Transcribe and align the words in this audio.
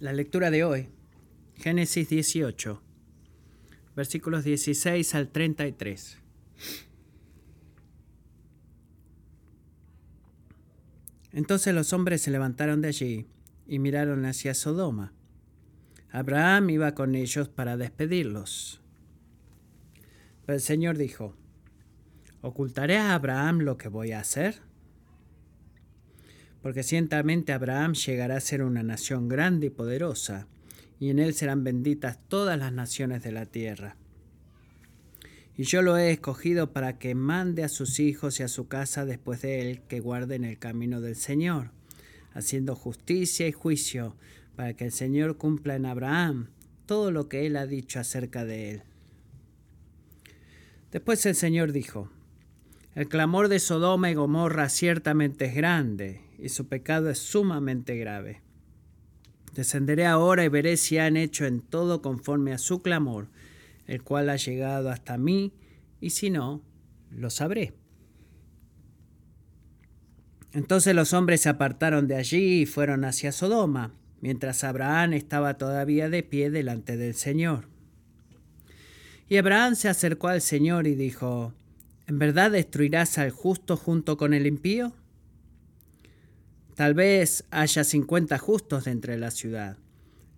La 0.00 0.14
lectura 0.14 0.50
de 0.50 0.64
hoy, 0.64 0.88
Génesis 1.56 2.08
18, 2.08 2.82
versículos 3.94 4.44
16 4.44 5.14
al 5.14 5.28
33. 5.28 6.18
Entonces 11.32 11.74
los 11.74 11.92
hombres 11.92 12.22
se 12.22 12.30
levantaron 12.30 12.80
de 12.80 12.88
allí 12.88 13.26
y 13.66 13.78
miraron 13.78 14.24
hacia 14.24 14.54
Sodoma. 14.54 15.12
Abraham 16.10 16.70
iba 16.70 16.94
con 16.94 17.14
ellos 17.14 17.50
para 17.50 17.76
despedirlos. 17.76 18.80
Pero 20.46 20.56
el 20.56 20.62
Señor 20.62 20.96
dijo, 20.96 21.36
¿ocultaré 22.40 22.96
a 22.96 23.14
Abraham 23.14 23.58
lo 23.58 23.76
que 23.76 23.88
voy 23.88 24.12
a 24.12 24.20
hacer? 24.20 24.62
Porque 26.62 26.82
ciertamente 26.82 27.52
Abraham 27.52 27.94
llegará 27.94 28.36
a 28.36 28.40
ser 28.40 28.62
una 28.62 28.82
nación 28.82 29.28
grande 29.28 29.66
y 29.66 29.70
poderosa, 29.70 30.46
y 30.98 31.10
en 31.10 31.18
él 31.18 31.34
serán 31.34 31.64
benditas 31.64 32.18
todas 32.28 32.58
las 32.58 32.72
naciones 32.72 33.22
de 33.22 33.32
la 33.32 33.46
tierra. 33.46 33.96
Y 35.56 35.64
yo 35.64 35.82
lo 35.82 35.96
he 35.96 36.10
escogido 36.10 36.72
para 36.72 36.98
que 36.98 37.14
mande 37.14 37.64
a 37.64 37.68
sus 37.68 38.00
hijos 38.00 38.40
y 38.40 38.42
a 38.42 38.48
su 38.48 38.68
casa 38.68 39.04
después 39.04 39.42
de 39.42 39.70
él 39.70 39.82
que 39.88 40.00
guarden 40.00 40.44
el 40.44 40.58
camino 40.58 41.00
del 41.00 41.16
Señor, 41.16 41.70
haciendo 42.32 42.74
justicia 42.74 43.48
y 43.48 43.52
juicio, 43.52 44.16
para 44.56 44.74
que 44.74 44.84
el 44.84 44.92
Señor 44.92 45.36
cumpla 45.36 45.76
en 45.76 45.86
Abraham 45.86 46.48
todo 46.86 47.10
lo 47.10 47.28
que 47.28 47.46
él 47.46 47.56
ha 47.56 47.66
dicho 47.66 48.00
acerca 48.00 48.44
de 48.44 48.70
él. 48.70 48.82
Después 50.92 51.24
el 51.24 51.34
Señor 51.34 51.72
dijo, 51.72 52.10
el 52.94 53.08
clamor 53.08 53.48
de 53.48 53.60
Sodoma 53.60 54.10
y 54.10 54.14
Gomorra 54.14 54.68
ciertamente 54.68 55.46
es 55.46 55.54
grande, 55.54 56.20
y 56.42 56.48
su 56.48 56.68
pecado 56.68 57.10
es 57.10 57.18
sumamente 57.18 57.96
grave. 57.96 58.42
Descenderé 59.54 60.06
ahora 60.06 60.44
y 60.44 60.48
veré 60.48 60.76
si 60.76 60.98
han 60.98 61.16
hecho 61.16 61.44
en 61.44 61.60
todo 61.60 62.02
conforme 62.02 62.52
a 62.52 62.58
su 62.58 62.82
clamor, 62.82 63.28
el 63.86 64.02
cual 64.02 64.30
ha 64.30 64.36
llegado 64.36 64.90
hasta 64.90 65.18
mí, 65.18 65.52
y 66.00 66.10
si 66.10 66.30
no, 66.30 66.62
lo 67.10 67.30
sabré. 67.30 67.74
Entonces 70.52 70.94
los 70.94 71.12
hombres 71.12 71.42
se 71.42 71.48
apartaron 71.48 72.08
de 72.08 72.16
allí 72.16 72.62
y 72.62 72.66
fueron 72.66 73.04
hacia 73.04 73.32
Sodoma, 73.32 73.92
mientras 74.20 74.64
Abraham 74.64 75.12
estaba 75.14 75.54
todavía 75.54 76.08
de 76.08 76.22
pie 76.22 76.50
delante 76.50 76.96
del 76.96 77.14
Señor. 77.14 77.68
Y 79.28 79.36
Abraham 79.36 79.76
se 79.76 79.88
acercó 79.88 80.28
al 80.28 80.40
Señor 80.40 80.86
y 80.86 80.94
dijo, 80.94 81.54
¿En 82.08 82.18
verdad 82.18 82.50
destruirás 82.50 83.18
al 83.18 83.30
justo 83.30 83.76
junto 83.76 84.16
con 84.16 84.34
el 84.34 84.46
impío? 84.46 84.92
Tal 86.80 86.94
vez 86.94 87.44
haya 87.50 87.84
cincuenta 87.84 88.38
justos 88.38 88.84
dentro 88.84 89.12
de 89.12 89.18
la 89.18 89.30
ciudad. 89.30 89.76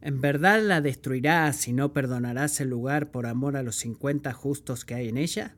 ¿En 0.01 0.21
verdad 0.21 0.61
la 0.61 0.81
destruirás 0.81 1.69
y 1.69 1.73
no 1.73 1.93
perdonarás 1.93 2.61
el 2.61 2.69
lugar 2.69 3.12
por 3.12 3.27
amor 3.27 3.57
a 3.57 3.62
los 3.62 3.77
cincuenta 3.77 4.33
justos 4.33 4.84
que 4.84 4.95
hay 4.95 5.09
en 5.09 5.19
ella? 5.19 5.55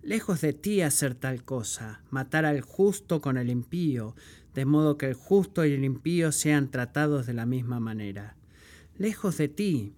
Lejos 0.00 0.40
de 0.40 0.54
ti 0.54 0.80
hacer 0.80 1.14
tal 1.14 1.44
cosa, 1.44 2.00
matar 2.08 2.46
al 2.46 2.62
justo 2.62 3.20
con 3.20 3.36
el 3.36 3.50
impío, 3.50 4.16
de 4.54 4.64
modo 4.64 4.96
que 4.96 5.04
el 5.04 5.12
justo 5.12 5.66
y 5.66 5.72
el 5.74 5.84
impío 5.84 6.32
sean 6.32 6.70
tratados 6.70 7.26
de 7.26 7.34
la 7.34 7.44
misma 7.44 7.78
manera. 7.78 8.36
Lejos 8.96 9.36
de 9.36 9.48
ti, 9.48 9.92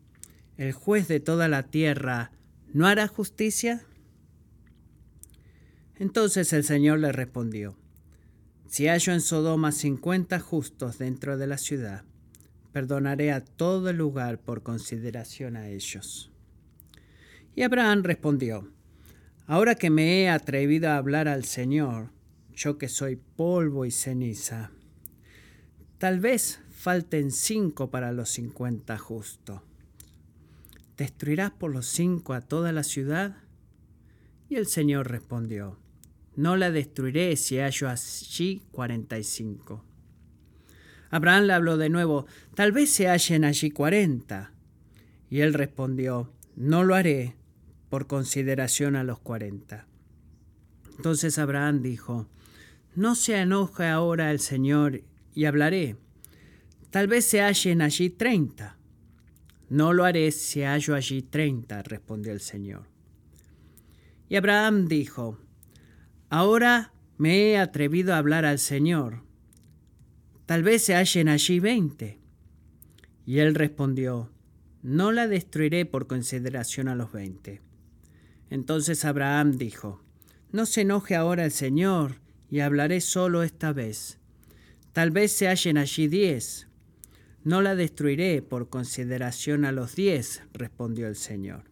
el 0.57 0.73
juez 0.73 1.07
de 1.07 1.21
toda 1.21 1.47
la 1.47 1.71
tierra, 1.71 2.33
¿no 2.73 2.89
hará 2.89 3.07
justicia? 3.07 3.85
Entonces 5.95 6.53
el 6.53 6.65
Señor 6.65 6.99
le 6.99 7.13
respondió, 7.13 7.77
Si 8.73 8.87
hallo 8.89 9.13
en 9.13 9.21
Sodoma 9.21 9.71
cincuenta 9.71 10.41
justos 10.41 10.97
dentro 10.97 11.37
de 11.37 11.47
la 11.47 11.59
ciudad, 11.59 12.05
perdonaré 12.73 13.31
a 13.31 13.45
todo 13.45 13.91
el 13.91 13.99
lugar 13.99 14.39
por 14.39 14.63
consideración 14.63 15.57
a 15.57 15.69
ellos. 15.69 16.33
Y 17.55 17.65
Abraham 17.65 18.03
respondió, 18.03 18.73
Ahora 19.47 19.75
que 19.75 19.91
me 19.91 20.23
he 20.23 20.31
atrevido 20.31 20.89
a 20.89 20.97
hablar 20.97 21.29
al 21.29 21.45
Señor, 21.45 22.13
yo 22.55 22.79
que 22.79 22.89
soy 22.89 23.17
polvo 23.17 23.85
y 23.85 23.91
ceniza, 23.91 24.71
tal 25.99 26.21
vez 26.21 26.61
falten 26.71 27.31
cinco 27.31 27.91
para 27.91 28.11
los 28.11 28.31
cincuenta 28.31 28.97
justos. 28.97 29.61
¿Destruirás 30.97 31.51
por 31.51 31.73
los 31.73 31.85
cinco 31.85 32.33
a 32.33 32.41
toda 32.41 32.73
la 32.73 32.85
ciudad? 32.85 33.37
Y 34.49 34.55
el 34.55 34.67
Señor 34.67 35.11
respondió, 35.11 35.82
no 36.37 36.57
la 36.57 36.71
destruiré 36.71 37.37
si 37.37 37.59
hallo 37.59 37.89
allí 37.89 38.63
cuarenta 38.71 39.19
y 39.19 39.25
cinco. 39.25 39.85
Abraham 41.11 41.45
le 41.45 41.53
habló 41.53 41.77
de 41.77 41.91
nuevo, 41.91 42.27
tal 42.55 42.73
vez 42.73 42.91
se 42.91 43.09
hallen 43.09 43.45
allí 43.45 43.71
cuarenta. 43.71 44.53
Y 45.29 45.41
él 45.41 45.55
respondió, 45.55 46.33
no 46.57 46.85
lo 46.85 46.95
haré 46.95 47.37
por 47.89 48.07
consideración 48.07 48.97
a 48.97 49.05
los 49.05 49.19
cuarenta. 49.19 49.87
Entonces 50.97 51.39
Abraham 51.39 51.83
dijo, 51.83 52.29
no 52.95 53.15
se 53.15 53.39
enoje 53.39 53.87
ahora 53.87 54.31
el 54.31 54.41
Señor 54.41 55.03
y 55.35 55.45
hablaré. 55.47 55.97
Tal 56.91 57.09
vez 57.09 57.25
se 57.25 57.41
hallen 57.41 57.81
allí 57.83 58.11
treinta. 58.11 58.77
No 59.71 59.95
lo 59.95 60.05
haré 60.05 60.31
si 60.33 60.63
hallo 60.63 60.95
allí 60.95 61.23
treinta, 61.23 61.83
respondió 61.83 62.33
el 62.33 62.41
Señor. 62.41 62.85
Y 64.29 64.37
Abraham 64.37 64.89
dijo, 64.89 65.39
Ahora 66.35 66.95
me 67.19 67.51
he 67.51 67.59
atrevido 67.59 68.15
a 68.15 68.17
hablar 68.17 68.47
al 68.47 68.59
Señor. 68.59 69.21
Tal 70.47 70.63
vez 70.63 70.83
se 70.83 70.95
hallen 70.95 71.29
allí 71.29 71.61
veinte. 71.61 72.21
Y 73.27 73.41
él 73.41 73.55
respondió, 73.55 74.33
No 74.81 75.13
la 75.13 75.29
destruiré 75.29 75.85
por 75.85 76.07
consideración 76.07 76.89
a 76.89 76.95
los 76.95 77.13
veinte. 77.13 77.61
Entonces 78.49 79.05
Abraham 79.05 79.59
dijo, 79.59 80.03
No 80.53 80.65
se 80.65 80.81
enoje 80.81 81.17
ahora 81.17 81.45
el 81.45 81.53
Señor, 81.53 82.23
y 82.49 82.61
hablaré 82.61 83.03
solo 83.03 83.43
esta 83.43 83.75
vez. 83.75 84.19
Tal 84.95 85.11
vez 85.11 85.33
se 85.33 85.49
hallen 85.49 85.77
allí 85.77 86.09
diez. 86.09 86.67
No 87.45 87.61
la 87.61 87.77
destruiré 87.77 88.41
por 88.41 88.71
consideración 88.71 89.67
a 89.67 89.73
los 89.73 89.97
diez, 89.97 90.45
respondió 90.55 91.09
el 91.09 91.17
Señor. 91.17 91.65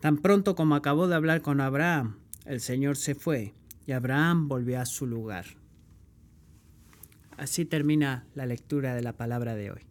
Tan 0.00 0.16
pronto 0.16 0.54
como 0.54 0.74
acabó 0.74 1.06
de 1.06 1.16
hablar 1.16 1.42
con 1.42 1.60
Abraham, 1.60 2.20
el 2.46 2.62
Señor 2.62 2.96
se 2.96 3.14
fue 3.14 3.57
y 3.88 3.92
Abraham 3.92 4.48
volvió 4.48 4.78
a 4.82 4.84
su 4.84 5.06
lugar. 5.06 5.46
Así 7.38 7.64
termina 7.64 8.26
la 8.34 8.44
lectura 8.44 8.94
de 8.94 9.00
la 9.00 9.14
palabra 9.14 9.54
de 9.54 9.70
hoy. 9.70 9.87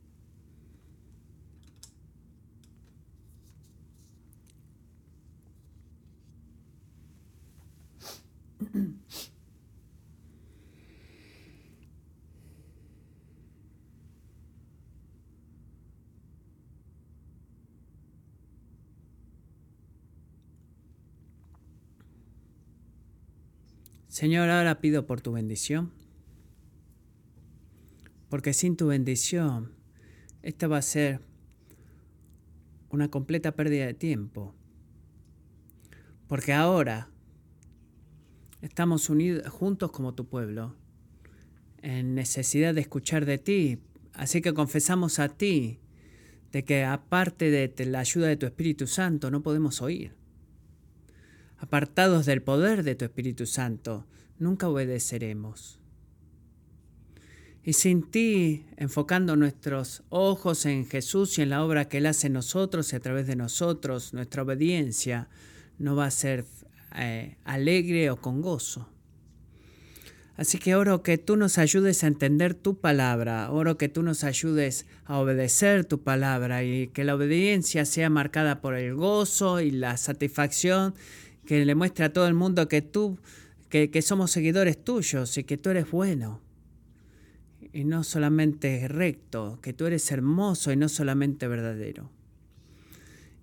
Señor, 24.18 24.50
ahora 24.50 24.82
pido 24.82 25.06
por 25.06 25.22
tu 25.22 25.34
bendición, 25.34 25.92
porque 28.30 28.52
sin 28.52 28.76
tu 28.76 28.88
bendición 28.88 29.74
esta 30.42 30.68
va 30.68 30.80
a 30.80 30.82
ser 30.82 31.20
una 32.90 33.12
completa 33.12 33.52
pérdida 33.52 33.86
de 33.86 33.94
tiempo, 33.94 34.56
porque 36.26 36.52
ahora 36.52 37.12
estamos 38.64 39.08
unidos 39.12 39.48
juntos 39.54 39.92
como 39.92 40.16
tu 40.16 40.28
pueblo, 40.28 40.76
en 41.84 42.16
necesidad 42.16 42.74
de 42.74 42.82
escuchar 42.82 43.24
de 43.24 43.38
ti, 43.38 43.78
así 44.14 44.42
que 44.42 44.56
confesamos 44.56 45.20
a 45.20 45.30
ti 45.30 45.80
de 46.52 46.66
que 46.66 46.86
aparte 46.86 47.52
de 47.52 47.86
la 47.86 48.00
ayuda 48.00 48.30
de 48.30 48.38
tu 48.38 48.48
Espíritu 48.48 48.88
Santo 48.88 49.30
no 49.30 49.44
podemos 49.44 49.80
oír 49.84 50.17
apartados 51.58 52.26
del 52.26 52.42
poder 52.42 52.84
de 52.84 52.96
tu 52.96 53.06
Espíritu 53.06 53.46
Santo, 53.46 54.06
nunca 54.40 54.70
obedeceremos. 54.70 55.80
Y 57.64 57.74
sin 57.74 58.10
ti, 58.10 58.66
enfocando 58.78 59.36
nuestros 59.36 60.04
ojos 60.10 60.66
en 60.66 60.86
Jesús 60.86 61.38
y 61.38 61.42
en 61.42 61.50
la 61.50 61.66
obra 61.66 61.90
que 61.90 61.98
Él 61.98 62.06
hace 62.06 62.28
en 62.28 62.34
nosotros 62.34 62.94
y 62.94 62.96
a 62.96 63.02
través 63.02 63.28
de 63.28 63.36
nosotros, 63.36 64.14
nuestra 64.14 64.44
obediencia 64.44 65.28
no 65.78 65.96
va 65.96 66.06
a 66.06 66.12
ser 66.12 66.46
eh, 66.96 67.36
alegre 67.44 68.10
o 68.10 68.22
con 68.22 68.42
gozo. 68.42 68.90
Así 70.38 70.60
que 70.60 70.76
oro 70.76 71.02
que 71.02 71.18
tú 71.18 71.36
nos 71.36 71.58
ayudes 71.58 72.04
a 72.04 72.08
entender 72.08 72.54
tu 72.54 72.80
palabra, 72.80 73.52
oro 73.52 73.78
que 73.78 73.90
tú 73.90 74.04
nos 74.04 74.24
ayudes 74.24 74.86
a 75.04 75.18
obedecer 75.18 75.84
tu 75.84 76.04
palabra 76.04 76.64
y 76.64 76.90
que 76.90 77.04
la 77.04 77.16
obediencia 77.16 77.86
sea 77.86 78.12
marcada 78.12 78.62
por 78.62 78.76
el 78.76 78.94
gozo 78.94 79.60
y 79.62 79.72
la 79.72 79.98
satisfacción 79.98 80.94
que 81.48 81.66
le 81.66 81.76
muestre 81.76 82.06
a 82.06 82.14
todo 82.14 82.28
el 82.28 82.34
mundo 82.34 82.68
que 82.68 82.82
tú, 82.84 83.18
que, 83.70 84.02
somos 84.02 84.32
seguidores 84.32 84.84
tuyos 84.84 85.38
y 85.38 85.46
que 85.46 85.58
tú 85.58 85.72
eres 85.72 85.90
bueno. 85.90 86.42
y 87.74 87.84
no 87.86 88.04
solamente 88.04 88.88
recto, 88.88 89.60
que 89.62 89.74
tú 89.74 89.86
eres 89.86 90.12
hermoso 90.12 90.72
y 90.72 90.76
no 90.76 90.90
solamente 90.90 91.48
verdadero. 91.48 92.12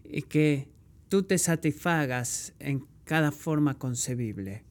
Y 0.05 0.23
que 0.23 0.69
tú 1.09 1.23
te 1.23 1.39
satisfagas 1.39 2.53
en 2.59 2.87
cada 3.05 3.33
forma 3.33 3.79
concebible. 3.79 4.65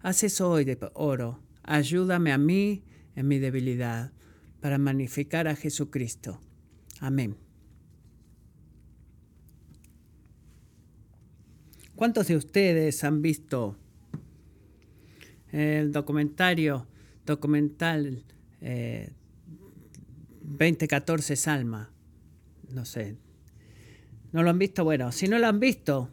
Haz 0.00 0.24
eso 0.24 0.50
hoy 0.50 0.64
de 0.64 0.78
oro. 0.94 1.40
Ayúdame 1.62 2.32
a 2.32 2.38
mí 2.38 2.82
en 3.14 3.28
mi 3.28 3.38
debilidad 3.38 4.12
para 4.60 4.78
magnificar 4.78 5.46
a 5.46 5.56
Jesucristo. 5.56 6.40
Amén. 7.00 7.36
¿Cuántos 12.02 12.26
de 12.26 12.34
ustedes 12.34 13.04
han 13.04 13.22
visto 13.22 13.76
el 15.52 15.92
documentario, 15.92 16.88
documental 17.24 18.24
2014 20.40 21.32
eh, 21.32 21.36
Salma? 21.36 21.92
No 22.70 22.84
sé. 22.84 23.14
¿No 24.32 24.42
lo 24.42 24.50
han 24.50 24.58
visto? 24.58 24.82
Bueno, 24.82 25.12
si 25.12 25.28
no 25.28 25.38
lo 25.38 25.46
han 25.46 25.60
visto, 25.60 26.10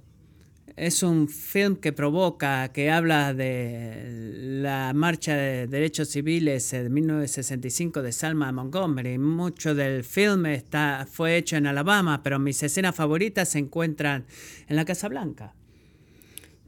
es 0.76 1.02
un 1.02 1.28
film 1.28 1.76
que 1.76 1.92
provoca, 1.92 2.72
que 2.72 2.92
habla 2.92 3.34
de 3.34 4.60
la 4.62 4.94
marcha 4.94 5.36
de 5.36 5.66
derechos 5.66 6.10
civiles 6.10 6.70
de 6.70 6.88
1965 6.88 8.04
de 8.04 8.12
Salma 8.12 8.52
Montgomery. 8.52 9.18
Mucho 9.18 9.74
del 9.74 10.04
film 10.04 10.46
está, 10.46 11.08
fue 11.12 11.36
hecho 11.36 11.56
en 11.56 11.66
Alabama, 11.66 12.22
pero 12.22 12.38
mis 12.38 12.62
escenas 12.62 12.94
favoritas 12.96 13.50
se 13.50 13.58
encuentran 13.58 14.28
en 14.68 14.76
la 14.76 14.86
Casa 14.86 15.08
Blanca, 15.08 15.56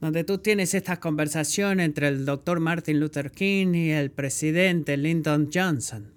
donde 0.01 0.23
tú 0.23 0.39
tienes 0.39 0.73
estas 0.73 0.97
conversaciones 0.97 1.85
entre 1.85 2.07
el 2.07 2.25
doctor 2.25 2.59
Martin 2.59 2.99
Luther 2.99 3.31
King 3.31 3.75
y 3.75 3.91
el 3.91 4.09
presidente 4.09 4.97
Lyndon 4.97 5.49
Johnson. 5.53 6.11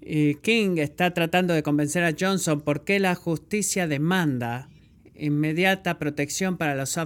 Y 0.00 0.36
King 0.36 0.78
está 0.78 1.12
tratando 1.12 1.52
de 1.52 1.62
convencer 1.62 2.02
a 2.02 2.14
Johnson 2.18 2.62
por 2.62 2.82
qué 2.84 2.98
la 2.98 3.14
justicia 3.14 3.86
demanda 3.86 4.68
inmediata 5.16 5.98
protección 5.98 6.56
para, 6.56 6.74
los 6.74 6.98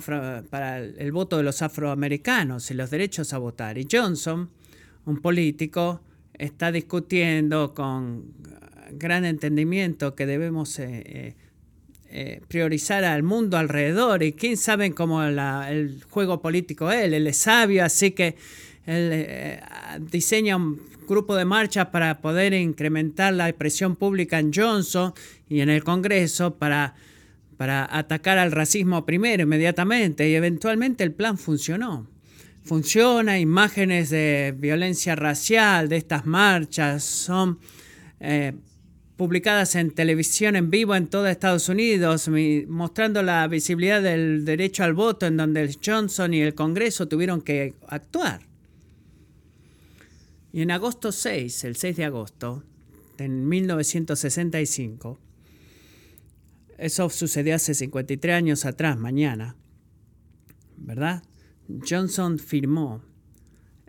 para 0.51 0.79
el 0.79 1.13
voto 1.13 1.37
de 1.37 1.43
los 1.43 1.63
afroamericanos 1.63 2.71
y 2.71 2.75
los 2.75 2.91
derechos 2.91 3.33
a 3.33 3.39
votar. 3.39 3.77
Y 3.77 3.89
Johnson, 3.91 4.49
un 5.05 5.21
político, 5.21 6.01
está 6.35 6.71
discutiendo 6.71 7.75
con 7.75 8.33
gran 8.93 9.25
entendimiento 9.25 10.15
que 10.15 10.27
debemos 10.27 10.79
eh, 10.79 11.37
eh, 12.11 12.39
eh, 12.39 12.41
priorizar 12.49 13.05
al 13.05 13.23
mundo 13.23 13.57
alrededor 13.57 14.23
y 14.23 14.33
quién 14.33 14.57
sabe 14.57 14.93
cómo 14.93 15.23
el 15.23 16.03
juego 16.11 16.41
político 16.41 16.91
es. 16.91 17.13
Él 17.13 17.27
es 17.27 17.39
sabio, 17.39 17.85
así 17.85 18.13
que 18.13 18.37
él 18.87 19.61
diseña 20.11 20.57
un 20.57 20.81
grupo 21.07 21.37
de 21.37 21.45
marchas 21.45 21.87
para 21.89 22.21
poder 22.21 22.55
incrementar 22.55 23.35
la 23.35 23.53
presión 23.53 23.97
pública 23.97 24.39
en 24.39 24.53
Johnson 24.53 25.13
y 25.49 25.61
en 25.61 25.69
el 25.69 25.85
Congreso 25.85 26.55
para 26.55 26.95
para 27.59 27.89
atacar 27.91 28.39
al 28.39 28.53
racismo 28.53 29.05
primero, 29.05 29.43
inmediatamente, 29.43 30.31
y 30.31 30.35
eventualmente 30.37 31.03
el 31.03 31.13
plan 31.13 31.37
funcionó. 31.37 32.07
Funciona, 32.63 33.39
imágenes 33.39 34.11
de 34.11 34.55
violencia 34.57 35.17
racial 35.17 35.89
de 35.89 35.97
estas 35.97 36.25
marchas 36.25 37.03
son 37.03 37.59
eh, 38.21 38.53
publicadas 39.19 39.75
en 39.75 39.91
televisión 39.91 40.55
en 40.55 40.71
vivo 40.71 40.95
en 40.95 41.09
todo 41.09 41.27
Estados 41.27 41.69
Unidos, 41.69 42.31
mostrando 42.69 43.21
la 43.25 43.47
visibilidad 43.49 44.01
del 44.01 44.45
derecho 44.45 44.85
al 44.85 44.95
voto 44.95 45.27
en 45.27 45.37
donde 45.37 45.77
Johnson 45.85 46.33
y 46.33 46.41
el 46.41 46.55
Congreso 46.55 47.09
tuvieron 47.09 47.43
que 47.43 47.75
actuar. 47.89 48.41
Y 50.53 50.63
en 50.63 50.71
agosto 50.71 51.11
6, 51.11 51.65
el 51.65 51.75
6 51.75 51.97
de 51.97 52.05
agosto, 52.05 52.63
en 53.19 53.49
1965, 53.49 55.19
eso 56.79 57.11
sucedió 57.11 57.57
hace 57.57 57.75
53 57.75 58.37
años 58.37 58.65
atrás, 58.65 58.97
mañana, 58.97 59.57
¿verdad? 60.77 61.25
Johnson 61.87 62.39
firmó 62.39 63.03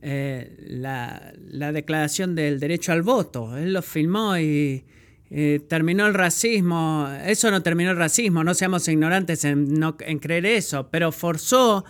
eh, 0.02 0.56
la, 0.68 1.34
declaración 1.72 2.34
del 2.34 2.60
derecho 2.60 2.94
al 2.94 3.04
voto. 3.04 3.56
Él 3.56 3.74
lo 3.74 3.84
firmó 3.84 4.36
y 4.40 4.86
terminó 5.30 6.08
el 6.08 6.14
racismo. 6.14 7.08
Eso 7.26 7.52
no 7.52 7.62
terminó 7.62 7.92
el 7.92 7.98
racismo, 7.98 8.44
no 8.44 8.54
seamos 8.54 8.88
ignorantes 8.88 9.46
en, 9.46 9.80
creer 10.20 10.46
eso, 10.46 10.90
pero 10.90 11.12
forzó 11.12 11.86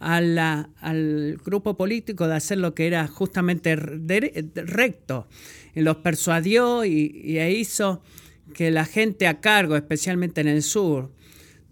al 0.00 1.40
grupo 1.44 1.76
político 1.76 2.28
de 2.28 2.36
hacer 2.36 2.58
lo 2.58 2.74
que 2.74 2.86
era 2.86 3.06
justamente 3.06 3.76
recto. 3.76 5.28
Y 5.74 5.82
los 5.82 5.96
persuadió 5.96 6.84
y, 6.84 7.20
y 7.24 7.40
hizo 7.40 8.02
que 8.54 8.70
la 8.70 8.84
gente 8.84 9.26
a 9.26 9.40
cargo, 9.40 9.76
especialmente 9.76 10.40
en 10.40 10.48
el 10.48 10.62
sur, 10.62 11.12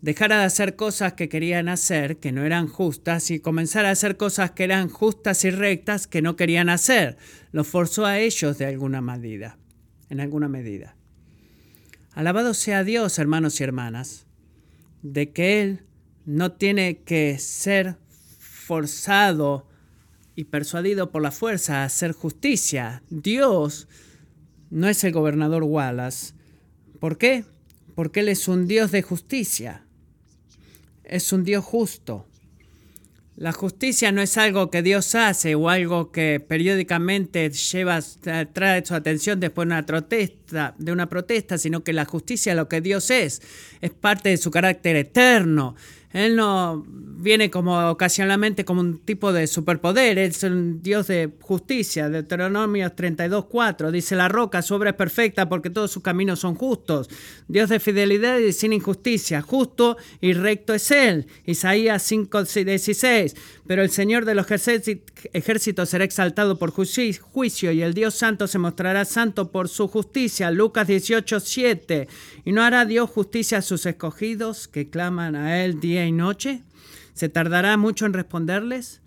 dejara 0.01 0.39
de 0.39 0.45
hacer 0.45 0.77
cosas 0.77 1.15
que 1.15 1.29
querían 1.29 1.69
hacer, 1.69 2.19
que 2.19 2.33
no 2.33 2.45
eran 2.45 2.69
justas, 2.69 3.31
y 3.31 3.41
comenzara 3.41 3.89
a 3.89 3.93
hacer 3.93 4.17
cosas 4.17 4.53
que 4.53 4.65
eran 4.65 4.89
justas 4.89 5.45
y 5.45 5.51
rectas, 5.51 6.07
que 6.07 6.23
no 6.23 6.37
querían 6.37 6.69
hacer. 6.69 7.17
Los 7.53 7.67
forzó 7.67 8.07
a 8.07 8.19
ellos 8.19 8.59
de 8.59 8.67
alguna 8.67 9.01
medida, 9.01 9.59
en 10.11 10.21
alguna 10.21 10.49
medida. 10.49 10.96
Alabado 12.17 12.55
sea 12.55 12.83
Dios, 12.83 13.19
hermanos 13.19 13.61
y 13.61 13.65
hermanas, 13.65 14.25
de 15.03 15.33
que 15.33 15.61
Él 15.61 15.83
no 16.25 16.53
tiene 16.53 17.03
que 17.03 17.39
ser 17.39 17.99
forzado 18.39 19.69
y 20.35 20.45
persuadido 20.45 21.11
por 21.11 21.21
la 21.21 21.31
fuerza 21.31 21.83
a 21.83 21.85
hacer 21.85 22.13
justicia. 22.13 23.03
Dios 23.11 23.87
no 24.71 24.89
es 24.89 25.05
el 25.05 25.13
gobernador 25.13 25.63
Wallace, 25.63 26.33
¿Por 27.01 27.19
qué? 27.19 27.45
Porque 27.95 28.21
Él 28.21 28.31
es 28.31 28.49
un 28.49 28.67
Dios 28.67 28.93
de 28.93 29.03
justicia. 29.03 29.85
Es 31.05 31.35
un 31.35 31.45
Dios 31.45 31.67
justo. 31.67 32.27
La 33.37 33.53
justicia 33.53 34.13
no 34.13 34.23
es 34.23 34.39
algo 34.39 34.71
que 34.71 34.81
Dios 34.81 35.15
hace 35.15 35.55
o 35.55 35.69
algo 35.69 36.11
que 36.11 36.41
periódicamente 36.41 37.51
lleva, 37.51 38.01
trae 38.55 38.83
su 38.87 38.95
atención 38.95 39.41
después 39.41 39.69
de 39.69 39.75
una 39.75 39.85
protesta, 39.85 40.75
de 40.79 40.91
una 40.91 41.11
protesta, 41.11 41.59
sino 41.59 41.85
que 41.85 41.93
la 41.93 42.07
justicia, 42.07 42.55
lo 42.55 42.67
que 42.67 42.81
Dios 42.81 43.11
es, 43.11 43.43
es 43.83 43.91
parte 43.91 44.31
de 44.31 44.39
su 44.39 44.51
carácter 44.51 44.97
eterno. 44.97 45.77
Él 46.17 46.35
no 46.35 46.83
viene 46.87 47.51
como 47.51 47.91
ocasionalmente 47.91 48.65
como 48.65 48.81
un 48.81 49.01
tipo 49.01 49.35
de 49.35 49.47
superpoder, 49.47 50.17
es 50.17 50.43
un 50.45 50.83
Dios 50.83 51.09
de 51.09 51.31
justicia. 51.43 52.09
Deuteronomio 52.09 52.89
32.4 52.95 53.91
dice 53.91 54.17
la 54.17 54.29
roca, 54.29 54.63
su 54.63 54.75
obra 54.75 54.91
es 54.91 54.97
perfecta 54.97 55.47
porque 55.47 55.69
todos 55.69 55.91
sus 55.91 56.03
caminos 56.03 56.41
son 56.41 56.55
justos. 56.55 57.11
Dios 57.49 57.69
de 57.69 57.81
fidelidad 57.81 58.39
y 58.39 58.55
sin 58.55 58.73
injusticia, 58.73 59.43
justo 59.43 59.99
y 60.23 60.33
recto 60.33 60.73
es 60.73 60.91
Él. 60.91 61.27
Isaías 61.45 62.11
5.16 62.11 63.35
pero 63.67 63.83
el 63.83 63.91
Señor 63.91 64.25
de 64.25 64.35
los 64.35 64.47
ejércitos 64.51 65.89
será 65.89 66.05
exaltado 66.05 66.59
por 66.59 66.71
juicio 66.71 67.73
y 67.73 67.83
el 67.83 67.95
Dios 67.95 68.15
santo 68.15 68.47
se 68.47 68.59
mostrará 68.59 69.05
santo 69.05 69.51
por 69.51 69.69
su 69.69 69.89
justicia. 69.89 70.51
Lucas 70.51 70.87
18, 70.87 71.41
7. 71.41 72.09
¿Y 72.45 72.53
no 72.53 72.63
hará 72.63 72.85
Dios 72.85 73.11
justicia 73.11 73.59
a 73.59 73.63
sus 73.63 73.87
escogidos 73.87 74.69
que 74.69 74.89
claman 74.89 75.35
a 75.35 75.65
Él 75.65 75.81
día 75.81 76.06
y 76.07 76.13
noche? 76.13 76.63
¿Se 77.15 77.29
tardará 77.29 77.77
mucho 77.77 78.07
en 78.07 78.13
responderles? 78.13 79.01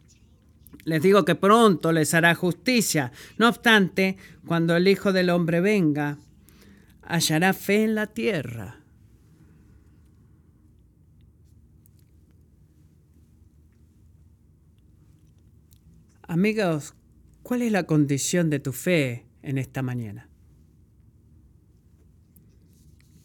Les 0.85 1.01
digo 1.01 1.25
que 1.25 1.35
pronto 1.35 1.91
les 1.91 2.13
hará 2.13 2.35
justicia. 2.35 3.11
No 3.37 3.49
obstante, 3.49 4.17
cuando 4.45 4.75
el 4.75 4.87
Hijo 4.87 5.13
del 5.13 5.29
Hombre 5.29 5.61
venga, 5.61 6.17
hallará 7.01 7.53
fe 7.53 7.83
en 7.83 7.95
la 7.95 8.07
tierra. 8.07 8.79
Amigos, 16.23 16.93
¿cuál 17.41 17.63
es 17.63 17.71
la 17.71 17.83
condición 17.83 18.51
de 18.51 18.59
tu 18.59 18.71
fe 18.71 19.25
en 19.41 19.57
esta 19.57 19.81
mañana? 19.81 20.29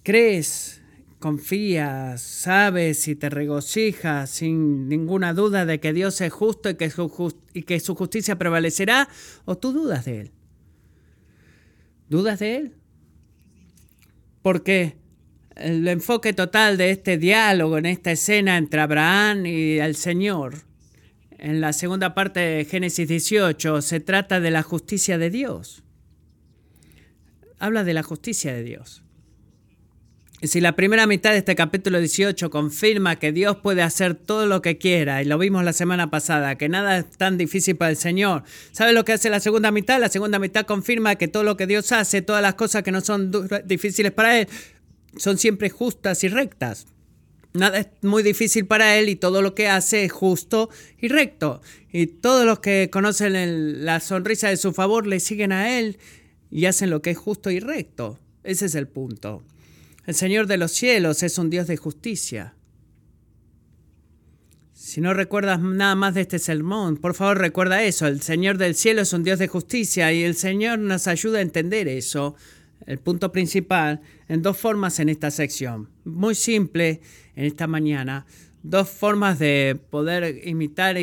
¿Crees, 0.03 0.83
confías, 1.25 2.21
sabes 2.21 3.09
y 3.09 3.17
te 3.17 3.31
regocijas 3.31 4.29
sin 4.29 4.91
ninguna 4.91 5.33
duda 5.33 5.65
de 5.65 5.81
que 5.81 5.95
Dios 5.95 6.21
es 6.21 6.31
justo 6.31 6.69
y 6.69 6.75
que 6.75 6.91
su, 6.91 7.35
y 7.55 7.63
que 7.63 7.81
su 7.81 7.95
justicia 7.95 8.37
prevalecerá? 8.37 9.09
¿O 9.47 9.57
tú 9.57 9.73
dudas 9.73 10.05
de 10.05 10.21
Él? 10.21 10.33
¿Dudas 12.11 12.41
de 12.41 12.57
Él? 12.57 12.75
Porque 14.43 14.99
el 15.57 15.89
enfoque 15.89 16.35
total 16.35 16.77
de 16.77 16.91
este 16.91 17.17
diálogo, 17.17 17.79
en 17.79 17.87
esta 17.87 18.13
escena 18.13 18.59
entre 18.59 18.83
Abraham 18.83 19.47
y 19.47 19.79
el 19.79 19.97
Señor, 19.97 20.57
en 21.39 21.63
la 21.63 21.73
segunda 21.73 22.15
parte 22.15 22.41
de 22.41 22.65
Génesis 22.67 23.09
18 23.09 23.81
se 23.81 24.01
trata 24.01 24.41
de 24.41 24.51
la 24.51 24.63
justicia 24.63 25.17
de 25.17 25.31
Dios. 25.31 25.85
Habla 27.59 27.83
de 27.83 27.95
la 27.95 28.03
justicia 28.03 28.53
de 28.53 28.63
Dios. 28.63 29.04
Si 30.47 30.61
la 30.61 30.77
primera 30.77 31.07
mitad 31.07 31.31
de 31.31 31.39
este 31.39 31.55
capítulo 31.55 31.99
18 31.99 32.51
confirma 32.51 33.17
que 33.17 33.33
Dios 33.33 33.57
puede 33.57 33.81
hacer 33.81 34.15
todo 34.15 34.47
lo 34.47 34.61
que 34.61 34.77
quiera, 34.77 35.23
y 35.23 35.25
lo 35.25 35.39
vimos 35.39 35.65
la 35.65 35.73
semana 35.73 36.11
pasada, 36.11 36.57
que 36.57 36.69
nada 36.69 36.99
es 36.99 37.11
tan 37.17 37.39
difícil 37.39 37.77
para 37.77 37.91
el 37.91 37.97
Señor, 37.97 38.43
¿sabe 38.73 38.93
lo 38.93 39.07
que 39.07 39.13
hace 39.13 39.31
la 39.31 39.41
segunda 39.41 39.71
mitad? 39.71 39.99
La 39.99 40.11
segunda 40.11 40.39
mitad 40.39 40.67
confirma 40.67 41.15
que 41.15 41.29
todo 41.29 41.45
lo 41.45 41.57
que 41.57 41.67
Dios 41.67 41.93
hace, 41.93 42.21
todas 42.21 42.43
las 42.43 42.57
cosas 42.57 42.83
que 42.83 42.93
no 42.93 43.01
son 43.01 43.33
difíciles 43.65 44.13
para 44.13 44.39
Él, 44.39 44.49
son 45.17 45.39
siempre 45.39 45.71
justas 45.71 46.23
y 46.25 46.29
rectas. 46.29 46.89
Nada 47.55 47.79
es 47.79 47.87
muy 48.03 48.23
difícil 48.23 48.67
para 48.67 48.99
Él 48.99 49.09
y 49.09 49.17
todo 49.17 49.41
lo 49.41 49.55
que 49.55 49.69
hace 49.69 50.05
es 50.05 50.13
justo 50.13 50.69
y 50.99 51.09
recto. 51.09 51.63
Y 51.91 52.07
todos 52.07 52.45
los 52.45 52.59
que 52.59 52.91
conocen 52.93 53.85
la 53.87 54.01
sonrisa 54.01 54.51
de 54.51 54.59
su 54.59 54.75
favor 54.75 55.07
le 55.07 55.21
siguen 55.21 55.53
a 55.53 55.79
Él 55.79 55.97
y 56.51 56.67
hacen 56.67 56.91
lo 56.91 57.01
que 57.01 57.13
es 57.13 57.19
justo 57.19 57.51
y 57.51 57.61
recto. 57.61 58.19
Ese 58.43 58.67
es 58.67 58.75
el 58.75 58.89
punto. 58.89 59.43
El 60.07 60.15
Señor 60.15 60.47
de 60.47 60.59
los 60.59 60.73
cielos 60.73 61.23
es 61.23 61.39
un 61.39 61.49
Dios 61.49 61.67
de 61.67 61.77
justicia. 61.79 62.55
Si 64.75 65.01
no 65.01 65.15
recuerdas 65.15 65.61
nada 65.61 65.95
más 65.95 66.15
de 66.15 66.21
este 66.21 66.39
sermón, 66.39 66.99
por 66.99 67.15
favor 67.15 67.39
recuerda 67.39 67.83
eso. 67.83 68.07
El 68.07 68.21
Señor 68.21 68.59
del 68.59 68.75
cielo 68.75 69.01
es 69.01 69.15
un 69.15 69.25
Dios 69.25 69.39
de 69.39 69.49
justicia 69.49 70.13
y 70.13 70.23
el 70.23 70.35
Señor 70.35 70.79
nos 70.79 71.07
ayuda 71.07 71.39
a 71.39 71.43
entender 71.43 71.89
eso, 71.89 72.35
el 72.85 72.99
punto 72.99 73.33
principal, 73.33 74.03
en 74.29 74.43
dos 74.43 74.59
formas 74.59 75.01
en 75.01 75.09
esta 75.09 75.31
sección. 75.31 75.89
Muy 76.05 76.35
simple 76.35 77.01
en 77.35 77.47
esta 77.47 77.67
mañana. 77.67 78.27
Dos 78.63 78.91
formas 78.91 79.39
de 79.39 79.81
poder 79.91 80.47
imitar 80.47 80.97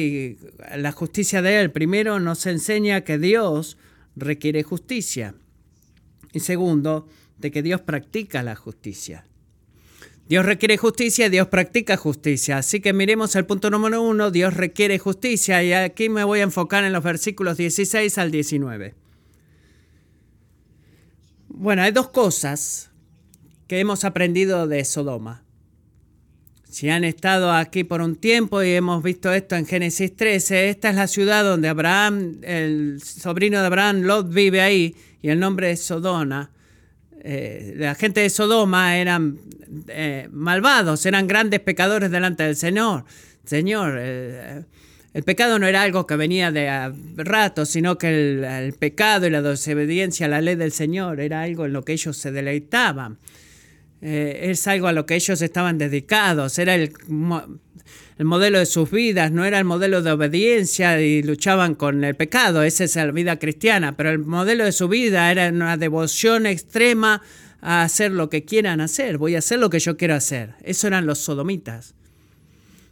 la 0.77 0.91
justicia 0.91 1.41
de 1.41 1.60
Él. 1.60 1.72
Primero 1.72 2.20
nos 2.20 2.46
enseña 2.46 3.01
que 3.01 3.17
Dios 3.17 3.77
requiere 4.15 4.62
justicia. 4.62 5.34
Y 6.34 6.41
segundo, 6.41 7.08
de 7.41 7.51
que 7.51 7.63
Dios 7.63 7.81
practica 7.81 8.43
la 8.43 8.55
justicia. 8.55 9.25
Dios 10.29 10.45
requiere 10.45 10.77
justicia 10.77 11.25
y 11.25 11.29
Dios 11.29 11.48
practica 11.48 11.98
justicia. 11.98 12.57
Así 12.57 12.79
que 12.79 12.93
miremos 12.93 13.36
el 13.36 13.45
punto 13.45 13.69
número 13.69 14.01
uno, 14.01 14.31
Dios 14.31 14.53
requiere 14.53 14.98
justicia 14.98 15.62
y 15.62 15.74
aquí 15.74 16.07
me 16.07 16.24
voy 16.24 16.39
a 16.39 16.43
enfocar 16.43 16.86
en 16.86 16.93
los 16.93 17.03
versículos 17.03 17.57
16 17.57 18.17
al 18.17 18.31
19. 18.31 18.95
Bueno, 21.50 21.81
hay 21.81 21.91
dos 21.91 22.10
cosas 22.10 22.91
que 23.67 23.79
hemos 23.79 24.05
aprendido 24.05 24.67
de 24.67 24.86
Sodoma. 24.86 25.43
Si 26.63 26.89
han 26.89 27.03
estado 27.03 27.51
aquí 27.51 27.83
por 27.83 28.01
un 28.01 28.15
tiempo 28.15 28.63
y 28.63 28.69
hemos 28.69 29.03
visto 29.03 29.33
esto 29.33 29.57
en 29.57 29.65
Génesis 29.65 30.15
13, 30.15 30.69
esta 30.69 30.89
es 30.89 30.95
la 30.95 31.07
ciudad 31.07 31.43
donde 31.43 31.67
Abraham, 31.67 32.38
el 32.43 33.01
sobrino 33.03 33.60
de 33.60 33.65
Abraham, 33.65 34.03
Lot, 34.03 34.33
vive 34.33 34.62
ahí 34.62 34.95
y 35.21 35.27
el 35.27 35.39
nombre 35.41 35.71
es 35.71 35.81
Sodoma. 35.81 36.51
Eh, 37.24 37.74
la 37.78 37.94
gente 37.94 38.22
de 38.22 38.30
Sodoma 38.32 38.98
eran 38.98 39.40
eh, 39.88 40.28
malvados, 40.32 41.06
eran 41.06 41.28
grandes 41.28 41.60
pecadores 41.60 42.10
delante 42.10 42.44
del 42.44 42.56
Señor. 42.56 43.06
Señor, 43.46 43.98
eh, 44.00 44.63
el 45.13 45.24
pecado 45.24 45.60
no 45.60 45.68
era 45.68 45.84
algo 45.84 46.08
que 46.08 46.16
venía 46.16 46.51
de 46.51 46.92
rato, 47.18 47.66
sino 47.66 47.98
que 47.98 48.10
el, 48.10 48.74
pecado 48.74 49.28
y 49.28 49.30
la 49.30 49.42
desobediencia 49.42 50.25
a 50.25 50.30
la 50.30 50.42
ley 50.42 50.56
del 50.56 50.72
Señor 50.72 51.20
era 51.20 51.44
algo 51.44 51.66
en 51.66 51.74
lo 51.74 51.84
que 51.84 51.94
ellos 51.94 52.18
se 52.18 52.32
deleitaban. 52.32 53.20
es 54.01 54.68
algo 54.68 54.88
a 54.88 54.94
lo 54.94 55.06
que 55.06 55.16
ellos 55.16 55.42
estaban 55.42 55.78
dedicados, 55.78 56.58
era 56.58 56.74
el, 56.74 56.92
el 58.22 58.25
modelo 58.25 58.60
de 58.60 58.68
sus 58.68 58.92
vidas, 58.92 59.32
no 59.32 59.46
era 59.46 59.58
el 59.58 59.66
modelo 59.66 60.04
de 60.04 60.12
obediencia 60.12 61.01
y 61.01 61.24
luchaban 61.24 61.74
con 61.74 62.04
el 62.04 62.13
pecado, 62.13 62.62
esa 62.62 62.84
es 62.84 62.96
la 62.96 63.10
vida 63.10 63.40
cristiana, 63.40 63.98
pero 63.98 64.12
el 64.12 64.20
modelo 64.20 64.63
de 64.63 64.72
su 64.72 64.88
vida 64.88 65.32
era 65.32 65.50
una 65.50 65.75
devoción 65.75 66.46
extrema 66.46 67.24
a 67.62 67.82
hacer 67.82 68.12
lo 68.12 68.30
que 68.30 68.46
quieran 68.46 68.80
hacer, 68.80 69.18
voy 69.18 69.34
a 69.34 69.40
hacer 69.40 69.58
lo 69.58 69.72
que 69.72 69.80
yo 69.80 69.98
quiero 69.98 70.13
hacer. 70.13 70.54
Eso 70.62 70.86
eran 70.86 71.08
los 71.08 71.18
sodomitas. 71.18 71.96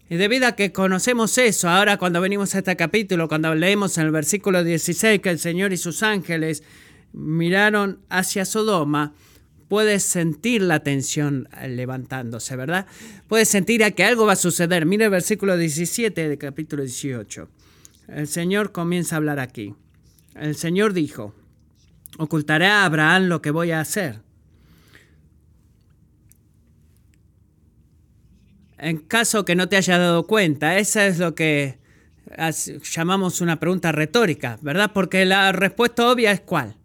Y 0.10 0.16
debido 0.16 0.48
a 0.48 0.54
que 0.54 0.72
conocemos 0.72 1.38
eso, 1.38 1.70
ahora 1.70 1.98
cuando 1.98 2.22
venimos 2.22 2.56
a 2.56 2.58
este 2.58 2.76
capítulo, 2.76 3.28
cuando 3.28 3.54
leemos 3.54 4.00
en 4.00 4.08
el 4.08 4.12
versículo 4.12 4.64
16 4.64 5.22
que 5.22 5.30
el 5.30 5.38
Señor 5.38 5.74
y 5.74 5.78
sus 5.78 6.02
ángeles 6.02 6.64
miraron 7.14 8.00
hacia 8.10 8.46
Sodoma, 8.46 9.14
puedes 9.70 10.04
sentir 10.04 10.64
la 10.64 10.82
tensión 10.82 11.48
levantándose, 11.66 12.58
¿verdad? 12.58 12.88
Puedes 13.28 13.48
sentir 13.48 13.84
a 13.84 13.92
que 13.92 14.04
algo 14.04 14.26
va 14.26 14.34
a 14.34 14.36
suceder. 14.36 14.86
Mira 14.86 15.06
el 15.06 15.12
versículo 15.12 15.56
17 15.56 16.28
del 16.28 16.38
capítulo 16.38 16.84
18. 16.84 17.48
El 18.10 18.28
Señor 18.28 18.72
comienza 18.74 19.16
a 19.16 19.18
hablar 19.18 19.40
aquí. 19.40 19.76
El 20.36 20.56
Señor 20.56 20.94
dijo, 20.94 21.36
ocultaré 22.18 22.66
a 22.66 22.84
Abraham 22.84 23.28
lo 23.28 23.42
que 23.42 23.52
voy 23.52 23.72
a 23.72 23.80
hacer. 23.80 24.22
En 28.80 28.98
caso 28.98 29.46
que 29.46 29.56
no 29.56 29.70
te 29.70 29.78
haya 29.78 30.00
dado 30.00 30.26
cuenta, 30.26 30.80
esa 30.80 31.06
es 31.06 31.20
lo 31.20 31.36
que 31.36 31.78
llamamos 32.92 33.42
una 33.42 33.60
pregunta 33.60 33.92
retórica, 33.92 34.58
¿verdad? 34.62 34.92
Porque 34.94 35.26
la 35.26 35.52
respuesta 35.52 36.10
obvia 36.10 36.32
es 36.32 36.42
cuál. 36.42 36.79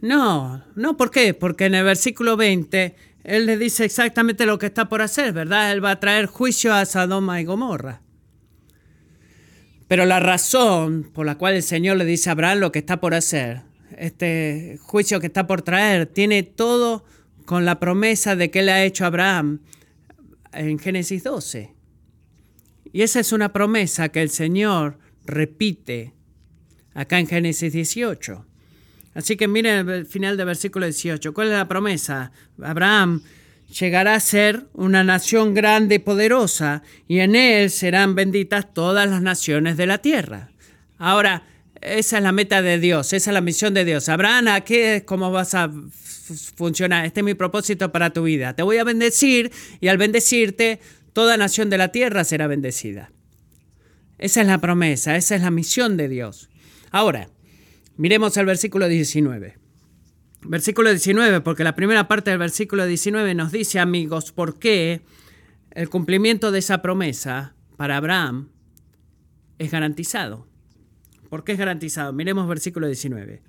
No, 0.00 0.64
no, 0.74 0.96
¿por 0.96 1.10
qué? 1.10 1.34
Porque 1.34 1.66
en 1.66 1.74
el 1.74 1.84
versículo 1.84 2.36
20 2.36 2.94
él 3.24 3.46
le 3.46 3.56
dice 3.56 3.84
exactamente 3.84 4.46
lo 4.46 4.58
que 4.58 4.66
está 4.66 4.88
por 4.88 5.02
hacer, 5.02 5.32
¿verdad? 5.32 5.72
Él 5.72 5.84
va 5.84 5.92
a 5.92 6.00
traer 6.00 6.26
juicio 6.26 6.72
a 6.72 6.84
Sodoma 6.84 7.40
y 7.40 7.44
Gomorra. 7.44 8.02
Pero 9.88 10.04
la 10.04 10.20
razón 10.20 11.10
por 11.12 11.26
la 11.26 11.36
cual 11.36 11.54
el 11.54 11.62
Señor 11.62 11.96
le 11.96 12.04
dice 12.04 12.28
a 12.28 12.32
Abraham 12.32 12.58
lo 12.58 12.72
que 12.72 12.80
está 12.80 13.00
por 13.00 13.14
hacer, 13.14 13.62
este 13.96 14.78
juicio 14.82 15.20
que 15.20 15.26
está 15.26 15.46
por 15.46 15.62
traer, 15.62 16.06
tiene 16.06 16.42
todo 16.42 17.04
con 17.44 17.64
la 17.64 17.78
promesa 17.78 18.36
de 18.36 18.50
que 18.50 18.60
él 18.60 18.68
ha 18.68 18.84
hecho 18.84 19.04
a 19.04 19.08
Abraham 19.08 19.60
en 20.52 20.78
Génesis 20.78 21.24
12. 21.24 21.74
Y 22.92 23.02
esa 23.02 23.20
es 23.20 23.32
una 23.32 23.52
promesa 23.52 24.08
que 24.08 24.22
el 24.22 24.30
Señor 24.30 24.98
repite 25.24 26.14
acá 26.94 27.18
en 27.18 27.26
Génesis 27.26 27.72
18. 27.72 28.46
Así 29.16 29.36
que 29.38 29.48
miren 29.48 29.88
el 29.88 30.04
final 30.04 30.36
del 30.36 30.44
versículo 30.44 30.84
18. 30.84 31.32
¿Cuál 31.32 31.48
es 31.48 31.54
la 31.54 31.66
promesa? 31.66 32.32
Abraham 32.62 33.22
llegará 33.66 34.14
a 34.14 34.20
ser 34.20 34.66
una 34.74 35.04
nación 35.04 35.54
grande 35.54 35.94
y 35.94 35.98
poderosa, 36.00 36.82
y 37.08 37.20
en 37.20 37.34
él 37.34 37.70
serán 37.70 38.14
benditas 38.14 38.74
todas 38.74 39.08
las 39.08 39.22
naciones 39.22 39.78
de 39.78 39.86
la 39.86 39.98
tierra. 39.98 40.50
Ahora, 40.98 41.44
esa 41.80 42.18
es 42.18 42.22
la 42.22 42.32
meta 42.32 42.60
de 42.60 42.78
Dios, 42.78 43.14
esa 43.14 43.30
es 43.30 43.34
la 43.34 43.40
misión 43.40 43.72
de 43.72 43.86
Dios. 43.86 44.10
Abraham, 44.10 44.62
¿qué 44.66 44.96
es 44.96 45.02
cómo 45.04 45.30
vas 45.30 45.54
a 45.54 45.72
funcionar? 46.54 47.06
Este 47.06 47.20
es 47.20 47.24
mi 47.24 47.34
propósito 47.34 47.90
para 47.90 48.10
tu 48.10 48.24
vida. 48.24 48.54
Te 48.54 48.62
voy 48.62 48.76
a 48.76 48.84
bendecir 48.84 49.50
y 49.80 49.88
al 49.88 49.96
bendecirte, 49.96 50.78
toda 51.14 51.38
nación 51.38 51.70
de 51.70 51.78
la 51.78 51.88
tierra 51.88 52.22
será 52.24 52.48
bendecida. 52.48 53.10
Esa 54.18 54.42
es 54.42 54.46
la 54.46 54.58
promesa, 54.58 55.16
esa 55.16 55.36
es 55.36 55.40
la 55.40 55.50
misión 55.50 55.96
de 55.96 56.08
Dios. 56.08 56.50
Ahora, 56.90 57.30
Miremos 57.98 58.36
el 58.36 58.44
versículo 58.44 58.88
19. 58.88 59.56
Versículo 60.42 60.90
19, 60.90 61.40
porque 61.40 61.64
la 61.64 61.74
primera 61.74 62.06
parte 62.08 62.30
del 62.30 62.38
versículo 62.38 62.84
19 62.84 63.34
nos 63.34 63.52
dice, 63.52 63.80
amigos, 63.80 64.32
por 64.32 64.58
qué 64.58 65.00
el 65.70 65.88
cumplimiento 65.88 66.52
de 66.52 66.58
esa 66.58 66.82
promesa 66.82 67.54
para 67.78 67.96
Abraham 67.96 68.50
es 69.58 69.70
garantizado. 69.70 70.46
¿Por 71.30 71.42
qué 71.42 71.52
es 71.52 71.58
garantizado? 71.58 72.12
Miremos 72.12 72.46
versículo 72.46 72.86
19. 72.86 73.42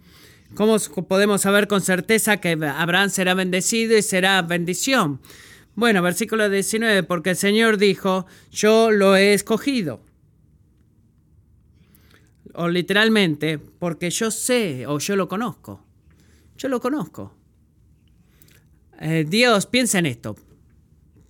¿Cómo 0.56 0.78
podemos 1.10 1.42
saber 1.42 1.68
con 1.68 1.82
certeza 1.82 2.38
que 2.38 2.52
Abraham 2.52 3.10
será 3.10 3.34
bendecido 3.34 3.98
y 3.98 4.02
será 4.02 4.42
bendición? 4.44 5.20
Bueno, 5.76 6.02
versículo 6.02 6.50
19, 6.50 7.04
porque 7.04 7.32
el 7.32 7.36
Señor 7.36 7.78
dijo, 7.78 8.26
yo 8.50 8.92
lo 8.92 9.18
he 9.18 9.34
escogido 9.34 10.07
o 12.58 12.68
literalmente, 12.68 13.60
porque 13.60 14.10
yo 14.10 14.32
sé 14.32 14.88
o 14.88 14.98
yo 14.98 15.16
lo 15.16 15.28
conozco. 15.28 15.86
Yo 16.58 16.70
lo 16.70 16.80
conozco. 16.80 17.36
Eh, 19.00 19.26
Dios, 19.28 19.68
piensa 19.68 20.00
en 20.00 20.08
esto. 20.08 20.36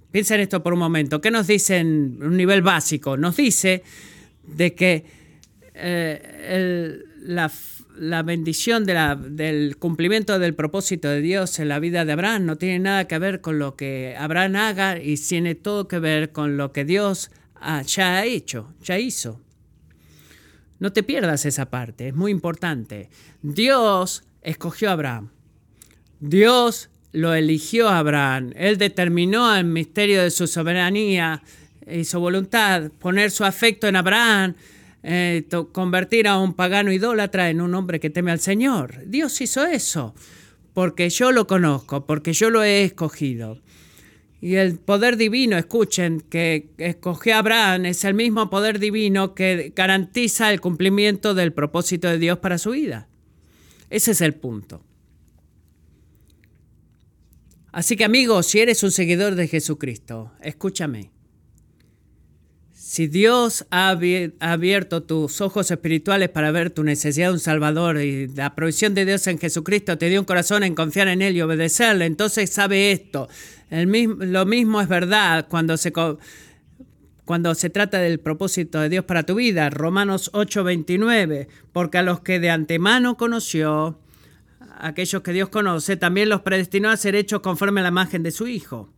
Piensa 0.09 0.35
en 0.35 0.41
esto 0.41 0.63
por 0.63 0.71
un 0.71 0.79
momento. 0.79 1.19
¿Qué 1.19 1.29
nos 1.29 1.47
dice 1.47 1.79
en 1.79 2.17
un 2.21 2.37
nivel 2.37 2.61
básico? 2.61 3.17
Nos 3.17 3.35
dice 3.35 3.83
de 4.43 4.73
que 4.73 5.05
eh, 5.73 7.03
la, 7.19 8.23
bendición 8.23 8.85
del 8.85 9.75
cumplimiento 9.77 10.39
del 10.39 10.55
propósito 10.55 11.09
de 11.09 11.19
Dios 11.19 11.59
en 11.59 11.67
la 11.67 11.79
vida 11.79 12.05
de 12.05 12.13
Abraham 12.13 12.45
no 12.45 12.55
tiene 12.55 12.79
nada 12.79 13.05
que 13.05 13.19
ver 13.19 13.41
con 13.41 13.59
lo 13.59 13.75
que 13.75 14.15
Abraham 14.17 14.55
haga 14.55 14.97
y 14.97 15.17
tiene 15.17 15.55
todo 15.55 15.89
que 15.89 15.99
ver 15.99 16.31
con 16.31 16.55
lo 16.55 16.71
que 16.71 16.85
Dios 16.85 17.31
ya 17.85 18.19
ha 18.19 18.25
hecho, 18.25 18.73
ya 18.81 18.97
hizo. 18.97 19.41
No 20.79 20.93
te 20.93 21.03
pierdas 21.03 21.45
esa 21.45 21.69
parte, 21.69 22.09
es 22.09 22.15
muy 22.15 22.31
importante. 22.31 23.09
Dios 23.41 24.23
escogió 24.41 24.89
a 24.89 24.93
Abraham. 24.93 25.29
Dios 26.19 26.89
lo 27.11 27.33
eligió 27.33 27.89
a 27.89 27.99
Abraham. 27.99 28.53
Él 28.55 28.77
determinó 28.77 29.55
el 29.55 29.65
misterio 29.65 30.21
de 30.21 30.31
su 30.31 30.47
soberanía 30.47 31.41
y 31.89 32.03
su 32.03 32.19
voluntad, 32.19 32.91
poner 32.99 33.31
su 33.31 33.43
afecto 33.43 33.87
en 33.87 33.95
Abraham, 33.95 34.55
eh, 35.03 35.47
convertir 35.71 36.27
a 36.27 36.37
un 36.37 36.53
pagano 36.53 36.91
idólatra 36.91 37.49
en 37.49 37.61
un 37.61 37.73
hombre 37.75 37.99
que 37.99 38.09
teme 38.09 38.31
al 38.31 38.39
Señor. 38.39 39.03
Dios 39.05 39.39
hizo 39.41 39.65
eso, 39.65 40.13
porque 40.73 41.09
yo 41.09 41.31
lo 41.31 41.47
conozco, 41.47 42.05
porque 42.05 42.33
yo 42.33 42.49
lo 42.49 42.63
he 42.63 42.83
escogido. 42.83 43.61
Y 44.39 44.55
el 44.55 44.77
poder 44.77 45.17
divino, 45.17 45.57
escuchen, 45.57 46.21
que 46.21 46.69
escogió 46.77 47.37
Abraham 47.37 47.87
es 47.87 48.03
el 48.03 48.13
mismo 48.13 48.49
poder 48.49 48.79
divino 48.79 49.33
que 49.33 49.73
garantiza 49.75 50.51
el 50.51 50.61
cumplimiento 50.61 51.33
del 51.33 51.53
propósito 51.53 52.07
de 52.07 52.19
Dios 52.19 52.37
para 52.37 52.59
su 52.59 52.71
vida. 52.71 53.07
Ese 53.89 54.11
es 54.11 54.21
el 54.21 54.35
punto. 54.35 54.83
Así 57.71 57.95
que 57.95 58.05
amigos, 58.05 58.47
si 58.47 58.59
eres 58.59 58.83
un 58.83 58.91
seguidor 58.91 59.35
de 59.35 59.47
Jesucristo, 59.47 60.31
escúchame. 60.41 61.11
Si 62.73 63.07
Dios 63.07 63.65
ha 63.69 63.89
abierto 64.39 65.03
tus 65.03 65.41
ojos 65.41 65.69
espirituales 65.69 66.29
para 66.29 66.51
ver 66.51 66.71
tu 66.71 66.83
necesidad 66.83 67.27
de 67.27 67.33
un 67.33 67.39
Salvador 67.39 67.99
y 68.01 68.27
la 68.29 68.55
provisión 68.55 68.93
de 68.95 69.05
Dios 69.05 69.27
en 69.27 69.37
Jesucristo 69.37 69.97
te 69.97 70.09
dio 70.09 70.19
un 70.19 70.25
corazón 70.25 70.63
en 70.63 70.73
confiar 70.73 71.07
en 71.09 71.21
Él 71.21 71.35
y 71.35 71.41
obedecerle, 71.41 72.05
entonces 72.05 72.49
sabe 72.49 72.91
esto. 72.91 73.27
Lo 73.69 74.45
mismo 74.45 74.81
es 74.81 74.87
verdad 74.87 75.47
cuando 75.49 75.77
se, 75.77 75.91
cuando 77.25 77.55
se 77.55 77.69
trata 77.69 77.99
del 77.99 78.19
propósito 78.19 78.79
de 78.79 78.89
Dios 78.89 79.05
para 79.05 79.23
tu 79.23 79.35
vida. 79.35 79.69
Romanos 79.69 80.31
8:29, 80.33 81.47
porque 81.73 81.97
a 81.97 82.03
los 82.03 82.21
que 82.21 82.39
de 82.39 82.49
antemano 82.49 83.17
conoció, 83.17 83.99
aquellos 84.79 85.21
que 85.21 85.33
Dios 85.33 85.49
conoce, 85.49 85.97
también 85.97 86.29
los 86.29 86.41
predestinó 86.41 86.89
a 86.89 86.97
ser 86.97 87.15
hechos 87.15 87.41
conforme 87.41 87.81
a 87.81 87.83
la 87.83 87.89
imagen 87.89 88.23
de 88.23 88.31
su 88.31 88.47
Hijo 88.47 88.93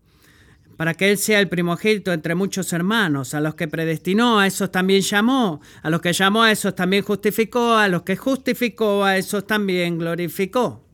para 0.80 0.94
que 0.94 1.12
Él 1.12 1.18
sea 1.18 1.42
el 1.42 1.50
primogénito 1.50 2.14
entre 2.14 2.36
muchos 2.36 2.72
hermanos. 2.72 3.34
A 3.34 3.42
los 3.42 3.56
que 3.56 3.68
predestinó, 3.68 4.40
a 4.40 4.48
esos 4.48 4.72
también 4.72 5.02
llamó. 5.02 5.60
A 5.82 5.90
los 5.90 6.00
que 6.00 6.14
llamó, 6.14 6.44
a 6.44 6.54
esos 6.54 6.74
también 6.74 7.04
justificó. 7.04 7.76
A 7.76 7.90
los 7.90 8.04
que 8.04 8.16
justificó, 8.16 9.04
a 9.04 9.18
esos 9.18 9.46
también 9.46 9.98
glorificó. 9.98 10.88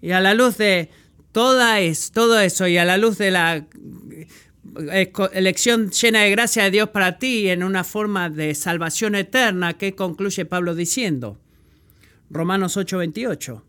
Y 0.00 0.10
a 0.10 0.18
la 0.18 0.34
luz 0.34 0.58
de 0.58 0.90
toda 1.32 1.80
es, 1.80 2.12
todo 2.12 2.38
eso 2.38 2.66
y 2.66 2.78
a 2.78 2.84
la 2.84 2.98
luz 2.98 3.18
de 3.18 3.30
la 3.30 3.66
eh, 4.90 5.12
elección 5.32 5.90
llena 5.90 6.20
de 6.20 6.30
gracia 6.30 6.64
de 6.64 6.70
Dios 6.70 6.90
para 6.90 7.18
ti 7.18 7.48
en 7.48 7.62
una 7.62 7.84
forma 7.84 8.30
de 8.30 8.54
salvación 8.54 9.14
eterna, 9.14 9.74
¿qué 9.74 9.94
concluye 9.94 10.44
Pablo 10.44 10.74
diciendo? 10.74 11.40
Romanos 12.30 12.76
8:28. 12.76 13.62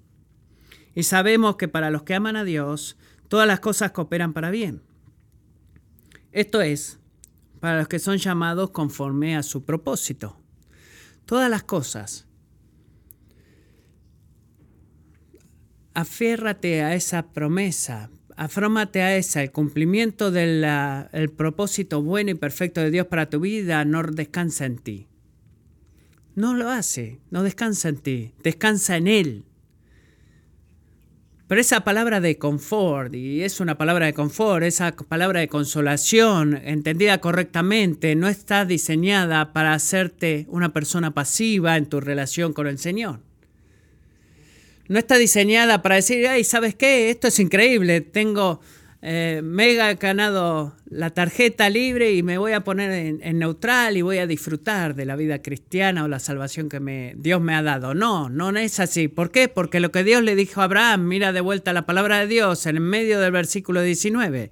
Y 0.96 1.04
sabemos 1.04 1.56
que 1.56 1.68
para 1.68 1.90
los 1.90 2.04
que 2.04 2.14
aman 2.14 2.36
a 2.36 2.44
Dios, 2.44 2.98
todas 3.28 3.48
las 3.48 3.60
cosas 3.60 3.92
cooperan 3.92 4.34
para 4.34 4.52
bien 4.52 4.82
esto 6.34 6.62
es, 6.62 7.00
para 7.60 7.78
los 7.78 7.88
que 7.88 8.00
son 8.00 8.18
llamados 8.18 8.72
conforme 8.72 9.38
a 9.38 9.44
su 9.44 9.64
propósito. 9.64 10.36
Todas 11.26 11.50
las 11.50 11.64
cosas. 11.64 12.26
Afiérrate 15.96 16.82
a 16.82 16.96
esa 16.96 17.32
promesa, 17.34 18.10
afrómate 18.36 19.04
a 19.04 19.16
esa, 19.16 19.44
el 19.44 19.52
cumplimiento 19.52 20.32
del 20.32 20.66
propósito 21.38 22.02
bueno 22.02 22.32
y 22.32 22.36
perfecto 22.36 22.82
de 22.82 22.90
Dios 22.90 23.08
para 23.08 23.30
tu 23.30 23.40
vida 23.40 23.86
no 23.86 24.02
descansa 24.02 24.66
en 24.66 24.78
ti. 24.80 25.08
No 26.36 26.56
lo 26.56 26.70
hace, 26.70 27.20
no 27.30 27.44
descansa 27.44 27.90
en 27.90 27.98
ti, 27.98 28.34
descansa 28.42 28.98
en 28.98 29.08
Él. 29.08 29.46
Pero 31.48 31.62
esa 31.62 31.84
palabra 31.84 32.22
de 32.22 32.40
confort, 32.40 33.14
y 33.14 33.44
es 33.44 33.60
una 33.60 33.78
palabra 33.78 34.08
de 34.08 34.14
confort, 34.16 34.64
esa 34.64 34.96
palabra 34.96 35.42
de 35.42 35.48
consolación, 35.48 36.60
entendida 36.64 37.20
correctamente, 37.20 38.16
no 38.16 38.28
está 38.28 38.66
diseñada 38.66 39.54
para 39.54 39.76
hacerte 39.76 40.48
una 40.50 40.74
persona 40.74 41.14
pasiva 41.14 41.78
en 41.78 41.86
tu 41.86 42.00
relación 42.00 42.54
con 42.54 42.66
el 42.66 42.80
Señor. 42.80 43.20
No 44.88 45.00
está 45.00 45.18
diseñada 45.18 45.82
para 45.82 45.96
decir, 45.96 46.28
ay, 46.28 46.44
¿sabes 46.44 46.76
qué? 46.76 47.10
Esto 47.10 47.28
es 47.28 47.40
increíble, 47.40 48.02
tengo 48.02 48.60
eh, 49.06 49.42
mega 49.44 49.94
ganado 49.96 50.78
la 50.90 51.10
tarjeta 51.10 51.70
libre 51.70 52.14
y 52.14 52.24
me 52.24 52.38
voy 52.38 52.54
a 52.54 52.64
poner 52.64 53.20
en, 53.22 53.38
neutral 53.38 53.98
y 53.98 54.02
voy 54.02 54.20
a 54.20 54.28
disfrutar 54.28 54.96
de 54.96 55.06
la 55.06 55.18
vida 55.18 55.42
cristiana 55.42 56.06
o 56.06 56.08
la 56.08 56.20
salvación 56.20 56.70
que 56.70 56.80
me, 56.80 57.14
Dios 57.18 57.42
me 57.42 57.54
ha 57.54 57.62
dado. 57.62 57.94
No, 57.94 58.30
no 58.30 58.50
es 58.58 58.80
así. 58.80 59.10
¿Por 59.10 59.32
qué? 59.32 59.50
Porque 59.50 59.82
lo 59.82 59.92
que 59.92 60.06
Dios 60.06 60.24
le 60.24 60.36
dijo 60.36 60.62
a 60.62 60.66
Abraham, 60.66 61.06
mira 61.06 61.34
de 61.34 61.42
vuelta 61.42 61.74
la 61.74 61.86
palabra 61.86 62.20
de 62.20 62.28
Dios 62.28 62.66
en 62.66 62.82
medio 62.82 63.20
del 63.20 63.34
versículo 63.34 63.82
19. 63.82 64.52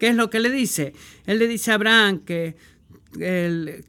¿Qué 0.00 0.08
es 0.08 0.16
lo 0.16 0.30
que 0.30 0.40
le 0.40 0.50
dice? 0.50 0.94
Él 1.26 1.38
le 1.38 1.46
dice 1.46 1.70
a 1.70 1.74
Abraham 1.74 2.24
que 2.24 2.56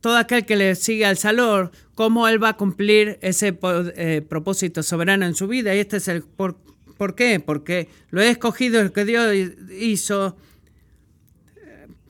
todo 0.02 0.18
aquel 0.18 0.46
que 0.46 0.56
le 0.56 0.76
sigue 0.76 1.06
al 1.06 1.18
Salor, 1.18 1.72
cómo 1.96 2.28
él 2.28 2.44
va 2.44 2.50
a 2.50 2.58
cumplir 2.58 3.20
ese 3.22 3.58
eh, 3.96 4.22
propósito 4.28 4.84
soberano 4.84 5.26
en 5.26 5.36
su 5.36 5.48
vida. 5.48 5.74
Y 5.76 5.80
este 5.80 5.98
es 5.98 6.08
el 6.08 6.24
por, 6.24 6.58
¿Por 6.98 7.16
qué? 7.16 7.40
Porque 7.40 7.90
lo 8.12 8.22
he 8.22 8.30
escogido 8.30 8.80
el 8.80 8.92
que 8.92 9.06
Dios 9.06 9.34
hizo. 9.78 10.38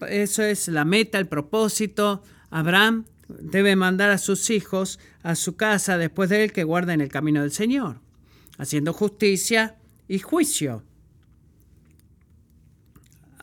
Eso 0.08 0.44
es 0.44 0.68
la 0.68 0.86
meta, 0.86 1.18
el 1.18 1.28
propósito. 1.28 2.24
Abraham 2.50 3.06
debe 3.28 3.76
mandar 3.76 4.12
a 4.12 4.18
sus 4.18 4.50
hijos 4.50 5.00
a 5.24 5.36
su 5.36 5.56
casa 5.56 5.98
después 5.98 6.30
de 6.30 6.44
él 6.44 6.52
que 6.52 6.64
guarden 6.64 7.02
el 7.02 7.10
camino 7.10 7.42
del 7.42 7.52
Señor, 7.52 8.02
haciendo 8.58 8.94
justicia 8.94 9.78
y 10.08 10.20
juicio. 10.20 10.84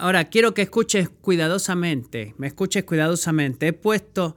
Ahora, 0.00 0.30
quiero 0.30 0.54
que 0.54 0.62
escuches 0.62 1.10
cuidadosamente, 1.10 2.34
me 2.38 2.46
escuches 2.46 2.84
cuidadosamente. 2.84 3.66
He 3.66 3.72
puesto 3.74 4.34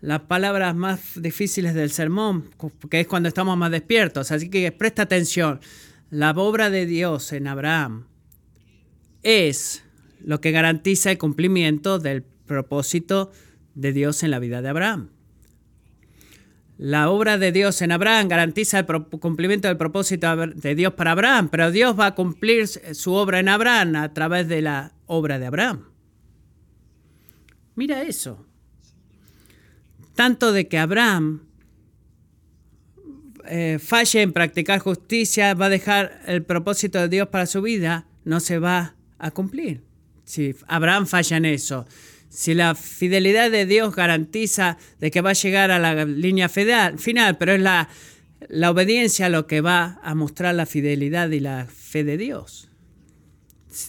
las 0.00 0.20
palabras 0.20 0.74
más 0.74 1.20
difíciles 1.20 1.74
del 1.74 1.90
sermón, 1.90 2.48
que 2.88 3.00
es 3.00 3.06
cuando 3.06 3.28
estamos 3.28 3.58
más 3.58 3.70
despiertos, 3.70 4.32
así 4.32 4.48
que 4.48 4.72
presta 4.72 5.02
atención. 5.02 5.60
La 6.08 6.30
obra 6.30 6.70
de 6.70 6.86
Dios 6.86 7.34
en 7.34 7.46
Abraham 7.46 8.06
es 9.22 9.84
lo 10.24 10.40
que 10.40 10.50
garantiza 10.50 11.10
el 11.10 11.18
cumplimiento 11.18 11.98
del 11.98 12.22
propósito 12.22 13.32
de 13.74 13.92
Dios 13.92 14.22
en 14.22 14.30
la 14.30 14.38
vida 14.38 14.62
de 14.62 14.70
Abraham. 14.70 15.10
La 16.78 17.10
obra 17.10 17.36
de 17.36 17.52
Dios 17.52 17.82
en 17.82 17.92
Abraham 17.92 18.28
garantiza 18.28 18.78
el 18.78 18.86
cumplimiento 18.86 19.68
del 19.68 19.76
propósito 19.76 20.34
de 20.36 20.74
Dios 20.74 20.94
para 20.94 21.12
Abraham, 21.12 21.48
pero 21.50 21.70
Dios 21.70 22.00
va 22.00 22.06
a 22.06 22.14
cumplir 22.14 22.66
su 22.66 23.12
obra 23.12 23.40
en 23.40 23.50
Abraham 23.50 23.94
a 23.96 24.12
través 24.14 24.48
de 24.48 24.62
la 24.62 24.92
obra 25.12 25.38
de 25.38 25.46
Abraham. 25.46 25.84
Mira 27.74 28.02
eso. 28.02 28.46
Tanto 30.14 30.52
de 30.52 30.68
que 30.68 30.78
Abraham 30.78 31.42
eh, 33.46 33.78
falle 33.78 34.22
en 34.22 34.32
practicar 34.32 34.78
justicia, 34.78 35.54
va 35.54 35.66
a 35.66 35.68
dejar 35.68 36.20
el 36.26 36.42
propósito 36.42 36.98
de 37.00 37.08
Dios 37.08 37.28
para 37.28 37.46
su 37.46 37.60
vida, 37.60 38.06
no 38.24 38.40
se 38.40 38.58
va 38.58 38.94
a 39.18 39.30
cumplir. 39.30 39.82
Si 40.24 40.54
Abraham 40.66 41.06
falla 41.06 41.36
en 41.36 41.44
eso, 41.44 41.86
si 42.28 42.54
la 42.54 42.74
fidelidad 42.74 43.50
de 43.50 43.66
Dios 43.66 43.94
garantiza 43.94 44.78
de 45.00 45.10
que 45.10 45.20
va 45.20 45.30
a 45.30 45.34
llegar 45.34 45.70
a 45.70 45.78
la 45.78 46.04
línea 46.04 46.48
final, 46.48 47.36
pero 47.38 47.52
es 47.52 47.60
la, 47.60 47.88
la 48.48 48.70
obediencia 48.70 49.28
lo 49.28 49.46
que 49.46 49.60
va 49.60 50.00
a 50.02 50.14
mostrar 50.14 50.54
la 50.54 50.66
fidelidad 50.66 51.28
y 51.30 51.40
la 51.40 51.66
fe 51.66 52.04
de 52.04 52.16
Dios. 52.16 52.71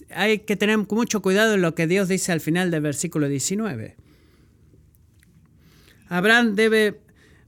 Hay 0.10 0.39
que 0.39 0.56
tener 0.56 0.78
mucho 0.78 1.22
cuidado 1.22 1.54
en 1.54 1.62
lo 1.62 1.76
que 1.76 1.88
Dios 1.88 2.08
dice 2.08 2.32
al 2.32 2.41
final 2.41 2.72
del 2.72 2.82
versículo 2.82 3.28
19. 3.28 3.96
Abraham 6.10 6.56
debe 6.56 7.02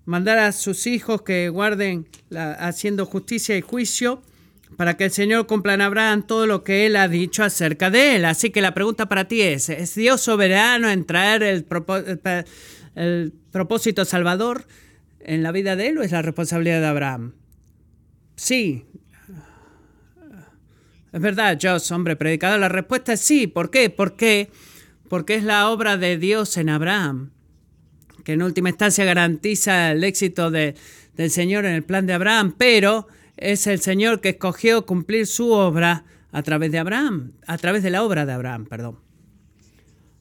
mandar 0.05 0.37
a 0.37 0.51
sus 0.51 0.87
hijos 0.87 1.21
que 1.21 1.49
guarden 1.49 2.07
haciendo 2.31 3.05
justicia 3.05 3.57
y 3.57 3.61
juicio 3.61 4.21
para 4.77 4.97
que 4.97 5.05
el 5.05 5.11
Señor 5.11 5.47
cumpla 5.47 5.73
en 5.73 5.81
Abraham 5.81 6.25
todo 6.25 6.47
lo 6.47 6.63
que 6.63 6.85
Él 6.85 6.95
ha 6.95 7.07
dicho 7.07 7.43
acerca 7.43 7.89
de 7.89 8.15
Él. 8.15 8.25
Así 8.25 8.49
que 8.49 8.61
la 8.61 8.73
pregunta 8.73 9.07
para 9.07 9.27
ti 9.27 9.41
es, 9.41 9.69
¿es 9.69 9.95
Dios 9.95 10.21
soberano 10.21 10.89
en 10.89 11.05
traer 11.05 11.43
el, 11.43 11.65
el 12.95 13.33
propósito 13.51 14.05
salvador 14.05 14.67
en 15.19 15.43
la 15.43 15.51
vida 15.51 15.75
de 15.75 15.87
Él 15.87 15.97
o 15.97 16.03
es 16.03 16.11
la 16.11 16.21
responsabilidad 16.21 16.81
de 16.81 16.87
Abraham? 16.87 17.33
Sí. 18.35 18.85
Es 21.15 21.21
verdad, 21.21 21.57
Josh, 21.61 21.93
hombre 21.93 22.17
predicador. 22.17 22.59
La 22.59 22.67
respuesta 22.67 23.13
es 23.13 23.21
sí. 23.21 23.47
¿Por 23.47 23.71
qué? 23.71 23.89
¿Por 23.89 24.17
qué? 24.17 24.51
Porque 25.07 25.35
es 25.35 25.45
la 25.45 25.69
obra 25.69 25.95
de 25.95 26.17
Dios 26.17 26.57
en 26.57 26.67
Abraham 26.67 27.31
que 28.25 28.33
en 28.33 28.41
última 28.41 28.69
instancia 28.69 29.05
garantiza 29.05 29.91
el 29.91 30.03
éxito 30.03 30.51
del 30.51 30.75
Señor 31.29 31.63
en 31.63 31.73
el 31.73 31.83
plan 31.83 32.05
de 32.05 32.13
Abraham, 32.13 32.55
pero 32.57 33.07
es 33.37 33.67
el 33.67 33.79
Señor 33.79 34.19
que 34.19 34.29
escogió 34.29 34.85
cumplir 34.85 35.27
su 35.27 35.51
obra 35.51 36.03
a 36.31 36.43
través 36.43 36.71
de 36.71 36.79
Abraham, 36.79 37.33
a 37.47 37.57
través 37.59 37.83
de 37.83 37.91
la 37.91 38.03
obra 38.03 38.25
de 38.25 38.33
Abraham, 38.33 38.65
perdón. 38.65 38.99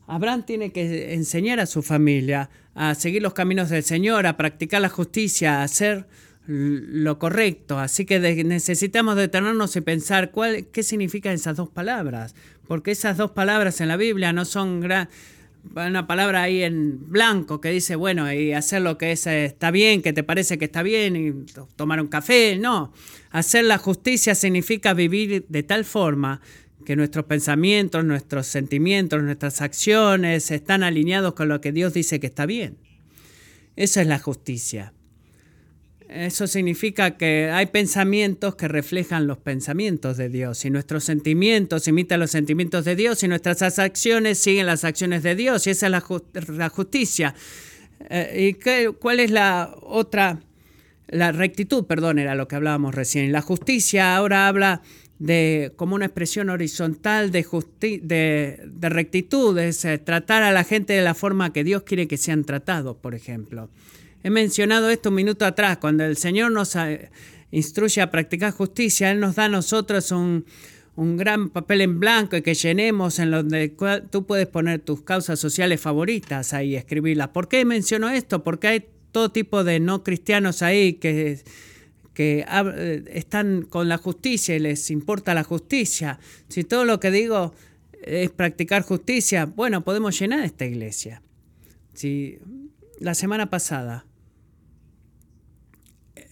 Abraham 0.06 0.44
tiene 0.44 0.70
que 0.70 1.14
enseñar 1.14 1.58
a 1.58 1.66
su 1.66 1.82
familia 1.82 2.50
a 2.74 2.94
seguir 2.94 3.22
los 3.22 3.32
caminos 3.32 3.70
del 3.70 3.82
Señor, 3.82 4.26
a 4.26 4.36
practicar 4.36 4.82
la 4.82 4.90
justicia, 4.90 5.60
a 5.60 5.64
hacer 5.64 6.06
lo 6.46 7.18
correcto. 7.18 7.78
Así 7.78 8.04
que 8.04 8.18
necesitamos 8.44 9.16
detenernos 9.16 9.76
y 9.76 9.80
pensar 9.80 10.30
cuál, 10.30 10.66
qué 10.66 10.82
significan 10.82 11.34
esas 11.34 11.56
dos 11.56 11.68
palabras, 11.68 12.34
porque 12.66 12.90
esas 12.90 13.16
dos 13.16 13.30
palabras 13.30 13.80
en 13.80 13.88
la 13.88 13.96
Biblia 13.96 14.32
no 14.32 14.44
son 14.44 14.80
gran, 14.80 15.08
una 15.74 16.06
palabra 16.06 16.42
ahí 16.42 16.62
en 16.62 17.10
blanco 17.10 17.60
que 17.60 17.70
dice, 17.70 17.96
bueno, 17.96 18.30
y 18.32 18.52
hacer 18.52 18.82
lo 18.82 18.98
que 18.98 19.12
es, 19.12 19.26
eh, 19.26 19.46
está 19.46 19.70
bien, 19.70 20.02
que 20.02 20.12
te 20.12 20.22
parece 20.22 20.58
que 20.58 20.66
está 20.66 20.82
bien, 20.82 21.16
y 21.16 21.32
tomar 21.76 22.00
un 22.00 22.08
café. 22.08 22.56
No, 22.56 22.92
hacer 23.30 23.64
la 23.64 23.78
justicia 23.78 24.34
significa 24.34 24.94
vivir 24.94 25.46
de 25.48 25.62
tal 25.62 25.84
forma 25.84 26.40
que 26.84 26.96
nuestros 26.96 27.24
pensamientos, 27.24 28.04
nuestros 28.04 28.46
sentimientos, 28.46 29.22
nuestras 29.22 29.62
acciones 29.62 30.50
están 30.50 30.82
alineados 30.82 31.32
con 31.32 31.48
lo 31.48 31.60
que 31.62 31.72
Dios 31.72 31.94
dice 31.94 32.20
que 32.20 32.26
está 32.26 32.44
bien. 32.44 32.76
Esa 33.76 34.02
es 34.02 34.06
la 34.06 34.18
justicia. 34.18 34.92
Eso 36.14 36.46
significa 36.46 37.16
que 37.16 37.50
hay 37.52 37.66
pensamientos 37.66 38.54
que 38.54 38.68
reflejan 38.68 39.26
los 39.26 39.38
pensamientos 39.38 40.16
de 40.16 40.28
Dios 40.28 40.64
y 40.64 40.70
nuestros 40.70 41.02
sentimientos 41.02 41.88
imitan 41.88 42.20
los 42.20 42.30
sentimientos 42.30 42.84
de 42.84 42.94
Dios 42.94 43.24
y 43.24 43.28
nuestras 43.28 43.80
acciones 43.80 44.38
siguen 44.38 44.66
las 44.66 44.84
acciones 44.84 45.24
de 45.24 45.34
Dios 45.34 45.66
y 45.66 45.70
esa 45.70 45.86
es 45.86 45.90
la, 45.90 46.68
justicia. 46.68 47.34
Eh, 48.08 48.50
¿Y 48.50 48.54
qué, 48.54 48.92
cuál 48.96 49.18
es 49.18 49.32
la 49.32 49.74
otra? 49.82 50.38
La 51.08 51.32
rectitud, 51.32 51.84
perdón, 51.84 52.20
era 52.20 52.36
lo 52.36 52.46
que 52.46 52.54
hablábamos 52.54 52.94
recién. 52.94 53.32
La 53.32 53.42
justicia 53.42 54.14
ahora 54.14 54.46
habla 54.46 54.82
de 55.18 55.72
como 55.74 55.96
una 55.96 56.06
expresión 56.06 56.48
horizontal 56.48 57.32
de, 57.32 57.44
de, 57.80 58.60
de 58.64 58.88
rectitud, 58.88 59.58
es 59.58 59.84
eh, 59.84 59.98
tratar 59.98 60.44
a 60.44 60.52
la 60.52 60.62
gente 60.62 60.92
de 60.92 61.02
la 61.02 61.14
forma 61.14 61.52
que 61.52 61.64
Dios 61.64 61.82
quiere 61.82 62.06
que 62.06 62.18
sean 62.18 62.44
tratados, 62.44 62.96
por 62.98 63.16
ejemplo. 63.16 63.68
He 64.24 64.30
mencionado 64.30 64.88
esto 64.88 65.10
un 65.10 65.16
minuto 65.16 65.44
atrás, 65.44 65.76
cuando 65.76 66.02
el 66.02 66.16
Señor 66.16 66.50
nos 66.50 66.74
eh, 66.76 67.10
instruye 67.50 68.00
a 68.00 68.10
practicar 68.10 68.52
justicia, 68.52 69.10
Él 69.10 69.20
nos 69.20 69.36
da 69.36 69.44
a 69.44 69.48
nosotros 69.50 70.10
un, 70.12 70.46
gran 70.96 71.50
papel 71.50 71.82
en 71.82 72.00
blanco 72.00 72.34
y 72.34 72.40
que 72.40 72.54
llenemos 72.54 73.18
en 73.18 73.30
donde 73.30 73.76
tú 74.10 74.24
puedes 74.24 74.46
poner 74.46 74.80
tus 74.80 75.02
causas 75.02 75.38
sociales 75.38 75.78
favoritas 75.78 76.54
ahí, 76.54 76.74
escribirlas. 76.74 77.28
¿Por 77.28 77.48
qué 77.48 77.66
menciono 77.66 78.08
esto? 78.08 78.42
Porque 78.42 78.68
hay 78.68 78.86
todo 79.12 79.30
tipo 79.30 79.62
de 79.62 79.78
no 79.78 80.02
cristianos 80.02 80.62
ahí 80.62 80.94
que, 80.94 81.40
que 82.14 82.46
eh, 82.48 83.04
están 83.08 83.66
con 83.68 83.90
la 83.90 83.98
justicia 83.98 84.56
y 84.56 84.60
les 84.60 84.90
importa 84.90 85.34
la 85.34 85.44
justicia. 85.44 86.18
Si 86.48 86.64
todo 86.64 86.86
lo 86.86 86.98
que 86.98 87.10
digo 87.10 87.52
es 88.00 88.30
practicar 88.30 88.84
justicia, 88.84 89.44
bueno, 89.44 89.84
podemos 89.84 90.18
llenar 90.18 90.44
esta 90.44 90.64
iglesia. 90.64 91.20
Si 91.92 92.38
la 93.00 93.14
semana 93.14 93.50
pasada 93.50 94.06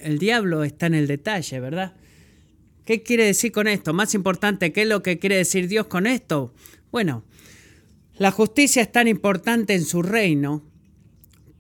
el 0.03 0.19
diablo 0.19 0.65
está 0.65 0.87
en 0.87 0.95
el 0.95 1.07
detalle, 1.07 1.61
¿verdad? 1.61 1.95
¿Qué 2.85 3.03
quiere 3.03 3.25
decir 3.25 3.53
con 3.53 3.69
esto? 3.69 3.93
Más 3.93 4.15
importante, 4.15 4.73
¿qué 4.73 4.83
es 4.83 4.89
lo 4.89 5.03
que 5.03 5.19
quiere 5.19 5.37
decir 5.37 5.69
Dios 5.69 5.87
con 5.87 6.07
esto? 6.07 6.53
Bueno, 6.91 7.25
la 8.17 8.31
justicia 8.31 8.83
es 8.83 8.93
tan 8.93 9.09
importante 9.09 9.75
en 9.75 9.85
su 9.85 10.03
reino 10.03 10.65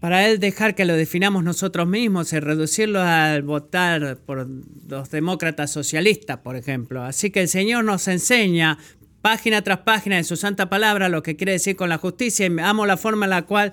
para 0.00 0.26
Él 0.28 0.40
dejar 0.40 0.74
que 0.74 0.84
lo 0.84 0.96
definamos 0.96 1.44
nosotros 1.44 1.86
mismos 1.86 2.32
y 2.32 2.40
reducirlo 2.40 3.00
al 3.00 3.42
votar 3.42 4.18
por 4.26 4.48
los 4.88 5.10
demócratas 5.10 5.70
socialistas, 5.70 6.38
por 6.38 6.56
ejemplo. 6.56 7.04
Así 7.04 7.30
que 7.30 7.40
el 7.42 7.48
Señor 7.48 7.84
nos 7.84 8.08
enseña 8.08 8.78
página 9.20 9.62
tras 9.62 9.78
página 9.78 10.16
de 10.16 10.24
su 10.24 10.36
santa 10.36 10.68
palabra 10.68 11.08
lo 11.08 11.22
que 11.22 11.36
quiere 11.36 11.52
decir 11.52 11.76
con 11.76 11.88
la 11.88 11.98
justicia 11.98 12.46
y 12.46 12.58
amo 12.58 12.84
la 12.84 12.96
forma 12.96 13.26
en 13.26 13.30
la 13.30 13.42
cual 13.42 13.72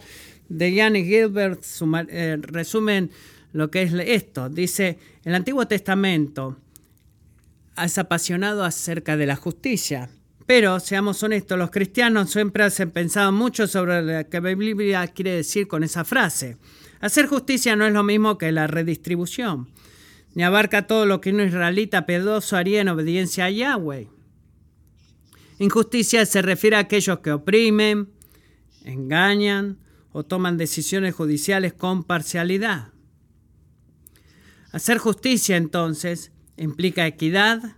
de 0.50 0.70
y 0.70 1.06
Gilbert 1.06 1.64
eh, 2.10 2.38
resumen 2.42 3.12
lo 3.52 3.72
que 3.72 3.84
es 3.84 3.94
esto. 3.94 4.50
Dice, 4.50 5.00
el 5.24 5.36
Antiguo 5.36 5.68
Testamento 5.68 6.58
es 7.78 7.98
apasionado 7.98 8.64
acerca 8.64 9.18
de 9.18 9.26
la 9.26 9.36
justicia. 9.36 10.10
Pero, 10.46 10.80
seamos 10.80 11.22
honestos, 11.22 11.60
los 11.60 11.70
cristianos 11.70 12.32
siempre 12.32 12.64
han 12.64 12.92
pensado 12.92 13.32
mucho 13.32 13.68
sobre 13.68 14.02
lo 14.02 14.30
que 14.30 14.42
la 14.42 14.56
Biblia 14.56 15.08
quiere 15.08 15.32
decir 15.32 15.68
con 15.68 15.84
esa 15.84 16.04
frase. 16.04 16.58
Hacer 17.02 17.28
justicia 17.28 17.76
no 17.76 17.86
es 17.86 17.94
lo 17.94 18.04
mismo 18.04 18.38
que 18.38 18.52
la 18.52 18.68
redistribución, 18.68 19.70
ni 20.34 20.44
abarca 20.44 20.88
todo 20.88 21.06
lo 21.06 21.22
que 21.22 21.30
un 21.30 21.42
israelita 21.42 22.06
pedoso 22.06 22.58
haría 22.58 22.82
en 22.82 22.90
obediencia 22.90 23.46
a 23.46 23.52
Yahweh. 23.52 24.10
Injusticia 25.60 26.26
se 26.26 26.42
refiere 26.42 26.78
a 26.78 26.80
aquellos 26.80 27.20
que 27.20 27.32
oprimen, 27.32 28.10
engañan 28.86 29.78
o 30.12 30.24
toman 30.24 30.58
decisiones 30.58 31.14
judiciales 31.14 31.74
con 31.74 32.04
parcialidad. 32.04 32.90
Hacer 34.72 35.00
justicia 35.00 35.58
entonces 35.58 36.32
implica 36.56 37.08
equidad, 37.08 37.78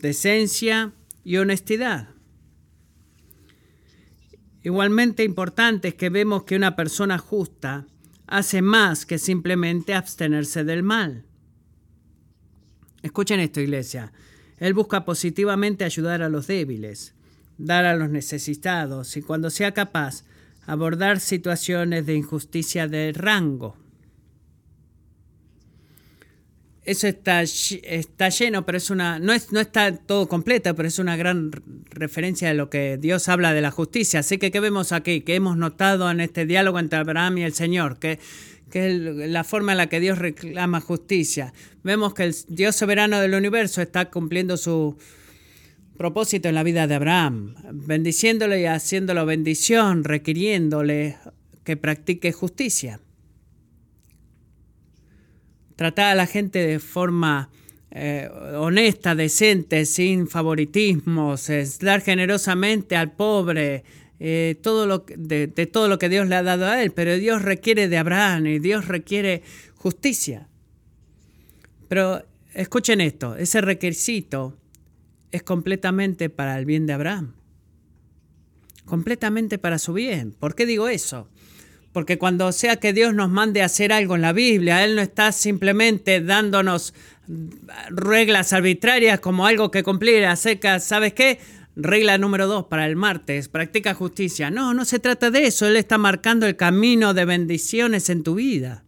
decencia 0.00 0.92
y 1.24 1.38
honestidad. 1.38 2.10
Igualmente 4.62 5.24
importante 5.24 5.88
es 5.88 5.94
que 5.94 6.10
vemos 6.10 6.44
que 6.44 6.54
una 6.54 6.76
persona 6.76 7.18
justa 7.18 7.86
hace 8.28 8.62
más 8.62 9.04
que 9.04 9.18
simplemente 9.18 9.94
abstenerse 9.94 10.62
del 10.62 10.84
mal. 10.84 11.26
Escuchen 13.02 13.40
esto, 13.40 13.60
iglesia. 13.60 14.12
Él 14.58 14.74
busca 14.74 15.04
positivamente 15.04 15.84
ayudar 15.84 16.22
a 16.22 16.28
los 16.28 16.46
débiles, 16.46 17.14
dar 17.58 17.84
a 17.84 17.96
los 17.96 18.10
necesitados 18.10 19.16
y 19.16 19.22
cuando 19.22 19.50
sea 19.50 19.74
capaz, 19.74 20.24
abordar 20.66 21.18
situaciones 21.18 22.06
de 22.06 22.14
injusticia 22.14 22.86
de 22.86 23.12
rango 23.12 23.81
eso 26.84 27.06
está, 27.06 27.42
está 27.42 28.28
lleno, 28.28 28.66
pero 28.66 28.78
es 28.78 28.90
una, 28.90 29.20
no, 29.20 29.32
es, 29.32 29.52
no 29.52 29.60
está 29.60 29.96
todo 29.96 30.28
completo, 30.28 30.74
pero 30.74 30.88
es 30.88 30.98
una 30.98 31.16
gran 31.16 31.52
referencia 31.90 32.48
de 32.48 32.54
lo 32.54 32.70
que 32.70 32.98
Dios 32.98 33.28
habla 33.28 33.54
de 33.54 33.60
la 33.60 33.70
justicia. 33.70 34.20
Así 34.20 34.38
que, 34.38 34.50
¿qué 34.50 34.58
vemos 34.58 34.90
aquí? 34.90 35.20
Que 35.20 35.36
hemos 35.36 35.56
notado 35.56 36.10
en 36.10 36.20
este 36.20 36.44
diálogo 36.44 36.80
entre 36.80 36.98
Abraham 36.98 37.38
y 37.38 37.42
el 37.44 37.54
Señor, 37.54 37.98
que, 38.00 38.18
que 38.70 38.86
es 38.86 39.00
la 39.30 39.44
forma 39.44 39.72
en 39.72 39.78
la 39.78 39.86
que 39.88 40.00
Dios 40.00 40.18
reclama 40.18 40.80
justicia. 40.80 41.52
Vemos 41.84 42.14
que 42.14 42.24
el 42.24 42.34
Dios 42.48 42.74
soberano 42.74 43.20
del 43.20 43.34
universo 43.34 43.80
está 43.80 44.10
cumpliendo 44.10 44.56
su 44.56 44.98
propósito 45.96 46.48
en 46.48 46.56
la 46.56 46.64
vida 46.64 46.88
de 46.88 46.96
Abraham, 46.96 47.54
bendiciéndole 47.72 48.60
y 48.60 48.66
haciéndolo 48.66 49.24
bendición, 49.24 50.02
requiriéndole 50.02 51.16
que 51.62 51.76
practique 51.76 52.32
justicia 52.32 52.98
tratar 55.76 56.12
a 56.12 56.14
la 56.14 56.26
gente 56.26 56.58
de 56.58 56.78
forma 56.78 57.50
eh, 57.90 58.28
honesta, 58.56 59.14
decente, 59.14 59.84
sin 59.84 60.26
favoritismos, 60.26 61.50
es 61.50 61.78
dar 61.78 62.00
generosamente 62.00 62.96
al 62.96 63.12
pobre, 63.12 63.84
eh, 64.18 64.56
todo 64.62 64.86
lo, 64.86 65.04
de, 65.16 65.48
de, 65.48 65.66
todo 65.66 65.88
lo 65.88 65.98
que 65.98 66.08
Dios 66.08 66.28
le 66.28 66.36
ha 66.36 66.42
dado 66.42 66.66
a 66.66 66.82
él, 66.82 66.92
pero 66.92 67.16
Dios 67.16 67.42
requiere 67.42 67.88
de 67.88 67.98
Abraham 67.98 68.46
y 68.46 68.58
Dios 68.60 68.88
requiere 68.88 69.42
justicia. 69.74 70.48
Pero 71.88 72.24
escuchen 72.54 73.00
esto, 73.00 73.36
ese 73.36 73.60
requisito 73.60 74.56
es 75.32 75.42
completamente 75.42 76.30
para 76.30 76.58
el 76.58 76.64
bien 76.64 76.86
de 76.86 76.92
Abraham, 76.92 77.34
completamente 78.84 79.58
para 79.58 79.78
su 79.78 79.92
bien. 79.92 80.32
¿Por 80.32 80.54
qué 80.54 80.66
digo 80.66 80.88
eso? 80.88 81.28
Porque 81.92 82.18
cuando 82.18 82.50
sea 82.52 82.76
que 82.76 82.92
Dios 82.92 83.14
nos 83.14 83.30
mande 83.30 83.62
a 83.62 83.66
hacer 83.66 83.92
algo 83.92 84.14
en 84.14 84.22
la 84.22 84.32
Biblia, 84.32 84.84
Él 84.84 84.96
no 84.96 85.02
está 85.02 85.30
simplemente 85.30 86.20
dándonos 86.20 86.94
reglas 87.90 88.52
arbitrarias 88.52 89.20
como 89.20 89.46
algo 89.46 89.70
que 89.70 89.82
cumplir 89.82 90.24
a 90.24 90.36
secas. 90.36 90.84
¿Sabes 90.84 91.12
qué? 91.12 91.38
Regla 91.76 92.18
número 92.18 92.46
dos 92.46 92.66
para 92.66 92.86
el 92.86 92.96
martes, 92.96 93.48
practica 93.48 93.94
justicia. 93.94 94.50
No, 94.50 94.74
no 94.74 94.84
se 94.84 94.98
trata 94.98 95.30
de 95.30 95.46
eso. 95.46 95.66
Él 95.66 95.76
está 95.76 95.98
marcando 95.98 96.46
el 96.46 96.56
camino 96.56 97.14
de 97.14 97.24
bendiciones 97.24 98.10
en 98.10 98.22
tu 98.22 98.34
vida. 98.34 98.84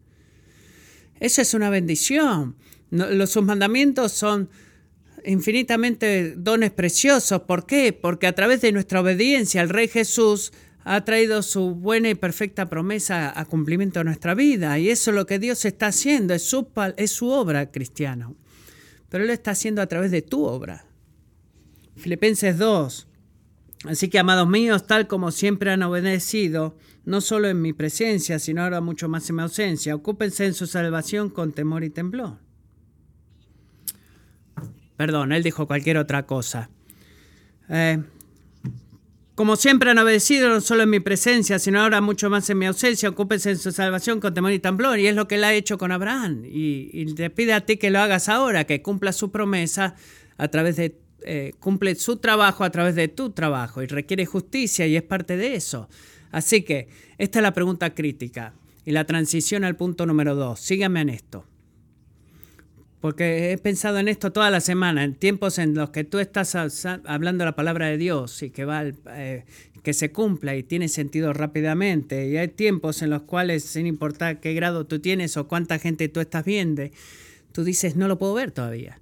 Eso 1.21 1.43
es 1.43 1.55
una 1.55 1.71
bendición. 1.71 2.57
los, 2.91 3.31
sus 3.31 3.43
mandamientos 3.43 4.13
son 4.13 4.51
infinitamente 5.25 6.35
dones 6.37 6.71
preciosos. 6.71 7.43
¿Por 7.43 7.67
qué? 7.67 7.93
Porque 7.93 8.27
a 8.27 8.35
través 8.35 8.61
de 8.61 8.73
nuestra 8.73 9.01
obediencia 9.01 9.61
al 9.61 9.69
Rey 9.69 9.89
Jesús 9.89 10.53
ha 10.85 11.05
traído 11.05 11.43
su 11.43 11.75
buena 11.75 12.11
y 12.11 12.15
perfecta 12.15 12.69
promesa 12.69 13.39
a 13.39 13.45
cumplimiento 13.47 14.01
de 14.01 14.05
nuestra 14.05 14.35
vida. 14.35 14.79
Y 14.79 14.91
eso 14.91 15.11
es 15.11 15.17
lo 15.17 15.27
que 15.27 15.39
Dios 15.39 15.65
está 15.65 15.87
haciendo, 15.87 16.35
es 16.35 16.45
su, 16.45 16.69
es 16.97 17.11
su 17.11 17.29
obra, 17.31 17.71
cristiano. 17.71 18.37
Pero 19.09 19.25
Él 19.25 19.29
lo 19.29 19.35
está 19.35 19.53
haciendo 19.53 19.81
a 19.81 19.87
través 19.87 20.11
de 20.11 20.23
tu 20.23 20.45
obra. 20.45 20.85
Filipenses 21.97 22.59
2. 22.59 23.09
Así 23.87 24.09
que, 24.09 24.19
amados 24.19 24.49
míos, 24.49 24.87
tal 24.87 25.07
como 25.07 25.31
siempre 25.31 25.71
han 25.71 25.83
obedecido, 25.83 26.77
no 27.05 27.21
solo 27.21 27.49
en 27.49 27.63
mi 27.63 27.73
presencia, 27.73 28.39
sino 28.39 28.63
ahora 28.63 28.81
mucho 28.81 29.09
más 29.09 29.29
en 29.29 29.37
mi 29.37 29.43
ausencia, 29.43 29.95
ocúpense 29.95 30.45
en 30.47 30.55
su 30.55 30.67
salvación 30.67 31.31
con 31.31 31.53
temor 31.53 31.85
y 31.85 31.91
temblor. 31.91 32.39
Perdón, 34.97 35.33
él 35.33 35.43
dijo 35.43 35.67
cualquier 35.67 35.99
otra 35.99 36.25
cosa. 36.25 36.71
Eh, 37.69 38.03
como 39.35 39.57
siempre 39.57 39.91
han 39.91 39.99
obedecido, 39.99 40.49
no 40.49 40.61
solo 40.61 40.85
en 40.85 40.91
mi 40.91 41.01
presencia, 41.01 41.59
sino 41.59 41.81
ahora 41.81 42.01
mucho 42.01 42.31
más 42.31 42.49
en 42.51 42.59
mi 42.59 42.67
ausencia, 42.67 43.09
ocúpense 43.09 43.51
en 43.51 43.59
su 43.59 43.73
salvación 43.73 44.21
con 44.21 44.33
temor 44.33 44.53
y 44.53 44.61
temblor. 44.61 45.01
Y 45.01 45.09
es 45.09 45.17
lo 45.17 45.27
que 45.27 45.35
él 45.35 45.45
ha 45.45 45.53
hecho 45.53 45.77
con 45.77 45.91
Abraham. 45.91 46.45
Y, 46.45 47.13
te 47.15 47.31
pide 47.31 47.53
a 47.53 47.67
ti 47.67 47.77
que 47.77 47.91
lo 47.91 47.99
hagas 47.99 48.29
ahora, 48.29 48.65
que 48.65 48.81
cumpla 48.81 49.13
su 49.13 49.33
promesa 49.33 49.97
a 50.37 50.49
través 50.49 50.77
de, 50.77 50.97
eh, 51.23 51.53
cumple 51.59 51.97
su 51.97 52.19
trabajo 52.19 52.63
a 52.63 52.71
través 52.71 52.95
de 52.95 53.09
tu 53.09 53.31
trabajo. 53.31 53.83
Y 53.83 53.87
requiere 53.87 54.25
justicia 54.25 54.87
y 54.87 54.97
es 54.97 55.03
parte 55.03 55.37
de 55.37 55.57
eso. 55.57 55.89
Así 56.31 56.63
que 56.63 56.89
esta 57.19 57.41
es 57.41 57.43
la 57.43 57.53
pregunta 57.53 57.93
crítica 57.93 58.55
y 58.85 58.93
la 58.93 59.05
transición 59.05 59.65
al 59.65 59.75
punto 59.75 60.07
número 60.07 60.37
dos. 60.37 60.61
Síganme 60.61 61.01
en 61.01 61.09
esto. 61.09 61.45
Porque 63.05 63.53
he 63.53 63.59
pensado 63.59 63.99
en 63.99 64.09
esto 64.09 64.33
toda 64.33 64.51
la 64.51 64.61
semana, 64.61 65.05
en 65.05 65.15
tiempos 65.15 65.59
en 65.59 65.75
los 65.75 65.91
que 65.91 66.05
tú 66.05 66.21
estás 66.21 66.55
hablando 66.55 67.45
la 67.45 67.55
palabra 67.55 67.89
de 67.89 67.99
Dios 67.99 68.43
y 68.43 68.49
que, 68.49 68.65
va, 68.65 68.83
eh, 68.87 69.45
que 69.83 69.93
se 69.93 70.11
cumpla 70.11 70.57
y 70.57 70.63
tiene 70.63 70.89
sentido 70.89 71.35
rápidamente. 71.35 72.27
Y 72.31 72.39
hay 72.39 72.49
tiempos 72.49 73.03
en 73.03 73.11
los 73.11 73.21
cuales, 73.25 73.63
sin 73.63 73.87
importar 73.87 74.41
qué 74.41 74.55
grado 74.55 74.87
tú 74.87 75.01
tienes 75.01 75.37
o 75.37 75.47
cuánta 75.49 75.79
gente 75.79 76.09
tú 76.09 76.21
estás 76.21 76.47
viendo, 76.47 76.83
tú 77.53 77.63
dices, 77.63 77.95
no 77.95 78.09
lo 78.09 78.19
puedo 78.19 78.33
ver 78.33 78.53
todavía. 78.53 78.99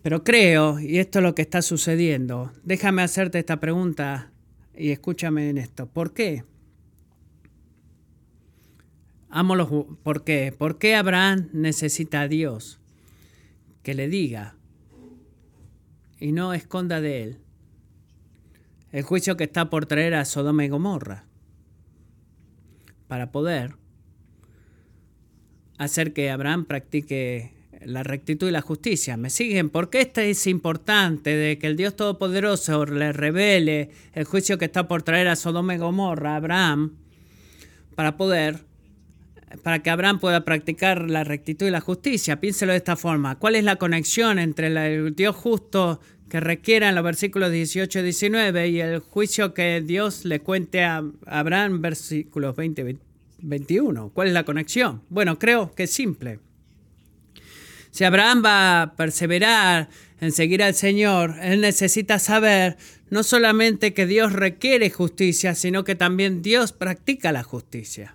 Pero 0.00 0.24
creo, 0.24 0.80
y 0.80 1.00
esto 1.00 1.18
es 1.18 1.22
lo 1.22 1.34
que 1.34 1.42
está 1.42 1.60
sucediendo, 1.60 2.50
déjame 2.64 3.02
hacerte 3.02 3.40
esta 3.40 3.60
pregunta 3.60 4.32
y 4.74 4.90
escúchame 4.90 5.50
en 5.50 5.58
esto. 5.58 5.84
¿Por 5.84 6.14
qué? 6.14 6.44
Amo 9.30 9.54
los... 9.56 9.68
¿Por 10.02 10.24
qué? 10.24 10.52
¿Por 10.56 10.78
qué 10.78 10.96
Abraham 10.96 11.48
necesita 11.52 12.22
a 12.22 12.28
Dios 12.28 12.80
que 13.82 13.94
le 13.94 14.08
diga 14.08 14.56
y 16.18 16.32
no 16.32 16.52
esconda 16.52 17.00
de 17.00 17.22
él 17.22 17.38
el 18.92 19.02
juicio 19.02 19.36
que 19.36 19.44
está 19.44 19.70
por 19.70 19.86
traer 19.86 20.14
a 20.14 20.24
Sodoma 20.24 20.64
y 20.64 20.68
Gomorra 20.68 21.24
para 23.06 23.30
poder 23.30 23.76
hacer 25.78 26.12
que 26.12 26.30
Abraham 26.30 26.64
practique 26.64 27.54
la 27.84 28.02
rectitud 28.02 28.48
y 28.48 28.52
la 28.52 28.60
justicia. 28.60 29.16
¿Me 29.16 29.30
siguen? 29.30 29.70
¿Por 29.70 29.90
qué 29.90 30.02
esto 30.02 30.20
es 30.20 30.46
importante 30.46 31.34
de 31.34 31.58
que 31.58 31.66
el 31.66 31.76
Dios 31.76 31.96
Todopoderoso 31.96 32.84
le 32.84 33.12
revele 33.12 33.90
el 34.12 34.24
juicio 34.24 34.58
que 34.58 34.66
está 34.66 34.86
por 34.86 35.02
traer 35.02 35.28
a 35.28 35.36
Sodoma 35.36 35.74
y 35.74 35.78
Gomorra 35.78 36.34
a 36.34 36.36
Abraham 36.36 36.96
para 37.94 38.16
poder 38.16 38.69
para 39.62 39.82
que 39.82 39.90
Abraham 39.90 40.20
pueda 40.20 40.44
practicar 40.44 41.10
la 41.10 41.24
rectitud 41.24 41.66
y 41.66 41.70
la 41.70 41.80
justicia. 41.80 42.40
Piénselo 42.40 42.72
de 42.72 42.78
esta 42.78 42.96
forma. 42.96 43.38
¿Cuál 43.38 43.56
es 43.56 43.64
la 43.64 43.76
conexión 43.76 44.38
entre 44.38 44.68
el 44.68 45.14
Dios 45.14 45.34
justo 45.36 46.00
que 46.28 46.40
requiera 46.40 46.88
en 46.88 46.94
los 46.94 47.04
versículos 47.04 47.50
18 47.50 47.98
y 47.98 48.02
19 48.02 48.68
y 48.68 48.80
el 48.80 49.00
juicio 49.00 49.52
que 49.52 49.82
Dios 49.84 50.24
le 50.24 50.40
cuente 50.40 50.84
a 50.84 51.02
Abraham, 51.26 51.80
versículos 51.80 52.54
20 52.54 52.82
y 52.90 52.98
21? 53.42 54.10
¿Cuál 54.10 54.28
es 54.28 54.34
la 54.34 54.44
conexión? 54.44 55.02
Bueno, 55.08 55.38
creo 55.38 55.72
que 55.74 55.84
es 55.84 55.92
simple. 55.92 56.38
Si 57.90 58.04
Abraham 58.04 58.42
va 58.44 58.82
a 58.82 58.94
perseverar 58.94 59.88
en 60.20 60.30
seguir 60.30 60.62
al 60.62 60.74
Señor, 60.74 61.34
él 61.42 61.60
necesita 61.60 62.20
saber 62.20 62.76
no 63.08 63.24
solamente 63.24 63.92
que 63.94 64.06
Dios 64.06 64.32
requiere 64.32 64.90
justicia, 64.90 65.56
sino 65.56 65.82
que 65.82 65.96
también 65.96 66.42
Dios 66.42 66.72
practica 66.72 67.32
la 67.32 67.42
justicia. 67.42 68.14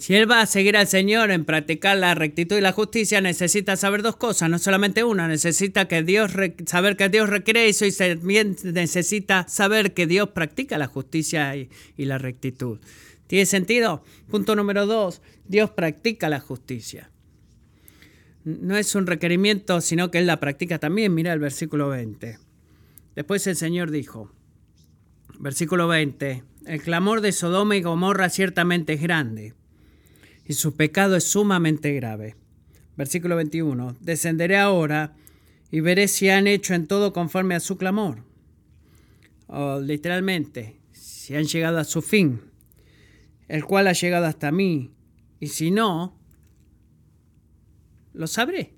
Si 0.00 0.14
él 0.14 0.30
va 0.30 0.40
a 0.40 0.46
seguir 0.46 0.78
al 0.78 0.86
Señor 0.86 1.30
en 1.30 1.44
practicar 1.44 1.94
la 1.98 2.14
rectitud 2.14 2.56
y 2.56 2.62
la 2.62 2.72
justicia, 2.72 3.20
necesita 3.20 3.76
saber 3.76 4.00
dos 4.00 4.16
cosas, 4.16 4.48
no 4.48 4.58
solamente 4.58 5.04
una, 5.04 5.28
necesita 5.28 5.88
que 5.88 6.02
Dios 6.02 6.32
saber 6.64 6.96
que 6.96 7.10
Dios 7.10 7.28
requiere 7.28 7.68
eso 7.68 7.84
y 7.84 7.92
también 7.92 8.56
necesita 8.64 9.46
saber 9.46 9.92
que 9.92 10.06
Dios 10.06 10.30
practica 10.30 10.78
la 10.78 10.86
justicia 10.86 11.54
y, 11.54 11.68
y 11.98 12.06
la 12.06 12.16
rectitud. 12.16 12.78
¿Tiene 13.26 13.44
sentido? 13.44 14.02
Punto 14.30 14.56
número 14.56 14.86
dos, 14.86 15.20
Dios 15.46 15.68
practica 15.68 16.30
la 16.30 16.40
justicia. 16.40 17.10
No 18.44 18.78
es 18.78 18.94
un 18.94 19.06
requerimiento, 19.06 19.82
sino 19.82 20.10
que 20.10 20.16
Él 20.20 20.26
la 20.26 20.40
practica 20.40 20.78
también. 20.78 21.12
Mira 21.12 21.34
el 21.34 21.40
versículo 21.40 21.90
20. 21.90 22.38
Después 23.16 23.46
el 23.46 23.56
Señor 23.56 23.90
dijo, 23.90 24.32
versículo 25.38 25.88
20, 25.88 26.42
el 26.64 26.80
clamor 26.80 27.20
de 27.20 27.32
Sodoma 27.32 27.76
y 27.76 27.82
Gomorra 27.82 28.30
ciertamente 28.30 28.94
es 28.94 29.02
grande 29.02 29.59
y 30.50 30.54
su 30.54 30.74
pecado 30.74 31.14
es 31.14 31.22
sumamente 31.22 31.92
grave. 31.92 32.34
Versículo 32.96 33.36
21. 33.36 33.96
Descenderé 34.00 34.56
ahora 34.58 35.14
y 35.70 35.78
veré 35.78 36.08
si 36.08 36.28
han 36.28 36.48
hecho 36.48 36.74
en 36.74 36.88
todo 36.88 37.12
conforme 37.12 37.54
a 37.54 37.60
su 37.60 37.76
clamor. 37.76 38.24
O 39.46 39.78
literalmente, 39.78 40.80
si 40.90 41.36
han 41.36 41.44
llegado 41.44 41.78
a 41.78 41.84
su 41.84 42.02
fin, 42.02 42.40
el 43.46 43.64
cual 43.64 43.86
ha 43.86 43.92
llegado 43.92 44.26
hasta 44.26 44.50
mí, 44.50 44.90
y 45.38 45.46
si 45.46 45.70
no, 45.70 46.18
lo 48.12 48.26
sabré. 48.26 48.74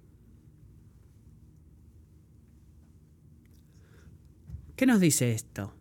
¿Qué 4.76 4.84
nos 4.84 5.00
dice 5.00 5.32
esto? 5.32 5.72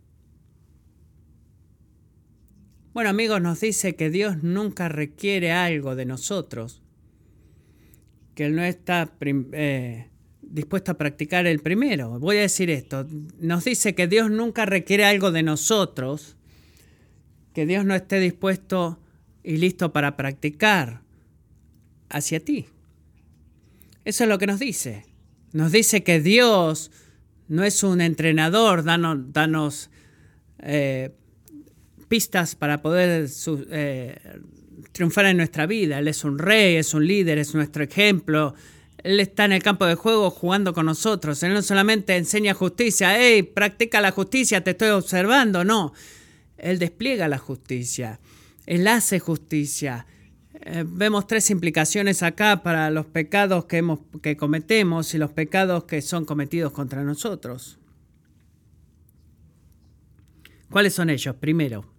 Bueno 2.93 3.10
amigos, 3.10 3.41
nos 3.41 3.62
dice 3.62 3.95
que 3.95 4.10
Dios 4.10 4.43
nunca 4.43 4.89
requiere 4.89 5.54
algo 5.54 5.95
de 5.95 6.06
nosotros, 6.06 6.82
que 8.36 8.47
Él 8.47 8.56
no 8.58 8.63
está 8.65 9.10
eh, 9.21 10.10
dispuesto 10.41 10.91
a 10.91 10.97
practicar 10.97 11.47
el 11.47 11.60
primero. 11.60 12.19
Voy 12.19 12.36
a 12.36 12.41
decir 12.41 12.69
esto, 12.69 13.08
nos 13.39 13.63
dice 13.63 13.95
que 13.95 14.08
Dios 14.08 14.30
nunca 14.30 14.65
requiere 14.65 15.06
algo 15.06 15.32
de 15.32 15.41
nosotros, 15.41 16.36
que 17.54 17.65
Dios 17.65 17.86
no 17.86 17.95
esté 17.95 18.19
dispuesto 18.19 18.99
y 19.41 19.56
listo 19.56 19.93
para 19.93 20.17
practicar 20.17 21.01
hacia 22.10 22.41
ti. 22.41 22.65
Eso 24.04 24.25
es 24.25 24.30
lo 24.30 24.38
que 24.38 24.47
nos 24.47 24.60
dice. 24.60 25.06
Nos 25.54 25.71
dice 25.71 26.04
que 26.04 26.19
Dios 26.19 26.91
no 27.47 27.63
es 27.63 27.84
un 27.84 28.01
entrenador, 28.01 28.84
danos, 28.84 29.89
eh, 30.60 31.12
pistas 32.12 32.56
para 32.56 32.82
poder 32.82 33.30
eh, 33.71 34.19
triunfar 34.91 35.28
en 35.28 35.38
nuestra 35.38 35.65
vida. 35.65 35.97
Él 35.97 36.10
es 36.10 36.26
un 36.26 36.38
rey, 36.38 36.76
es 36.76 36.93
un 36.93 37.08
líder, 37.08 37.38
es 37.38 37.56
nuestro 37.56 37.86
ejemplo. 37.86 38.54
Él 38.97 39.21
está 39.21 39.45
en 39.45 39.54
el 39.54 39.63
campo 39.63 39.86
de 39.86 39.95
juego 39.95 40.30
jugando 40.30 40.74
con 40.74 40.88
nosotros. 40.88 41.41
Él 41.41 41.54
no 41.54 41.62
solamente 41.62 42.17
enseña 42.17 42.54
justicia, 42.54 43.17
hey, 43.17 43.43
practica 43.43 44.02
la 44.02 44.12
justicia, 44.12 44.62
te 44.62 44.71
estoy 44.71 44.89
observando. 44.89 45.63
No, 45.63 45.93
Él 46.58 46.80
despliega 46.80 47.30
la 47.30 47.38
justicia. 47.38 48.19
Él 48.65 48.86
hace 48.89 49.19
justicia. 49.19 50.06
Eh, 50.54 50.84
vemos 50.86 51.28
tres 51.28 51.50
implicaciones 51.50 52.24
acá 52.24 52.62
para 52.62 52.91
los 52.91 53.06
pecados 53.06 53.65
que, 53.67 53.78
hemos, 53.78 54.00
que 54.21 54.36
cometemos 54.36 55.13
y 55.13 55.17
los 55.17 55.32
pecados 55.32 55.86
que 55.86 56.02
son 56.02 56.26
cometidos 56.26 56.74
contra 56.74 57.04
nosotros. 57.04 57.80
¿Cuáles 60.69 60.93
son 60.93 61.10
ellos? 61.10 61.36
Primero, 61.38 61.90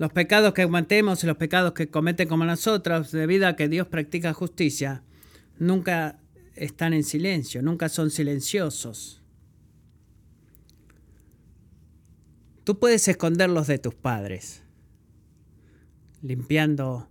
los 0.00 0.10
pecados 0.14 0.54
que 0.54 0.64
cometemos 0.64 1.22
y 1.22 1.26
los 1.26 1.36
pecados 1.36 1.74
que 1.74 1.90
cometen 1.90 2.26
como 2.26 2.46
nosotros, 2.46 3.12
debido 3.12 3.46
a 3.46 3.54
que 3.54 3.68
Dios 3.68 3.86
practica 3.86 4.32
justicia, 4.32 5.02
nunca 5.58 6.18
están 6.54 6.94
en 6.94 7.04
silencio, 7.04 7.60
nunca 7.60 7.90
son 7.90 8.10
silenciosos. 8.10 9.22
Tú 12.64 12.78
puedes 12.78 13.08
esconderlos 13.08 13.66
de 13.66 13.78
tus 13.78 13.94
padres, 13.94 14.62
limpiando 16.22 17.10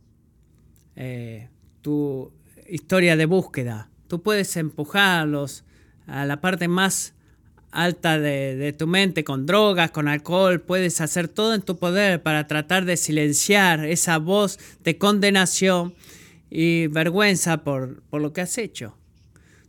eh, 0.95 1.49
tu 1.84 2.34
historia 2.67 3.15
de 3.15 3.28
búsqueda. 3.28 3.91
Tú 4.08 4.23
puedes 4.23 4.58
empujarlos 4.58 5.63
a 6.08 6.25
la 6.25 6.41
parte 6.41 6.67
más 6.67 7.13
alta 7.71 8.19
de, 8.19 8.73
tu 8.77 8.88
mente, 8.88 9.23
con 9.23 9.45
drogas, 9.45 9.91
con 9.91 10.08
alcohol, 10.08 10.62
puedes 10.62 11.01
hacer 11.01 11.27
todo 11.27 11.53
en 11.53 11.62
tu 11.62 11.77
poder 11.77 12.21
para 12.21 12.47
tratar 12.47 12.86
de 12.86 12.97
silenciar 12.97 13.86
esa 13.86 14.17
voz 14.17 14.60
de 14.84 14.97
condenación 14.97 15.93
y 16.49 16.88
vergüenza 16.88 17.63
por, 17.63 18.01
por 18.03 18.21
lo 18.21 18.34
que 18.34 18.41
has 18.41 18.58
hecho. 18.58 18.95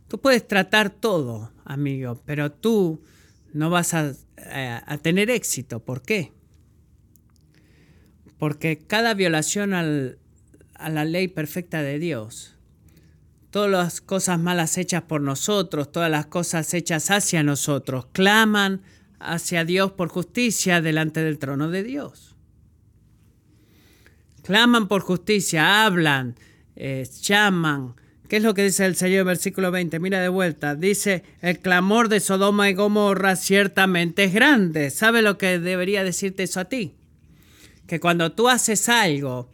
Tú 0.07 0.19
puedes 0.19 0.47
tratar 0.47 0.89
todo, 0.89 1.51
amigo, 1.63 2.21
pero 2.25 2.51
tú 2.51 3.01
no 3.53 3.69
vas 3.69 3.93
a, 3.93 4.13
a, 4.37 4.97
tener 4.97 5.29
éxito. 5.29 5.79
¿Por 5.79 6.01
qué? 6.01 6.31
Porque 8.37 8.79
cada 8.79 9.13
violación 9.13 9.73
al, 9.73 10.17
a 10.73 10.89
la 10.89 11.05
ley 11.05 11.27
perfecta 11.27 11.83
de 11.83 11.99
Dios 11.99 12.55
todas 13.51 13.69
las 13.69 14.01
cosas 14.01 14.39
malas 14.39 14.77
hechas 14.77 15.03
por 15.03 15.21
nosotros, 15.21 15.91
todas 15.91 16.09
las 16.09 16.25
cosas 16.25 16.73
hechas 16.73 17.11
hacia 17.11 17.43
nosotros, 17.43 18.07
claman 18.13 18.81
hacia 19.19 19.65
Dios 19.65 19.91
por 19.91 20.09
justicia 20.09 20.81
delante 20.81 21.21
del 21.21 21.37
trono 21.37 21.69
de 21.69 21.83
Dios. 21.83 22.35
Claman 24.41 24.87
por 24.87 25.01
justicia, 25.01 25.85
hablan, 25.85 26.35
eh, 26.75 27.07
llaman. 27.21 27.93
¿Qué 28.27 28.37
es 28.37 28.43
lo 28.43 28.53
que 28.53 28.63
dice 28.63 28.85
el 28.85 28.95
Señor 28.95 29.25
versículo 29.25 29.69
20? 29.69 29.99
Mira 29.99 30.21
de 30.21 30.29
vuelta. 30.29 30.73
Dice, 30.73 31.23
el 31.41 31.59
clamor 31.59 32.07
de 32.07 32.21
Sodoma 32.21 32.69
y 32.69 32.73
Gomorra 32.73 33.35
ciertamente 33.35 34.23
es 34.23 34.33
grande. 34.33 34.89
¿Sabe 34.89 35.21
lo 35.21 35.37
que 35.37 35.59
debería 35.59 36.03
decirte 36.03 36.43
eso 36.43 36.61
a 36.61 36.65
ti? 36.65 36.95
Que 37.87 37.99
cuando 37.99 38.31
tú 38.31 38.47
haces 38.47 38.87
algo 38.87 39.51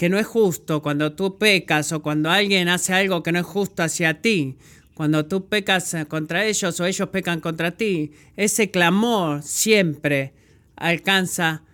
que 0.00 0.08
no 0.08 0.18
es 0.18 0.26
justo, 0.26 0.80
cuando 0.80 1.12
tú 1.12 1.36
pecas 1.36 1.92
o 1.92 2.00
cuando 2.00 2.30
alguien 2.30 2.70
hace 2.70 2.94
algo 2.94 3.22
que 3.22 3.32
no 3.32 3.38
es 3.38 3.44
justo 3.44 3.82
hacia 3.82 4.22
ti, 4.22 4.56
cuando 4.94 5.26
tú 5.26 5.46
pecas 5.46 5.94
contra 6.08 6.46
ellos 6.46 6.80
o 6.80 6.86
ellos 6.86 7.10
pecan 7.10 7.40
contra 7.40 7.72
ti, 7.72 8.12
ese 8.34 8.70
clamor 8.70 9.42
siempre 9.42 10.32
alcanza 10.74 11.64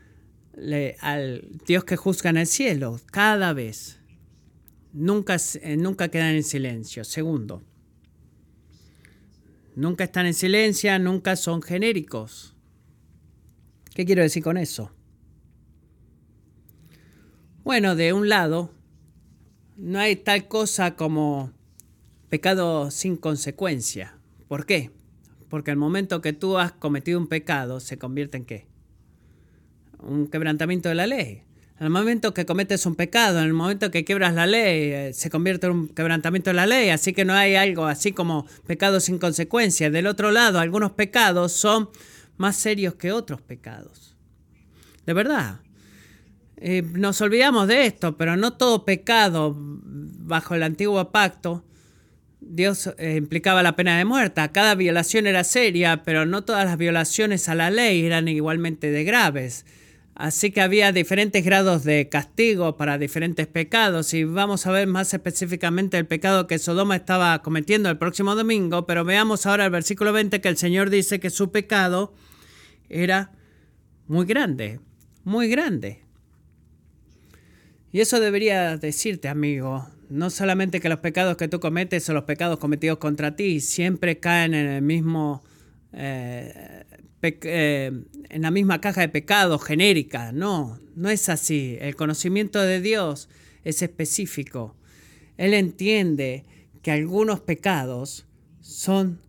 al 1.02 1.48
Dios 1.68 1.84
que 1.84 1.94
juzga 1.94 2.30
en 2.30 2.38
el 2.38 2.48
cielo, 2.48 3.00
cada 3.12 3.52
vez. 3.52 4.00
nunca, 4.92 5.36
nunca 5.76 6.08
quedan 6.08 6.34
en 6.34 6.42
silencio. 6.42 7.04
Segundo, 7.04 7.62
nunca 9.76 10.02
están 10.02 10.26
en 10.26 10.34
silencio, 10.34 10.98
nunca 10.98 11.36
son 11.36 11.62
genéricos. 11.62 12.56
¿Qué 13.94 14.04
quiero 14.04 14.22
decir 14.22 14.42
con 14.42 14.56
eso? 14.56 14.95
Bueno, 17.66 17.96
de 17.96 18.12
un 18.12 18.28
lado, 18.28 18.70
no 19.76 19.98
hay 19.98 20.14
tal 20.14 20.46
cosa 20.46 20.94
como 20.94 21.50
pecado 22.28 22.92
sin 22.92 23.16
consecuencia. 23.16 24.14
¿Por 24.46 24.66
qué? 24.66 24.92
Porque 25.48 25.72
el 25.72 25.76
momento 25.76 26.20
que 26.20 26.32
tú 26.32 26.58
has 26.58 26.70
cometido 26.70 27.18
un 27.18 27.26
pecado 27.26 27.80
se 27.80 27.98
convierte 27.98 28.36
en 28.36 28.44
qué? 28.44 28.66
Un 29.98 30.28
quebrantamiento 30.28 30.88
de 30.88 30.94
la 30.94 31.08
ley. 31.08 31.42
En 31.80 31.86
el 31.86 31.90
momento 31.90 32.32
que 32.32 32.46
cometes 32.46 32.86
un 32.86 32.94
pecado, 32.94 33.40
en 33.40 33.46
el 33.46 33.52
momento 33.52 33.90
que 33.90 34.04
quiebras 34.04 34.34
la 34.34 34.46
ley, 34.46 34.92
eh, 34.92 35.12
se 35.12 35.28
convierte 35.28 35.66
en 35.66 35.72
un 35.72 35.88
quebrantamiento 35.88 36.50
de 36.50 36.54
la 36.54 36.66
ley, 36.66 36.90
así 36.90 37.12
que 37.12 37.24
no 37.24 37.32
hay 37.32 37.56
algo 37.56 37.86
así 37.86 38.12
como 38.12 38.46
pecado 38.68 39.00
sin 39.00 39.18
consecuencia. 39.18 39.90
Del 39.90 40.06
otro 40.06 40.30
lado, 40.30 40.60
algunos 40.60 40.92
pecados 40.92 41.50
son 41.50 41.90
más 42.36 42.54
serios 42.54 42.94
que 42.94 43.10
otros 43.10 43.42
pecados. 43.42 44.14
De 45.04 45.14
verdad. 45.14 45.65
Eh, 46.58 46.82
nos 46.94 47.20
olvidamos 47.20 47.68
de 47.68 47.86
esto, 47.86 48.16
pero 48.16 48.36
no 48.36 48.54
todo 48.54 48.84
pecado 48.84 49.54
bajo 49.56 50.54
el 50.54 50.62
antiguo 50.62 51.12
pacto 51.12 51.64
Dios 52.48 52.90
eh, 52.98 53.16
implicaba 53.16 53.62
la 53.62 53.76
pena 53.76 53.98
de 53.98 54.04
muerte. 54.04 54.40
Cada 54.52 54.74
violación 54.74 55.26
era 55.26 55.44
seria, 55.44 56.02
pero 56.04 56.26
no 56.26 56.44
todas 56.44 56.64
las 56.64 56.78
violaciones 56.78 57.48
a 57.48 57.54
la 57.54 57.70
ley 57.70 58.04
eran 58.04 58.28
igualmente 58.28 58.90
de 58.90 59.04
graves. 59.04 59.66
Así 60.14 60.50
que 60.50 60.62
había 60.62 60.92
diferentes 60.92 61.44
grados 61.44 61.84
de 61.84 62.08
castigo 62.08 62.76
para 62.78 62.96
diferentes 62.96 63.46
pecados 63.46 64.14
y 64.14 64.24
vamos 64.24 64.66
a 64.66 64.70
ver 64.70 64.86
más 64.86 65.12
específicamente 65.12 65.98
el 65.98 66.06
pecado 66.06 66.46
que 66.46 66.58
Sodoma 66.58 66.96
estaba 66.96 67.42
cometiendo 67.42 67.90
el 67.90 67.98
próximo 67.98 68.34
domingo, 68.34 68.86
pero 68.86 69.04
veamos 69.04 69.44
ahora 69.44 69.66
el 69.66 69.70
versículo 69.70 70.14
20 70.14 70.40
que 70.40 70.48
el 70.48 70.56
Señor 70.56 70.88
dice 70.88 71.20
que 71.20 71.28
su 71.28 71.50
pecado 71.50 72.14
era 72.88 73.32
muy 74.06 74.24
grande, 74.24 74.80
muy 75.24 75.48
grande. 75.48 76.05
Y 77.96 78.02
eso 78.02 78.20
debería 78.20 78.76
decirte, 78.76 79.26
amigo, 79.26 79.88
no 80.10 80.28
solamente 80.28 80.80
que 80.80 80.90
los 80.90 80.98
pecados 80.98 81.38
que 81.38 81.48
tú 81.48 81.60
cometes 81.60 82.04
son 82.04 82.16
los 82.16 82.24
pecados 82.24 82.58
cometidos 82.58 82.98
contra 82.98 83.36
ti, 83.36 83.60
siempre 83.60 84.20
caen 84.20 84.52
en 84.52 84.66
el 84.66 84.82
mismo 84.82 85.42
eh, 85.94 86.84
eh, 87.22 87.90
en 88.28 88.42
la 88.42 88.50
misma 88.50 88.82
caja 88.82 89.00
de 89.00 89.08
pecados 89.08 89.64
genérica. 89.64 90.30
No, 90.32 90.78
no 90.94 91.08
es 91.08 91.30
así. 91.30 91.78
El 91.80 91.96
conocimiento 91.96 92.60
de 92.60 92.82
Dios 92.82 93.30
es 93.64 93.80
específico. 93.80 94.76
Él 95.38 95.54
entiende 95.54 96.44
que 96.82 96.90
algunos 96.90 97.40
pecados 97.40 98.26
son 98.60 99.22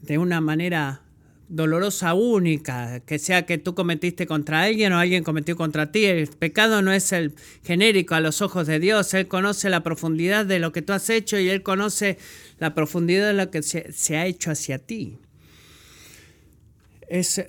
de 0.00 0.16
una 0.16 0.40
manera 0.40 1.03
dolorosa 1.48 2.14
única, 2.14 3.00
que 3.00 3.18
sea 3.18 3.46
que 3.46 3.58
tú 3.58 3.74
cometiste 3.74 4.26
contra 4.26 4.62
alguien 4.62 4.92
o 4.92 4.98
alguien 4.98 5.24
cometió 5.24 5.56
contra 5.56 5.92
ti. 5.92 6.04
El 6.04 6.28
pecado 6.28 6.82
no 6.82 6.92
es 6.92 7.12
el 7.12 7.34
genérico 7.62 8.14
a 8.14 8.20
los 8.20 8.42
ojos 8.42 8.66
de 8.66 8.78
Dios. 8.78 9.14
Él 9.14 9.28
conoce 9.28 9.70
la 9.70 9.82
profundidad 9.82 10.46
de 10.46 10.58
lo 10.58 10.72
que 10.72 10.82
tú 10.82 10.92
has 10.92 11.10
hecho 11.10 11.38
y 11.38 11.48
Él 11.48 11.62
conoce 11.62 12.18
la 12.58 12.74
profundidad 12.74 13.26
de 13.28 13.34
lo 13.34 13.50
que 13.50 13.62
se 13.62 14.16
ha 14.16 14.26
hecho 14.26 14.50
hacia 14.50 14.78
ti 14.78 15.18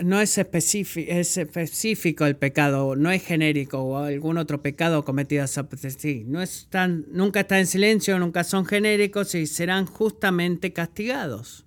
no 0.04 0.22
es 0.22 0.38
es 0.38 1.38
específico 1.38 2.26
el 2.26 2.36
pecado, 2.36 2.96
no 2.96 3.12
es 3.12 3.24
genérico 3.24 3.80
o 3.80 3.98
algún 3.98 4.38
otro 4.38 4.62
pecado 4.62 5.06
cometido 5.06 5.46
sí, 5.48 6.24
no 6.28 6.42
están, 6.42 7.06
nunca 7.12 7.42
está 7.42 7.60
en 7.60 7.68
silencio, 7.68 8.20
nunca 8.20 8.44
son 8.44 8.66
genéricos 8.66 9.34
y 9.36 9.48
serán 9.48 9.86
justamente 9.86 10.74
castigados. 10.74 11.66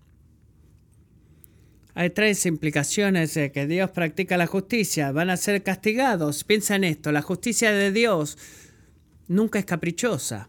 Hay 1.99 2.11
tres 2.11 2.47
implicaciones 2.47 3.35
de 3.35 3.51
que 3.51 3.67
Dios 3.67 3.91
practica 3.91 4.37
la 4.37 4.47
justicia, 4.47 5.11
van 5.11 5.31
a 5.31 5.37
ser 5.37 5.65
castigados. 5.65 6.45
Piensa 6.45 6.77
en 6.77 6.85
esto, 6.85 7.11
la 7.11 7.23
justicia 7.23 7.73
de 7.73 7.91
Dios 7.91 8.39
nunca 9.27 9.59
es 9.59 9.65
caprichosa. 9.65 10.49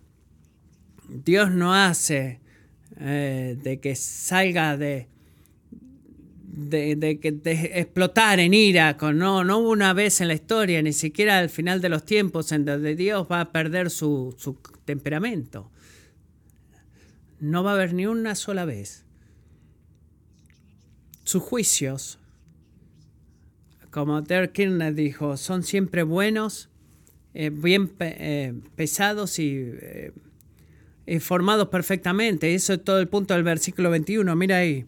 Dios 1.08 1.50
no 1.50 1.74
hace 1.74 2.40
eh, 3.00 3.58
de 3.64 3.80
que 3.80 3.96
salga 3.96 4.78
de, 4.78 5.08
de, 6.44 6.96
de, 6.96 7.72
explotar 7.74 8.40
en 8.40 8.54
ira, 8.54 8.96
con, 8.96 9.18
no, 9.18 9.44
no 9.44 9.58
una 9.58 9.94
vez 9.94 10.22
en 10.22 10.28
la 10.28 10.36
historia, 10.36 10.84
ni 10.84 10.94
siquiera 10.94 11.40
al 11.40 11.50
final 11.50 11.82
de 11.82 11.90
los 11.90 12.06
tiempos, 12.06 12.52
en 12.52 12.64
donde 12.64 12.96
Dios 12.96 13.26
va 13.26 13.42
a 13.42 13.52
perder 13.52 13.90
su, 13.90 14.36
su 14.38 14.60
temperamento. 14.86 15.72
No 17.40 17.64
va 17.64 17.72
a 17.72 17.74
haber 17.74 17.96
ni 17.96 18.06
una 18.06 18.36
sola 18.36 18.66
vez. 18.66 19.09
Sus 21.30 21.44
juicios, 21.44 22.18
como 23.92 24.20
Derek 24.24 24.52
Kirchner 24.52 24.96
dijo, 24.96 25.38
son 25.38 25.62
siempre 25.62 26.02
buenos, 26.02 26.70
eh, 27.36 27.52
bien 27.52 27.94
eh, 28.00 28.56
pesados 28.76 29.38
y 29.38 29.54
eh, 31.06 31.20
formados 31.20 31.68
perfectamente. 31.68 32.56
Eso 32.56 32.74
es 32.74 32.84
todo 32.84 33.00
el 33.00 33.10
punto 33.10 33.36
del 33.36 33.44
versículo 33.44 33.92
21. 33.92 34.36
Mira 34.36 34.58
ahí. 34.58 34.88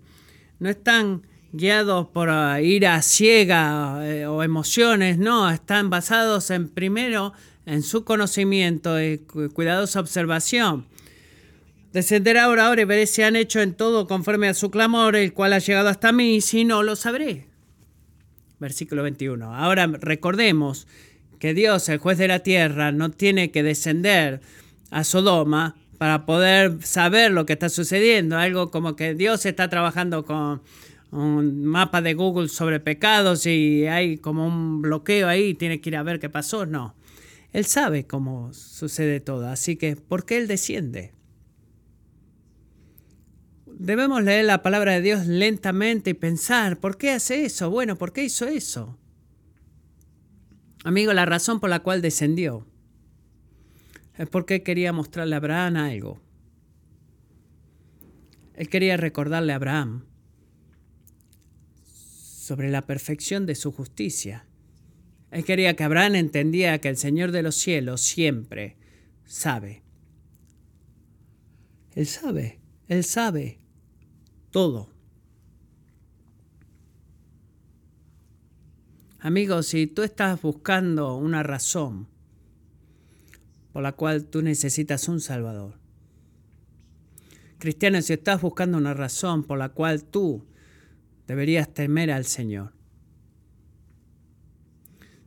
No 0.58 0.68
están 0.68 1.28
guiados 1.52 2.08
por 2.08 2.30
ira 2.60 3.00
ciega 3.04 4.00
o 4.28 4.42
emociones, 4.42 5.20
no, 5.20 5.48
están 5.52 5.92
basados 5.92 6.50
en 6.50 6.70
primero 6.70 7.34
en 7.68 7.84
su 7.84 8.04
conocimiento 8.04 9.00
y 9.00 9.20
cuidadosa 9.20 10.00
observación. 10.00 10.88
Descenderá 11.94 12.46
ahora, 12.46 12.82
y 12.82 12.86
veré 12.86 13.06
si 13.06 13.22
han 13.22 13.36
hecho 13.36 13.60
en 13.62 13.74
todo 13.74 14.08
conforme 14.08 14.48
a 14.48 14.54
su 14.54 14.72
clamor, 14.72 15.16
el 15.16 15.34
cual 15.34 15.54
ha 15.54 15.60
llegado 15.60 15.90
hasta 15.90 16.12
mí, 16.12 16.40
si 16.40 16.64
no, 16.64 16.84
lo 16.84 16.96
sabré. 16.96 17.48
Versículo 18.60 19.04
21. 19.04 19.54
Ahora 19.54 19.88
recordemos 19.88 20.88
que 21.40 21.54
Dios, 21.54 21.90
el 21.90 21.98
juez 21.98 22.18
de 22.18 22.28
la 22.28 22.40
tierra, 22.40 22.92
no 22.92 23.12
tiene 23.12 23.52
que 23.52 23.64
descender 23.64 24.40
a 24.90 25.04
Sodoma 25.04 25.76
para 25.98 26.26
poder 26.26 26.82
saber 26.84 27.32
lo 27.32 27.46
que 27.46 27.54
está 27.54 27.70
sucediendo. 27.70 28.38
Algo 28.38 28.72
como 28.72 28.96
que 28.96 29.14
Dios 29.14 29.46
está 29.46 29.70
trabajando 29.70 30.24
con 30.24 30.62
un 31.12 31.66
mapa 31.66 32.02
de 32.02 32.14
Google 32.14 32.48
sobre 32.48 32.80
pecados 32.80 33.46
y 33.46 33.86
hay 33.88 34.18
como 34.18 34.48
un 34.48 34.82
bloqueo 34.82 35.28
ahí, 35.28 35.54
tiene 35.56 35.82
que 35.82 35.90
ir 35.90 35.98
a 35.98 36.04
ver 36.04 36.20
qué 36.20 36.30
pasó. 36.30 36.66
No. 36.66 36.96
Él 37.52 37.66
sabe 37.66 38.06
cómo 38.06 38.54
sucede 38.54 39.20
todo, 39.20 39.48
así 39.48 39.76
que 39.76 39.98
¿por 39.98 40.26
qué 40.26 40.38
Él 40.38 40.48
desciende? 40.48 41.12
Debemos 43.82 44.22
leer 44.22 44.46
la 44.46 44.62
palabra 44.62 44.94
de 44.94 45.02
Dios 45.02 45.26
lentamente 45.26 46.12
y 46.12 46.14
pensar, 46.14 46.80
¿por 46.80 47.00
qué 47.00 47.10
hace 47.10 47.46
eso? 47.46 47.72
Bueno, 47.72 47.98
¿por 47.98 48.14
qué 48.14 48.24
hizo 48.24 48.46
eso? 48.46 48.96
Amigo, 50.84 51.14
la 51.14 51.26
razón 51.26 51.60
por 51.60 51.72
la 51.72 51.80
cual 51.80 52.04
descendió 52.04 52.68
es 54.20 54.30
porque 54.30 54.62
quería 54.62 54.94
mostrarle 54.94 55.34
a 55.34 55.38
Abraham 55.38 55.78
algo. 55.78 56.22
Él 58.54 58.70
quería 58.70 58.98
recordarle 58.98 59.52
a 59.52 59.56
Abraham 59.56 60.06
sobre 61.84 62.70
la 62.70 62.84
perfección 62.84 63.48
de 63.48 63.56
su 63.56 63.72
justicia. 63.72 64.46
Él 65.32 65.44
quería 65.44 65.76
que 65.76 65.84
Abraham 65.84 66.14
entendía 66.14 66.80
que 66.80 66.90
el 66.90 66.98
Señor 66.98 67.32
de 67.32 67.42
los 67.42 67.56
cielos 67.56 68.02
siempre 68.02 68.78
sabe. 69.26 69.82
Él 71.96 72.06
sabe, 72.06 72.60
Él 72.88 73.04
sabe 73.04 73.61
todo. 74.52 74.90
Amigos, 79.20 79.68
si 79.68 79.88
tú 79.88 80.04
estás 80.04 80.42
buscando 80.42 81.16
una 81.16 81.44
razón 81.44 82.08
por 83.72 83.84
la 83.84 83.94
cual 83.94 84.26
tú 84.26 84.42
necesitas 84.42 85.08
un 85.08 85.22
Salvador, 85.22 85.76
cristiano, 87.60 88.02
si 88.02 88.14
estás 88.14 88.42
buscando 88.42 88.78
una 88.78 88.94
razón 88.94 89.44
por 89.44 89.60
la 89.60 89.70
cual 89.70 90.04
tú 90.04 90.44
deberías 91.28 91.74
temer 91.74 92.12
al 92.12 92.26
Señor. 92.26 92.74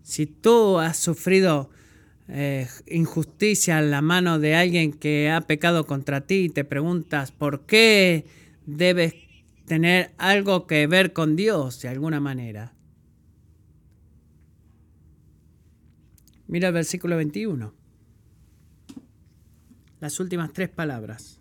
Si 0.03 0.27
tú 0.27 0.79
has 0.79 0.99
sufrido 0.99 1.71
eh, 2.29 2.69
injusticia 2.87 3.79
en 3.79 3.91
la 3.91 4.03
mano 4.03 4.39
de 4.39 4.55
alguien 4.55 4.93
que 4.93 5.31
ha 5.31 5.43
pecado 5.43 5.87
contra 5.87 6.27
ti 6.27 6.45
y 6.45 6.49
te 6.49 6.65
preguntas 6.65 7.33
por 7.33 7.67
qué 7.67 8.27
debes 8.67 9.15
tener 9.67 10.15
algo 10.19 10.67
que 10.67 10.87
ver 10.87 11.13
con 11.13 11.37
Dios 11.37 11.81
de 11.81 11.89
alguna 11.89 12.21
manera. 12.21 12.75
Mira 16.47 16.69
el 16.69 16.75
versículo 16.75 17.17
21. 17.17 17.73
Las 20.01 20.21
últimas 20.21 20.53
tres 20.53 20.69
palabras. 20.69 21.41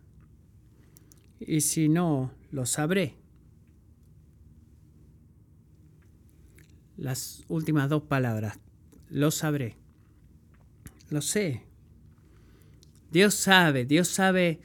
Y 1.40 1.62
si 1.62 1.90
no, 1.90 2.32
lo 2.52 2.66
sabré. 2.66 3.18
las 6.98 7.44
últimas 7.48 7.90
dos 7.90 8.04
palabras. 8.04 8.60
Lo 9.10 9.32
sabré. 9.32 9.76
Lo 11.10 11.22
sé. 11.22 11.64
Dios 13.12 13.36
sabe, 13.36 13.86
Dios 13.86 14.08
sabe 14.08 14.62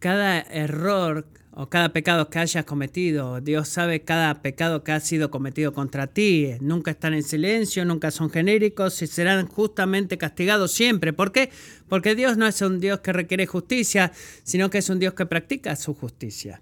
cada 0.00 0.40
error 0.40 1.28
o 1.56 1.68
cada 1.68 1.92
pecado 1.92 2.28
que 2.28 2.40
hayas 2.40 2.64
cometido. 2.64 3.40
Dios 3.40 3.68
sabe 3.68 4.02
cada 4.02 4.42
pecado 4.42 4.82
que 4.82 4.92
ha 4.92 5.00
sido 5.00 5.30
cometido 5.30 5.72
contra 5.72 6.08
ti. 6.08 6.50
Nunca 6.60 6.90
están 6.90 7.14
en 7.14 7.22
silencio, 7.22 7.84
nunca 7.84 8.10
son 8.10 8.28
genéricos 8.28 9.00
y 9.02 9.06
serán 9.06 9.46
justamente 9.46 10.18
castigados 10.18 10.72
siempre. 10.72 11.12
¿Por 11.12 11.30
qué? 11.30 11.50
Porque 11.88 12.14
Dios 12.14 12.36
no 12.36 12.46
es 12.46 12.60
un 12.60 12.80
Dios 12.80 13.00
que 13.00 13.12
requiere 13.12 13.46
justicia, 13.46 14.12
sino 14.42 14.68
que 14.68 14.78
es 14.78 14.88
un 14.88 14.98
Dios 14.98 15.14
que 15.14 15.26
practica 15.26 15.76
su 15.76 15.94
justicia. 15.94 16.60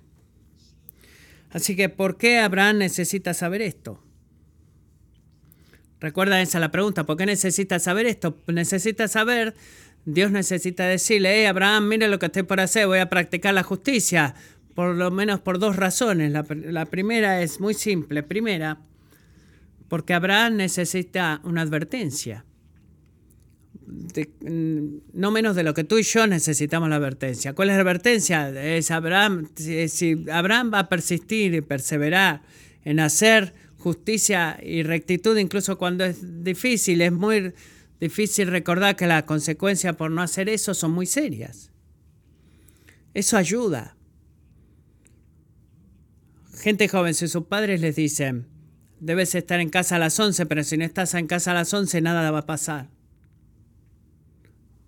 Así 1.51 1.75
que, 1.75 1.89
¿por 1.89 2.17
qué 2.17 2.39
Abraham 2.39 2.79
necesita 2.79 3.35
saber 3.35 3.63
esto? 3.63 4.03
Recuerda 6.01 6.41
esa 6.43 6.59
la 6.59 6.71
pregunta, 6.71 7.05
¿por 7.05 7.17
qué 7.17 7.27
necesita 7.27 7.79
saber 7.79 8.07
esto? 8.07 8.37
Necesita 8.49 9.07
saber, 9.07 9.55
Dios 10.05 10.33
necesita 10.33 10.85
decirle, 10.87 11.39
hey 11.39 11.47
Abraham, 11.47 11.89
mire 11.89 12.09
lo 12.09 12.19
que 12.19 12.27
estoy 12.27 12.43
por 12.43 12.61
hacer, 12.61 12.89
voy 12.89 12.99
a 12.99 13.09
practicar 13.09 13.55
la 13.55 13.63
justicia, 13.63 14.35
por 14.75 14.95
lo 14.95 15.11
menos 15.11 15.41
por 15.41 15.59
dos 15.59 15.77
razones. 15.77 16.33
La, 16.33 16.87
primera 16.87 17.43
es 17.43 17.61
muy 17.61 17.75
simple. 17.75 18.23
Primera, 18.23 18.79
porque 19.89 20.15
Abraham 20.15 20.57
necesita 20.57 21.41
una 21.45 21.63
advertencia. 21.63 22.45
Mm, 24.41 24.97
no 25.13 25.31
menos 25.31 25.55
de 25.55 25.63
lo 25.63 25.75
que 25.75 25.85
tú 25.85 25.99
y 25.99 26.03
yo 26.03 26.27
necesitamos 26.27 26.89
la 26.89 26.97
advertencia. 26.97 27.53
¿Cuál 27.53 27.71
es 27.71 27.77
la 27.77 27.83
advertencia? 27.83 28.49
Es 28.49 28.91
Abraham, 28.91 29.49
si 29.55 30.25
Abraham 30.33 30.71
va 30.73 30.81
a 30.81 30.89
persistir 30.89 31.55
y 31.55 31.61
perseverar 31.61 32.43
en 32.85 33.01
hacer 33.01 33.53
justicia 33.77 34.59
y 34.63 34.83
rectitud, 34.83 35.37
incluso 35.37 35.77
cuando 35.77 36.05
es 36.05 36.45
difícil, 36.45 37.03
es 37.03 37.13
muy 37.13 37.53
difícil 38.01 38.49
recordar 38.49 38.97
que 38.97 39.07
las 39.07 39.25
consecuencias 39.25 39.95
por 39.97 40.11
no 40.11 40.23
hacer 40.23 40.49
eso 40.49 40.73
son 40.73 40.93
muy 40.93 41.07
serias. 41.07 41.71
Eso 43.13 43.37
ayuda. 43.37 43.97
Gente 46.63 46.87
joven, 46.87 47.13
si 47.13 47.27
sus 47.27 47.47
padres 47.47 47.81
les 47.81 47.97
dicen, 47.97 48.47
debes 49.01 49.35
estar 49.35 49.59
en 49.59 49.69
casa 49.69 49.97
a 49.97 49.99
las 49.99 50.21
11, 50.21 50.47
pero 50.47 50.63
si 50.63 50.77
no 50.77 50.85
estás 50.85 51.13
en 51.15 51.27
casa 51.27 51.51
a 51.51 51.55
las 51.55 51.75
11 51.75 52.01
nada 52.03 52.31
va 52.31 52.39
a 52.39 52.47
pasar. 52.47 52.89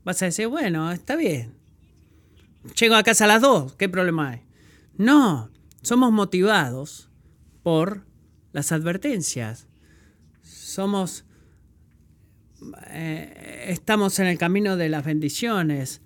Vas 0.05 0.23
a 0.23 0.27
decir, 0.27 0.47
bueno, 0.47 0.93
está 0.93 1.17
bien. 1.17 1.57
Llego 2.79 2.95
a 2.95 3.03
casa 3.03 3.25
a 3.25 3.27
las 3.27 3.43
2, 3.43 3.75
¿qué 3.75 3.89
problema 3.89 4.31
hay? 4.31 4.43
No, 4.97 5.51
somos 5.83 6.13
motivados 6.13 7.09
por 7.65 8.07
las 8.53 8.71
advertencias. 8.71 9.67
Somos, 10.43 11.25
eh, 12.91 13.65
estamos 13.67 14.21
en 14.21 14.27
el 14.29 14.39
camino 14.39 14.77
de 14.77 14.91
las 14.91 15.05
bendiciones. 15.05 16.03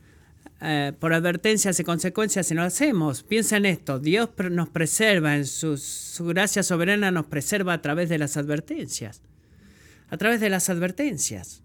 Eh, 0.61 0.93
por 0.99 1.13
advertencias 1.13 1.79
y 1.79 1.85
consecuencias 1.85 2.49
si 2.49 2.55
no 2.55 2.63
hacemos. 2.63 3.23
Piensa 3.23 3.57
en 3.57 3.67
esto, 3.67 4.01
Dios 4.01 4.31
nos 4.51 4.69
preserva, 4.69 5.37
en 5.37 5.47
su, 5.47 5.77
su, 5.77 6.25
gracia 6.27 6.65
soberana 6.65 7.13
nos 7.13 7.27
preserva 7.27 7.75
a 7.75 7.83
través 7.83 8.09
de 8.09 8.19
las 8.19 8.37
advertencias. 8.37 9.23
A 10.11 10.17
través 10.17 10.41
de 10.41 10.51
las 10.51 10.69
advertencias. 10.69 11.63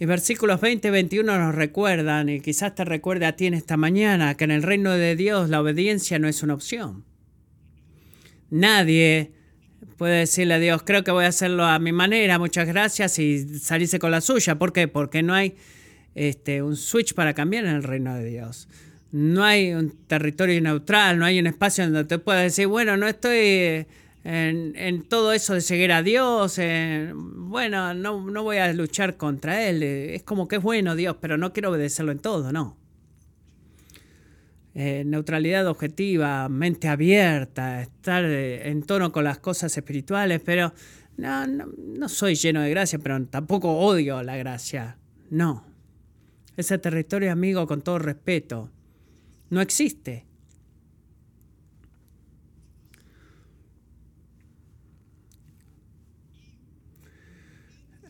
Y 0.00 0.06
versículos 0.06 0.60
20 0.60 0.88
y 0.88 0.90
21 0.92 1.38
nos 1.38 1.54
recuerdan, 1.54 2.30
y 2.30 2.40
quizás 2.40 2.74
te 2.74 2.84
recuerde 2.84 3.26
a 3.26 3.36
ti 3.36 3.46
en 3.46 3.54
esta 3.54 3.76
mañana, 3.76 4.34
que 4.36 4.44
en 4.44 4.52
el 4.52 4.62
reino 4.62 4.92
de 4.92 5.16
Dios 5.16 5.50
la 5.50 5.60
obediencia 5.60 6.18
no 6.18 6.28
es 6.28 6.42
una 6.42 6.54
opción. 6.54 7.04
Nadie 8.48 9.32
puede 9.98 10.20
decirle 10.20 10.54
a 10.54 10.58
Dios, 10.58 10.82
creo 10.84 11.04
que 11.04 11.10
voy 11.10 11.24
a 11.24 11.28
hacerlo 11.28 11.64
a 11.64 11.78
mi 11.80 11.92
manera, 11.92 12.38
muchas 12.38 12.66
gracias, 12.66 13.18
y 13.18 13.58
salirse 13.58 13.98
con 13.98 14.12
la 14.12 14.22
suya. 14.22 14.58
¿Por 14.58 14.72
qué? 14.72 14.88
Porque 14.88 15.22
no 15.22 15.34
hay 15.34 15.56
este, 16.18 16.62
un 16.62 16.76
switch 16.76 17.14
para 17.14 17.32
cambiar 17.32 17.64
en 17.64 17.76
el 17.76 17.82
reino 17.84 18.14
de 18.14 18.24
Dios. 18.24 18.68
No 19.12 19.44
hay 19.44 19.72
un 19.72 19.90
territorio 20.06 20.60
neutral, 20.60 21.18
no 21.18 21.24
hay 21.24 21.38
un 21.38 21.46
espacio 21.46 21.84
donde 21.84 22.04
te 22.04 22.18
puedas 22.18 22.42
decir, 22.42 22.66
bueno, 22.66 22.96
no 22.96 23.06
estoy 23.06 23.86
en, 24.24 25.04
todo 25.08 25.32
eso 25.32 25.54
de 25.54 25.60
seguir 25.60 25.92
a 25.92 26.02
Dios, 26.02 26.60
bueno, 27.14 27.94
no, 27.94 28.28
no 28.30 28.42
voy 28.42 28.58
a 28.58 28.72
luchar 28.72 29.16
contra 29.16 29.66
Él. 29.66 29.82
Es 29.82 30.24
como 30.24 30.48
que 30.48 30.56
es 30.56 30.62
bueno 30.62 30.96
Dios, 30.96 31.16
pero 31.20 31.38
no 31.38 31.52
quiero 31.52 31.70
obedecerlo 31.70 32.12
en 32.12 32.18
todo, 32.18 32.52
no. 32.52 32.76
Eh, 34.74 35.04
neutralidad 35.06 35.66
objetiva, 35.66 36.48
mente 36.48 36.88
abierta, 36.88 37.80
estar 37.80 38.24
eh, 38.24 38.68
en 38.68 38.82
tono 38.82 39.10
con 39.10 39.24
las 39.24 39.38
cosas 39.38 39.76
espirituales, 39.76 40.40
pero 40.44 40.72
no, 41.16 41.46
no, 41.46 42.08
soy 42.08 42.34
lleno 42.34 42.60
de 42.60 42.70
gracia, 42.70 42.98
pero 42.98 43.24
tampoco 43.26 43.72
odio 43.78 44.22
la 44.22 44.36
gracia. 44.36 44.98
No. 45.30 45.67
Ese 46.58 46.76
territorio, 46.76 47.30
amigo, 47.30 47.68
con 47.68 47.82
todo 47.82 48.00
respeto, 48.00 48.68
no 49.48 49.60
existe. 49.60 50.26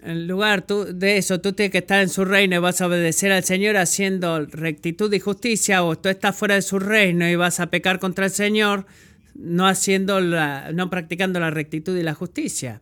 En 0.02 0.26
lugar 0.26 0.66
de 0.66 1.18
eso, 1.18 1.42
tú 1.42 1.52
tienes 1.52 1.72
que 1.72 1.78
estar 1.78 2.00
en 2.00 2.08
su 2.08 2.24
reino 2.24 2.56
y 2.56 2.58
vas 2.58 2.80
a 2.80 2.86
obedecer 2.86 3.32
al 3.32 3.44
Señor 3.44 3.76
haciendo 3.76 4.46
rectitud 4.46 5.12
y 5.12 5.20
justicia, 5.20 5.84
o 5.84 5.98
tú 5.98 6.08
estás 6.08 6.34
fuera 6.34 6.54
de 6.54 6.62
su 6.62 6.78
reino 6.78 7.28
y 7.28 7.36
vas 7.36 7.60
a 7.60 7.66
pecar 7.66 7.98
contra 7.98 8.24
el 8.24 8.30
Señor, 8.30 8.86
no 9.34 9.68
haciendo 9.68 10.22
la, 10.22 10.72
no 10.72 10.88
practicando 10.88 11.38
la 11.38 11.50
rectitud 11.50 11.94
y 11.98 12.02
la 12.02 12.14
justicia. 12.14 12.80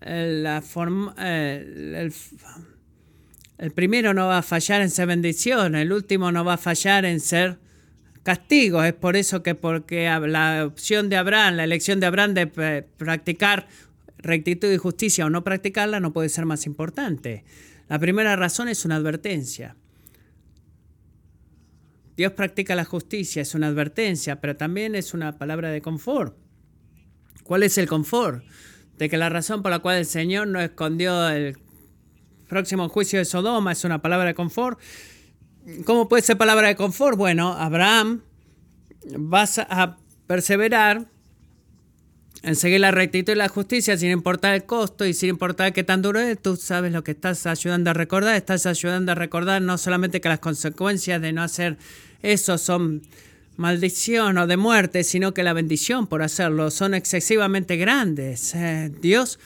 La 0.00 0.60
forma, 0.60 1.14
el, 1.20 2.12
el 3.58 3.70
primero 3.72 4.12
no 4.12 4.26
va 4.26 4.38
a 4.38 4.42
fallar 4.42 4.82
en 4.82 4.90
ser 4.90 5.08
bendición, 5.08 5.74
el 5.74 5.92
último 5.92 6.30
no 6.32 6.44
va 6.44 6.54
a 6.54 6.58
fallar 6.58 7.04
en 7.04 7.20
ser 7.20 7.58
castigo. 8.22 8.82
Es 8.82 8.92
por 8.92 9.16
eso 9.16 9.42
que 9.42 9.54
porque 9.54 10.10
la 10.26 10.64
opción 10.66 11.08
de 11.08 11.16
Abraham, 11.16 11.56
la 11.56 11.64
elección 11.64 12.00
de 12.00 12.06
Abraham 12.06 12.34
de 12.34 12.46
practicar 12.96 13.68
rectitud 14.18 14.70
y 14.70 14.76
justicia 14.76 15.26
o 15.26 15.30
no 15.30 15.44
practicarla 15.44 16.00
no 16.00 16.12
puede 16.12 16.28
ser 16.28 16.44
más 16.44 16.66
importante. 16.66 17.44
La 17.88 17.98
primera 17.98 18.36
razón 18.36 18.68
es 18.68 18.84
una 18.84 18.96
advertencia. 18.96 19.76
Dios 22.16 22.32
practica 22.32 22.74
la 22.74 22.84
justicia, 22.84 23.42
es 23.42 23.54
una 23.54 23.68
advertencia, 23.68 24.40
pero 24.40 24.56
también 24.56 24.94
es 24.94 25.14
una 25.14 25.38
palabra 25.38 25.70
de 25.70 25.82
confort. 25.82 26.36
¿Cuál 27.44 27.62
es 27.62 27.78
el 27.78 27.86
confort? 27.86 28.42
De 28.98 29.08
que 29.08 29.18
la 29.18 29.28
razón 29.28 29.62
por 29.62 29.70
la 29.70 29.78
cual 29.78 29.98
el 29.98 30.06
Señor 30.06 30.48
no 30.48 30.60
escondió 30.60 31.28
el 31.28 31.58
próximo 32.48 32.88
juicio 32.88 33.18
de 33.18 33.24
Sodoma 33.24 33.72
es 33.72 33.84
una 33.84 34.00
palabra 34.00 34.26
de 34.26 34.34
confort. 34.34 34.78
¿Cómo 35.84 36.08
puede 36.08 36.22
ser 36.22 36.36
palabra 36.36 36.68
de 36.68 36.76
confort? 36.76 37.18
Bueno, 37.18 37.52
Abraham, 37.52 38.22
vas 39.18 39.58
a 39.58 39.96
perseverar 40.26 41.06
en 42.42 42.54
seguir 42.54 42.80
la 42.80 42.92
rectitud 42.92 43.32
y 43.32 43.36
la 43.36 43.48
justicia 43.48 43.96
sin 43.96 44.10
importar 44.10 44.54
el 44.54 44.64
costo 44.64 45.04
y 45.04 45.14
sin 45.14 45.30
importar 45.30 45.72
qué 45.72 45.82
tan 45.82 46.02
duro 46.02 46.20
es, 46.20 46.40
tú 46.40 46.56
sabes 46.56 46.92
lo 46.92 47.02
que 47.02 47.10
estás 47.12 47.46
ayudando 47.46 47.90
a 47.90 47.94
recordar. 47.94 48.36
Estás 48.36 48.66
ayudando 48.66 49.12
a 49.12 49.14
recordar 49.16 49.62
no 49.62 49.78
solamente 49.78 50.20
que 50.20 50.28
las 50.28 50.38
consecuencias 50.38 51.20
de 51.20 51.32
no 51.32 51.42
hacer 51.42 51.76
eso 52.22 52.58
son 52.58 53.02
maldición 53.56 54.38
o 54.38 54.46
de 54.46 54.56
muerte, 54.56 55.02
sino 55.02 55.34
que 55.34 55.42
la 55.42 55.54
bendición 55.54 56.06
por 56.06 56.22
hacerlo 56.22 56.70
son 56.70 56.94
excesivamente 56.94 57.76
grandes. 57.76 58.54
Eh, 58.54 58.92
Dios 59.00 59.38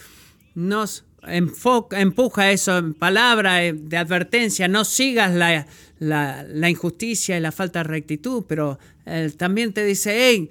nos 0.55 1.05
empuja 1.27 2.51
eso 2.51 2.79
en 2.79 2.95
palabra 2.95 3.65
eh, 3.65 3.73
de 3.73 3.97
advertencia, 3.97 4.69
no 4.69 4.85
sigas 4.85 5.35
la, 5.35 5.67
la, 5.99 6.71
injusticia 6.71 7.37
y 7.37 7.41
la 7.41 7.53
falta 7.53 7.81
de 7.81 7.85
rectitud, 7.85 8.45
pero 8.49 8.79
Él 9.05 9.37
también 9.37 9.73
te 9.73 9.85
dice, 9.85 10.15
hey, 10.17 10.51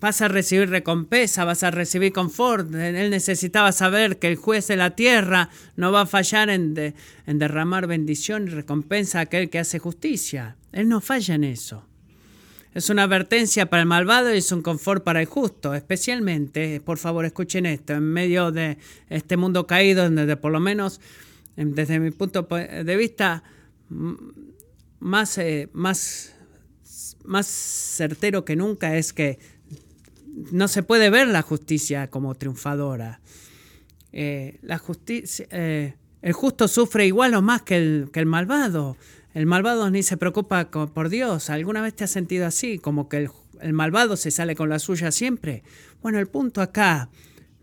vas 0.00 0.20
a 0.20 0.28
recibir 0.28 0.68
recompensa, 0.68 1.44
vas 1.44 1.62
a 1.62 1.70
recibir 1.70 2.12
confort. 2.12 2.74
Él 2.74 3.10
necesitaba 3.10 3.72
saber 3.72 4.18
que 4.18 4.28
el 4.28 4.36
juez 4.36 4.66
de 4.66 4.76
la 4.76 4.90
tierra 4.90 5.48
no 5.76 5.92
va 5.92 6.02
a 6.02 6.06
fallar 6.06 6.50
en 6.50 6.74
derramar 7.26 7.86
bendición 7.86 8.48
y 8.48 8.50
recompensa 8.50 9.18
a 9.18 9.22
aquel 9.22 9.48
que 9.48 9.58
hace 9.58 9.78
justicia. 9.78 10.56
Él 10.72 10.88
no 10.88 11.00
falla 11.00 11.34
en 11.34 11.44
eso. 11.44 11.89
Es 12.72 12.88
una 12.88 13.02
advertencia 13.02 13.68
para 13.68 13.82
el 13.82 13.88
malvado 13.88 14.32
y 14.32 14.38
es 14.38 14.52
un 14.52 14.62
confort 14.62 15.02
para 15.02 15.20
el 15.20 15.26
justo, 15.26 15.74
especialmente, 15.74 16.80
por 16.80 16.98
favor 16.98 17.24
escuchen 17.24 17.66
esto, 17.66 17.94
en 17.94 18.04
medio 18.04 18.52
de 18.52 18.78
este 19.08 19.36
mundo 19.36 19.66
caído, 19.66 20.04
donde 20.04 20.36
por 20.36 20.52
lo 20.52 20.60
menos 20.60 21.00
desde 21.56 21.98
mi 21.98 22.12
punto 22.12 22.42
de 22.42 22.96
vista 22.96 23.42
más, 25.00 25.38
eh, 25.38 25.68
más, 25.72 26.34
más 27.24 27.46
certero 27.46 28.44
que 28.44 28.54
nunca 28.54 28.96
es 28.96 29.12
que 29.12 29.38
no 30.52 30.68
se 30.68 30.84
puede 30.84 31.10
ver 31.10 31.26
la 31.26 31.42
justicia 31.42 32.08
como 32.08 32.36
triunfadora. 32.36 33.20
Eh, 34.12 34.58
la 34.62 34.78
justicia, 34.78 35.46
eh, 35.50 35.94
el 36.22 36.32
justo 36.32 36.68
sufre 36.68 37.06
igual 37.06 37.34
o 37.34 37.42
más 37.42 37.62
que 37.62 37.76
el, 37.76 38.10
que 38.12 38.20
el 38.20 38.26
malvado. 38.26 38.96
El 39.34 39.46
malvado 39.46 39.90
ni 39.90 40.02
se 40.02 40.16
preocupa 40.16 40.70
por 40.70 41.08
Dios. 41.08 41.50
¿Alguna 41.50 41.82
vez 41.82 41.94
te 41.94 42.04
has 42.04 42.10
sentido 42.10 42.46
así? 42.46 42.78
Como 42.78 43.08
que 43.08 43.28
el, 43.60 43.72
malvado 43.72 44.16
se 44.16 44.30
sale 44.30 44.56
con 44.56 44.68
la 44.68 44.78
suya 44.78 45.12
siempre. 45.12 45.62
Bueno, 46.02 46.18
el 46.18 46.26
punto 46.26 46.62
acá 46.62 47.10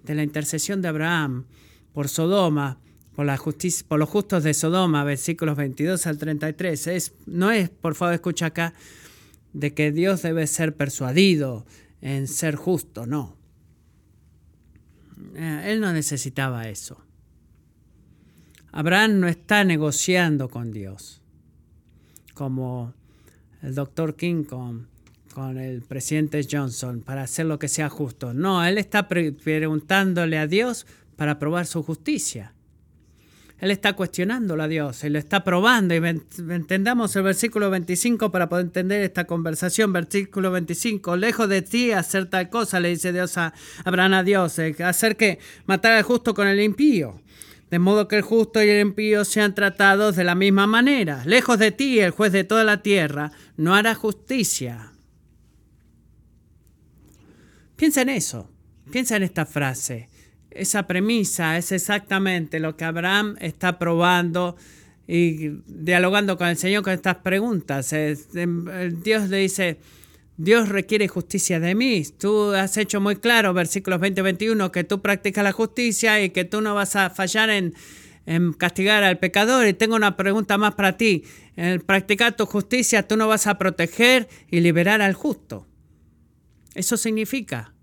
de 0.04 0.16
la 0.16 0.24
intercesión 0.24 0.82
de 0.82 0.88
Abraham 0.88 1.46
por 1.94 2.08
Sodoma 2.08 2.80
por, 3.18 3.26
la 3.26 3.36
justicia, 3.36 3.84
por 3.88 3.98
los 3.98 4.08
justos 4.10 4.44
de 4.44 4.54
Sodoma, 4.54 5.04
versículos 5.04 5.58
22 5.58 6.06
al 6.06 6.20
33. 6.20 6.88
Es, 6.88 7.14
no 7.26 7.50
es, 7.50 7.68
por 7.70 7.96
favor, 7.96 8.14
escucha 8.14 8.46
acá, 8.46 8.76
de 9.54 9.74
que 9.74 9.92
Dios 9.92 10.22
debe 10.22 10.46
ser 10.46 10.76
persuadido 10.76 11.66
en 12.00 12.28
ser 12.28 12.56
justo, 12.56 13.08
no. 13.08 13.36
Eh, 15.34 15.64
él 15.72 15.82
no 15.82 15.92
necesitaba 15.94 16.70
eso. 16.70 17.04
Abraham 18.72 19.20
no 19.20 19.28
está 19.28 19.64
negociando 19.64 20.48
con 20.48 20.72
Dios, 20.72 21.24
como 22.38 22.94
el 23.64 23.74
doctor 23.74 24.16
King 24.16 24.44
con, 24.44 24.88
con 25.34 25.58
el 25.58 25.82
presidente 25.82 26.46
Johnson, 26.50 27.02
para 27.02 27.24
hacer 27.24 27.48
lo 27.48 27.58
que 27.58 27.68
sea 27.68 27.90
justo. 27.90 28.34
No, 28.34 28.64
él 28.64 28.78
está 28.78 29.08
preguntándole 29.08 30.38
a 30.38 30.46
Dios 30.46 30.86
para 31.16 31.40
probar 31.40 31.66
su 31.66 31.82
justicia. 31.82 32.54
Él 33.60 33.72
está 33.72 33.94
cuestionándolo 33.94 34.62
a 34.62 34.68
Dios, 34.68 35.04
Él 35.04 35.14
lo 35.14 35.20
está 35.20 35.44
probando 35.44 35.96
y 35.96 35.98
entendamos 35.98 37.16
el 37.16 37.24
versículo 37.24 37.72
25 37.72 38.32
para 38.32 38.48
poder 38.48 38.66
entender 38.66 39.02
esta 39.02 39.26
conversación. 39.26 39.92
Versículo 39.92 40.52
25, 40.52 41.16
lejos 41.16 41.50
de 41.50 41.64
ti 41.64 41.92
hacer 41.92 42.28
tal 42.28 42.52
cosa, 42.52 42.80
le 42.80 42.90
dice 42.90 43.12
Dios 43.12 43.36
a 43.40 43.56
Abraham 43.84 44.14
a 44.14 44.24
Dios, 44.24 44.60
eh, 44.60 44.76
hacer 44.84 45.18
que 45.18 45.40
matar 45.66 45.94
al 45.94 46.04
justo 46.04 46.36
con 46.36 46.48
el 46.48 46.60
impío. 46.60 47.20
De 47.70 47.80
modo 47.80 48.08
que 48.08 48.18
el 48.18 48.22
justo 48.22 48.64
y 48.64 48.70
el 48.70 48.82
impío 48.82 49.26
sean 49.26 49.54
tratados 49.54 50.16
de 50.16 50.24
la 50.24 50.36
misma 50.36 50.68
manera. 50.68 51.24
Lejos 51.26 51.60
de 51.60 51.72
ti, 51.72 52.00
el 52.00 52.12
juez 52.12 52.32
de 52.32 52.44
toda 52.44 52.64
la 52.64 52.82
tierra, 52.82 53.32
no 53.58 53.76
hará 53.76 53.94
justicia. 53.94 54.94
Piensa 57.76 58.02
en 58.02 58.10
eso, 58.10 58.50
piensa 58.90 59.18
en 59.18 59.24
esta 59.24 59.46
frase 59.46 60.10
esa 60.58 60.88
premisa 60.88 61.58
es 61.58 61.72
exactamente 61.72 62.60
lo 62.60 62.76
que 62.76 62.86
Abraham 62.86 63.36
está 63.40 63.78
probando 63.78 64.56
y 65.08 65.50
dialogando 65.68 66.38
con 66.38 66.48
el 66.48 66.58
Señor 66.58 66.84
con 66.84 66.94
estas 66.94 67.18
preguntas. 67.18 67.94
Dios 69.04 69.30
le 69.30 69.38
dice, 69.38 69.80
Dios 70.38 70.70
requiere 70.70 71.08
justicia 71.08 71.60
de 71.60 71.74
mí. 71.74 72.04
Tú 72.18 72.52
has 72.52 72.78
hecho 72.78 73.02
muy 73.02 73.16
claro, 73.16 73.54
versículos 73.54 74.00
20 74.00 74.22
y 74.22 74.24
21, 74.24 74.72
que 74.72 74.84
tú 74.84 75.02
practicas 75.02 75.44
la 75.44 75.52
justicia 75.52 76.24
y 76.24 76.30
que 76.30 76.46
tú 76.46 76.62
no 76.62 76.76
vas 76.76 76.96
a 76.96 77.10
fallar 77.10 77.50
en, 77.50 77.74
en 78.28 78.54
castigar 78.54 79.04
al 79.04 79.18
pecador. 79.18 79.68
Y 79.68 79.74
tengo 79.74 79.96
una 79.96 80.16
pregunta 80.16 80.60
más 80.60 80.76
para 80.76 80.96
ti. 80.96 81.24
En 81.56 81.82
practicar 81.82 82.36
tu 82.36 82.46
justicia, 82.46 83.08
tú 83.08 83.18
no 83.18 83.28
vas 83.28 83.48
a 83.48 83.58
proteger 83.58 84.30
y 84.52 84.60
liberar 84.60 85.02
al 85.02 85.16
justo. 85.16 85.68
Eso 86.76 86.98
significa. 86.98 87.74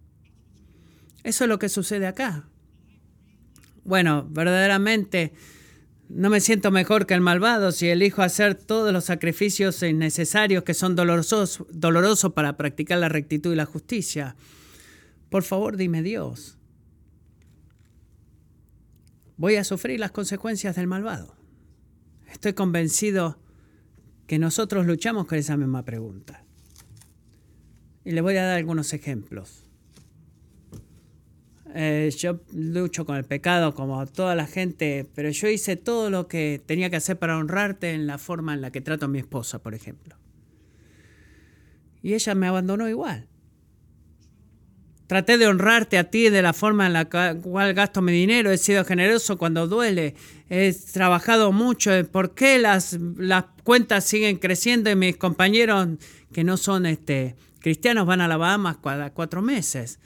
Eso 1.24 1.44
es 1.44 1.48
lo 1.48 1.59
que 1.59 1.68
sucede 1.68 2.07
acá. 2.07 2.48
Bueno, 3.82 4.26
verdaderamente 4.30 5.32
no 6.09 6.30
me 6.30 6.40
siento 6.40 6.70
mejor 6.70 7.07
que 7.07 7.14
el 7.14 7.20
malvado 7.20 7.72
si 7.72 7.88
elijo 7.88 8.22
hacer 8.22 8.55
todos 8.55 8.92
los 8.92 9.05
sacrificios 9.05 9.82
innecesarios 9.82 10.64
que 10.64 10.74
son 10.74 10.94
dolorosos, 10.94 11.64
dolorosos 11.70 12.32
para 12.32 12.57
practicar 12.57 12.98
la 12.98 13.09
rectitud 13.09 13.52
y 13.52 13.57
la 13.57 13.64
justicia. 13.64 14.36
Por 15.30 15.42
favor, 15.42 15.76
dime 15.76 16.02
Dios, 16.02 16.59
voy 19.36 19.57
a 19.57 19.64
sufrir 19.64 19.98
las 19.98 20.12
consecuencias 20.12 20.76
del 20.76 20.86
malvado. 20.86 21.36
Estoy 22.30 22.52
convencido 22.52 23.38
que 24.26 24.38
nosotros 24.38 24.86
luchamos 24.86 25.26
con 25.26 25.38
esa 25.38 25.57
misma 25.57 25.84
pregunta. 25.84 26.44
Y 28.05 28.12
le 28.12 28.20
voy 28.20 28.36
a 28.36 28.44
dar 28.44 28.57
algunos 28.57 28.92
ejemplos. 28.92 29.64
Eh, 31.77 32.14
yo 32.16 32.41
lucho 32.53 33.05
con 33.05 33.16
el 33.16 33.25
pecado 33.25 33.75
como 33.75 34.07
toda 34.07 34.37
la 34.37 34.47
gente, 34.47 35.11
pero 35.12 35.31
yo 35.31 35.49
hice 35.49 35.75
todo 35.75 36.09
lo 36.09 36.29
que 36.29 36.62
tenía 36.64 36.89
que 36.89 36.97
hacer 36.97 37.18
para 37.18 37.37
honrarte 37.37 37.91
en 37.91 38.07
la 38.07 38.18
forma 38.18 38.55
en 38.55 38.61
la 38.61 38.70
que 38.70 38.81
trato 38.81 39.07
a 39.07 39.09
mi 39.09 39.18
esposa, 39.18 39.59
por 39.59 39.75
ejemplo. 39.75 40.16
Y 42.01 42.14
ella 42.14 42.37
me 42.37 42.47
abandonó 42.47 42.89
igual. 42.89 43.27
Traté 45.09 45.37
de 45.37 45.49
honrarte 45.49 45.99
a 45.99 46.11
ti 46.11 46.31
de 46.31 46.43
la 46.43 46.53
forma 46.53 46.87
en 46.87 46.93
la 46.93 47.07
cual 47.07 47.75
gasto 47.75 48.03
mi 48.03 48.12
dinero, 48.12 48.53
he 48.53 48.59
sido 48.59 48.85
generoso 48.85 49.37
cuando 49.37 49.66
duele, 49.66 50.14
he 50.49 50.72
trabajado 50.93 51.51
mucho. 51.51 51.91
¿Por 52.11 52.35
qué 52.35 52.59
las, 52.59 52.99
las 53.16 53.47
cuentas 53.64 54.05
siguen 54.05 54.37
creciendo 54.37 54.91
y 54.91 54.97
mis 54.97 55.16
compañeros 55.16 55.89
que 56.33 56.45
no 56.45 56.57
son 56.57 56.87
este, 56.87 57.35
cristianos 57.59 58.07
van 58.07 58.20
a 58.20 58.29
la 58.29 58.37
Bahamas 58.37 58.77
cada 58.83 59.11
cuatro 59.11 59.43
meses? 59.43 59.99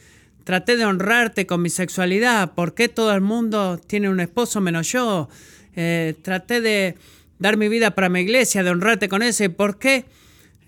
Traté 0.49 0.79
de 0.79 0.87
honrarte 0.87 1.47
con 1.47 1.61
mi 1.61 1.69
sexualidad. 1.69 2.55
¿Por 2.55 2.73
qué 2.73 2.89
todo 2.89 3.13
el 3.13 3.21
mundo 3.21 3.79
tiene 3.87 4.09
un 4.09 4.19
esposo 4.19 4.63
menos 4.63 4.91
yo? 4.91 5.29
Eh, 5.77 6.15
traté 6.23 6.63
de 6.63 6.95
dar 7.39 7.59
mi 7.59 7.69
vida 7.69 7.95
para 7.95 8.09
mi 8.09 8.21
iglesia, 8.21 8.63
de 8.63 8.71
honrarte 8.71 9.11
con 9.11 9.23
eso. 9.23 9.45
¿Y 9.45 9.51
por 9.51 9.79
qué? 9.79 10.07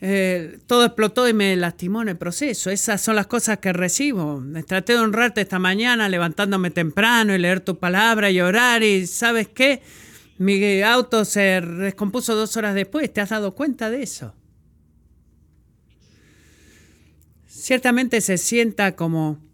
Eh, 0.02 0.58
todo 0.66 0.84
explotó 0.84 1.26
y 1.26 1.32
me 1.32 1.56
lastimó 1.56 2.02
en 2.02 2.10
el 2.10 2.18
proceso. 2.18 2.68
Esas 2.68 3.00
son 3.00 3.16
las 3.16 3.26
cosas 3.26 3.56
que 3.56 3.72
recibo. 3.72 4.44
Traté 4.66 4.92
de 4.92 4.98
honrarte 4.98 5.40
esta 5.40 5.58
mañana 5.58 6.10
levantándome 6.10 6.70
temprano 6.70 7.34
y 7.34 7.38
leer 7.38 7.60
tu 7.60 7.78
palabra 7.78 8.30
y 8.30 8.38
orar. 8.42 8.82
Y 8.82 9.06
¿sabes 9.06 9.48
qué? 9.48 9.80
Mi 10.36 10.82
auto 10.82 11.24
se 11.24 11.62
descompuso 11.62 12.34
dos 12.34 12.54
horas 12.58 12.74
después. 12.74 13.10
¿Te 13.10 13.22
has 13.22 13.30
dado 13.30 13.54
cuenta 13.54 13.88
de 13.88 14.02
eso? 14.02 14.34
Ciertamente 17.46 18.20
se 18.20 18.36
sienta 18.36 18.94
como 18.94 19.48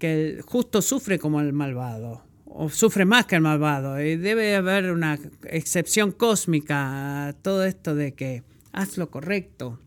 que 0.00 0.30
el 0.30 0.42
justo 0.42 0.82
sufre 0.82 1.20
como 1.20 1.40
el 1.40 1.52
malvado, 1.52 2.24
o 2.46 2.68
sufre 2.70 3.04
más 3.04 3.26
que 3.26 3.36
el 3.36 3.42
malvado, 3.42 4.02
y 4.02 4.16
debe 4.16 4.56
haber 4.56 4.90
una 4.90 5.16
excepción 5.44 6.10
cósmica 6.10 7.28
a 7.28 7.32
todo 7.34 7.64
esto 7.64 7.94
de 7.94 8.14
que 8.14 8.42
haz 8.72 8.96
lo 8.96 9.10
correcto. 9.10 9.78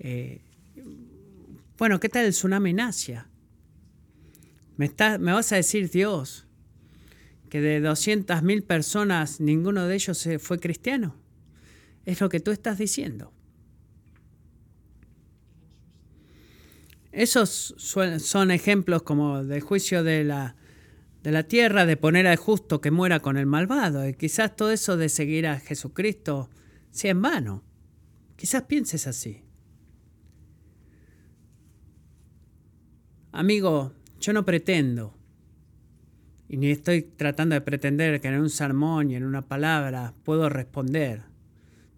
Eh, 0.00 0.42
bueno, 1.78 2.00
¿qué 2.00 2.08
tal 2.10 2.26
el 2.26 2.32
tsunami 2.32 2.70
en 2.70 2.80
Asia? 2.80 3.28
¿Me, 4.76 4.86
está, 4.86 5.18
¿Me 5.18 5.32
vas 5.32 5.52
a 5.52 5.56
decir, 5.56 5.88
Dios, 5.88 6.46
que 7.48 7.60
de 7.60 7.80
200.000 7.80 8.66
personas 8.66 9.40
ninguno 9.40 9.86
de 9.86 9.94
ellos 9.94 10.28
fue 10.40 10.58
cristiano? 10.58 11.14
Es 12.04 12.20
lo 12.20 12.28
que 12.28 12.40
tú 12.40 12.50
estás 12.50 12.78
diciendo. 12.78 13.32
Esos 17.12 17.74
son 17.78 18.50
ejemplos 18.50 19.02
como 19.02 19.42
del 19.44 19.60
juicio 19.60 20.04
de 20.04 20.24
la, 20.24 20.56
de 21.22 21.32
la 21.32 21.44
tierra, 21.44 21.86
de 21.86 21.96
poner 21.96 22.26
al 22.26 22.36
justo 22.36 22.80
que 22.80 22.90
muera 22.90 23.20
con 23.20 23.36
el 23.36 23.46
malvado. 23.46 24.06
Y 24.06 24.14
quizás 24.14 24.54
todo 24.54 24.70
eso 24.70 24.96
de 24.96 25.08
seguir 25.08 25.46
a 25.46 25.58
Jesucristo 25.58 26.50
sea 26.90 27.12
en 27.12 27.22
vano. 27.22 27.64
Quizás 28.36 28.62
pienses 28.64 29.06
así. 29.06 29.42
Amigo, 33.32 33.92
yo 34.20 34.32
no 34.32 34.44
pretendo, 34.44 35.18
y 36.48 36.56
ni 36.56 36.70
estoy 36.70 37.02
tratando 37.02 37.54
de 37.54 37.60
pretender 37.60 38.20
que 38.20 38.28
en 38.28 38.40
un 38.40 38.50
sermón 38.50 39.10
y 39.10 39.16
en 39.16 39.24
una 39.24 39.46
palabra 39.46 40.14
puedo 40.24 40.48
responder 40.48 41.22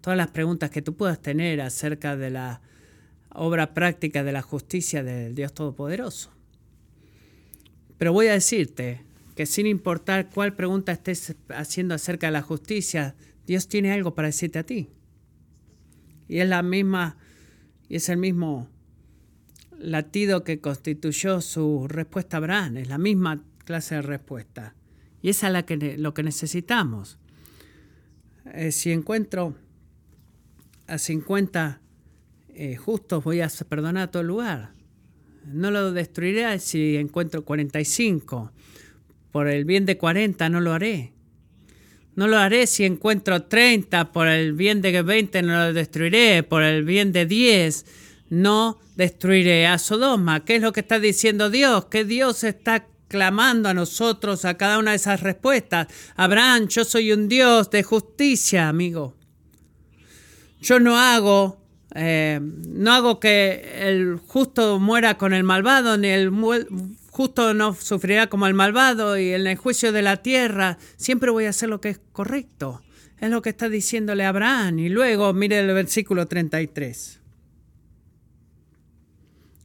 todas 0.00 0.16
las 0.16 0.28
preguntas 0.28 0.70
que 0.70 0.82
tú 0.82 0.96
puedas 0.96 1.20
tener 1.22 1.60
acerca 1.60 2.16
de 2.16 2.30
la 2.30 2.60
obra 3.34 3.74
práctica 3.74 4.24
de 4.24 4.32
la 4.32 4.42
justicia 4.42 5.02
del 5.02 5.34
Dios 5.34 5.52
Todopoderoso. 5.54 6.30
Pero 7.98 8.12
voy 8.12 8.28
a 8.28 8.32
decirte 8.32 9.02
que 9.34 9.46
sin 9.46 9.66
importar 9.66 10.30
cuál 10.30 10.54
pregunta 10.54 10.92
estés 10.92 11.36
haciendo 11.50 11.94
acerca 11.94 12.26
de 12.26 12.32
la 12.32 12.42
justicia, 12.42 13.14
Dios 13.46 13.68
tiene 13.68 13.92
algo 13.92 14.14
para 14.14 14.28
decirte 14.28 14.58
a 14.58 14.64
ti. 14.64 14.88
Y 16.28 16.38
es 16.38 16.48
la 16.48 16.62
misma, 16.62 17.16
y 17.88 17.96
es 17.96 18.08
el 18.08 18.16
mismo 18.16 18.68
latido 19.78 20.44
que 20.44 20.60
constituyó 20.60 21.40
su 21.40 21.86
respuesta 21.88 22.36
a 22.36 22.38
Abraham, 22.38 22.76
es 22.78 22.88
la 22.88 22.98
misma 22.98 23.42
clase 23.64 23.96
de 23.96 24.02
respuesta. 24.02 24.74
Y 25.22 25.30
esa 25.30 25.48
es 25.48 25.52
la 25.52 25.64
que, 25.64 25.96
lo 25.98 26.14
que 26.14 26.22
necesitamos. 26.22 27.18
Eh, 28.52 28.72
si 28.72 28.92
encuentro 28.92 29.54
a 30.86 30.98
50 30.98 31.80
eh, 32.62 32.76
justos 32.76 33.24
voy 33.24 33.40
a 33.40 33.48
perdonar 33.66 34.02
a 34.02 34.10
todo 34.10 34.22
lugar. 34.22 34.72
No 35.46 35.70
lo 35.70 35.92
destruiré 35.92 36.58
si 36.58 36.98
encuentro 36.98 37.42
45. 37.42 38.52
Por 39.32 39.48
el 39.48 39.64
bien 39.64 39.86
de 39.86 39.96
40 39.96 40.50
no 40.50 40.60
lo 40.60 40.74
haré. 40.74 41.14
No 42.16 42.28
lo 42.28 42.36
haré 42.36 42.66
si 42.66 42.84
encuentro 42.84 43.44
30. 43.44 44.12
Por 44.12 44.28
el 44.28 44.52
bien 44.52 44.82
de 44.82 45.00
20 45.00 45.40
no 45.40 45.56
lo 45.56 45.72
destruiré. 45.72 46.42
Por 46.42 46.62
el 46.62 46.84
bien 46.84 47.12
de 47.12 47.24
10 47.24 47.86
no 48.28 48.78
destruiré 48.94 49.66
a 49.66 49.78
Sodoma. 49.78 50.44
¿Qué 50.44 50.56
es 50.56 50.62
lo 50.62 50.74
que 50.74 50.80
está 50.80 50.98
diciendo 50.98 51.48
Dios? 51.48 51.86
Que 51.86 52.04
Dios 52.04 52.44
está 52.44 52.86
clamando 53.08 53.70
a 53.70 53.74
nosotros 53.74 54.44
a 54.44 54.58
cada 54.58 54.78
una 54.78 54.90
de 54.90 54.98
esas 54.98 55.22
respuestas. 55.22 55.86
Abraham, 56.14 56.68
yo 56.68 56.84
soy 56.84 57.10
un 57.12 57.26
Dios 57.26 57.70
de 57.70 57.84
justicia, 57.84 58.68
amigo. 58.68 59.16
Yo 60.60 60.78
no 60.78 60.98
hago 60.98 61.59
eh, 61.94 62.40
no 62.40 62.92
hago 62.92 63.20
que 63.20 63.88
el 63.88 64.18
justo 64.18 64.78
muera 64.78 65.18
con 65.18 65.32
el 65.32 65.44
malvado, 65.44 65.98
ni 65.98 66.08
el 66.08 66.30
justo 67.10 67.54
no 67.54 67.74
sufrirá 67.74 68.28
como 68.28 68.46
el 68.46 68.54
malvado 68.54 69.18
y 69.18 69.32
en 69.32 69.46
el 69.46 69.56
juicio 69.56 69.92
de 69.92 70.02
la 70.02 70.18
tierra 70.18 70.78
siempre 70.96 71.30
voy 71.30 71.46
a 71.46 71.50
hacer 71.50 71.68
lo 71.68 71.80
que 71.80 71.90
es 71.90 72.00
correcto. 72.12 72.82
Es 73.18 73.30
lo 73.30 73.42
que 73.42 73.50
está 73.50 73.68
diciéndole 73.68 74.24
Abraham. 74.24 74.78
Y 74.78 74.88
luego 74.88 75.34
mire 75.34 75.58
el 75.58 75.66
versículo 75.74 76.26
33. 76.26 77.20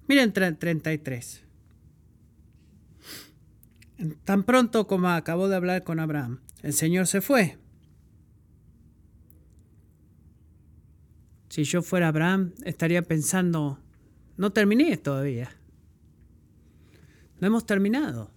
Miren 0.08 0.34
33. 0.34 1.44
Tan 4.26 4.44
pronto 4.44 4.88
como 4.88 5.10
acabó 5.10 5.48
de 5.48 5.56
hablar 5.56 5.84
con 5.84 6.00
Abraham, 6.00 6.42
el 6.64 6.74
Señor 6.74 7.08
se 7.08 7.22
fue. 7.22 7.58
Si 11.56 11.64
yo 11.64 11.82
fuera 11.82 12.10
Abraham, 12.10 12.52
estaría 12.66 13.02
pensando, 13.02 13.80
no 14.36 14.52
terminé 14.52 14.98
todavía. 14.98 15.50
No 17.40 17.48
hemos 17.48 17.66
terminado. 17.66 18.30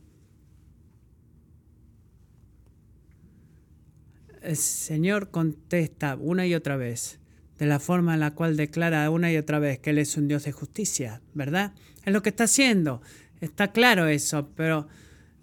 El 4.41 4.55
Señor 4.55 5.33
contesta 5.33 6.15
una 6.15 6.47
y 6.47 6.55
otra 6.55 6.77
vez, 6.77 7.19
de 7.59 7.67
la 7.67 7.81
forma 7.81 8.15
en 8.15 8.21
la 8.21 8.37
cual 8.37 8.57
declara 8.57 9.11
una 9.11 9.33
y 9.33 9.37
otra 9.37 9.59
vez 9.59 9.81
que 9.81 9.91
Él 9.91 9.99
es 9.99 10.17
un 10.17 10.29
Dios 10.29 10.45
de 10.45 10.53
justicia, 10.53 11.21
¿verdad? 11.35 11.75
Es 12.05 12.13
lo 12.13 12.23
que 12.23 12.29
está 12.29 12.45
haciendo. 12.45 13.03
Está 13.41 13.73
claro 13.73 14.07
eso, 14.07 14.49
pero 14.55 14.87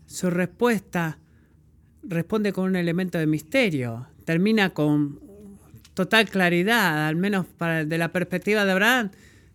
su 0.06 0.30
respuesta 0.30 1.20
responde 2.04 2.54
con 2.54 2.70
un 2.70 2.78
elemento 2.78 3.18
de 3.18 3.28
misterio. 3.28 4.08
Termina 4.24 4.74
con 4.74 5.20
total 5.96 6.30
claridad, 6.30 7.08
al 7.08 7.16
menos 7.16 7.48
para, 7.48 7.86
de 7.86 7.98
la 7.98 8.12
perspectiva 8.12 8.66
de 8.66 8.72
Abraham, 8.72 9.12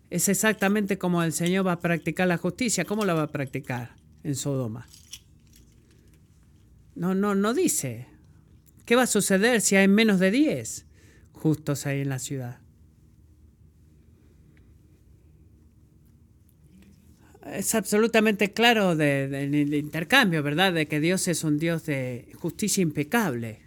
es 0.09 0.27
exactamente 0.27 0.97
como 0.97 1.23
el 1.23 1.31
Señor 1.31 1.65
va 1.65 1.73
a 1.73 1.79
practicar 1.79 2.27
la 2.27 2.37
justicia. 2.37 2.83
¿Cómo 2.83 3.05
la 3.05 3.13
va 3.13 3.23
a 3.23 3.31
practicar 3.31 3.95
en 4.23 4.35
Sodoma? 4.35 4.87
No, 6.95 7.15
no, 7.15 7.33
no 7.35 7.53
dice. 7.53 8.07
¿Qué 8.85 8.97
va 8.97 9.03
a 9.03 9.07
suceder 9.07 9.61
si 9.61 9.77
hay 9.77 9.87
menos 9.87 10.19
de 10.19 10.31
10 10.31 10.85
justos 11.31 11.85
ahí 11.85 12.01
en 12.01 12.09
la 12.09 12.19
ciudad? 12.19 12.59
Es 17.45 17.73
absolutamente 17.73 18.51
claro 18.51 18.95
del 18.95 19.73
intercambio, 19.73 20.43
¿verdad? 20.43 20.73
De 20.73 20.87
que 20.87 20.99
Dios 20.99 21.27
es 21.27 21.43
un 21.43 21.57
Dios 21.57 21.85
de 21.85 22.29
justicia 22.35 22.81
impecable. 22.81 23.61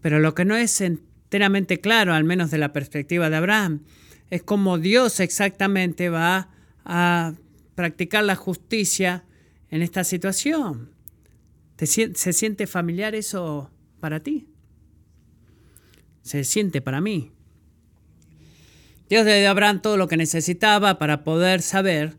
Pero 0.00 0.18
lo 0.18 0.34
que 0.34 0.44
no 0.44 0.56
es 0.56 0.80
claro, 1.80 2.14
al 2.14 2.24
menos 2.24 2.50
de 2.50 2.58
la 2.58 2.72
perspectiva 2.72 3.30
de 3.30 3.36
Abraham, 3.36 3.84
es 4.30 4.42
cómo 4.42 4.78
Dios 4.78 5.20
exactamente 5.20 6.08
va 6.08 6.48
a 6.84 7.34
practicar 7.74 8.24
la 8.24 8.36
justicia 8.36 9.24
en 9.70 9.82
esta 9.82 10.04
situación. 10.04 10.90
¿Se 11.78 12.32
siente 12.32 12.66
familiar 12.66 13.14
eso 13.14 13.70
para 14.00 14.20
ti? 14.20 14.48
Se 16.22 16.44
siente 16.44 16.80
para 16.80 17.00
mí. 17.00 17.32
Dios 19.08 19.24
le 19.26 19.40
dio 19.40 19.48
a 19.48 19.50
Abraham 19.50 19.82
todo 19.82 19.96
lo 19.96 20.08
que 20.08 20.16
necesitaba 20.16 20.98
para 20.98 21.24
poder 21.24 21.60
saber, 21.60 22.16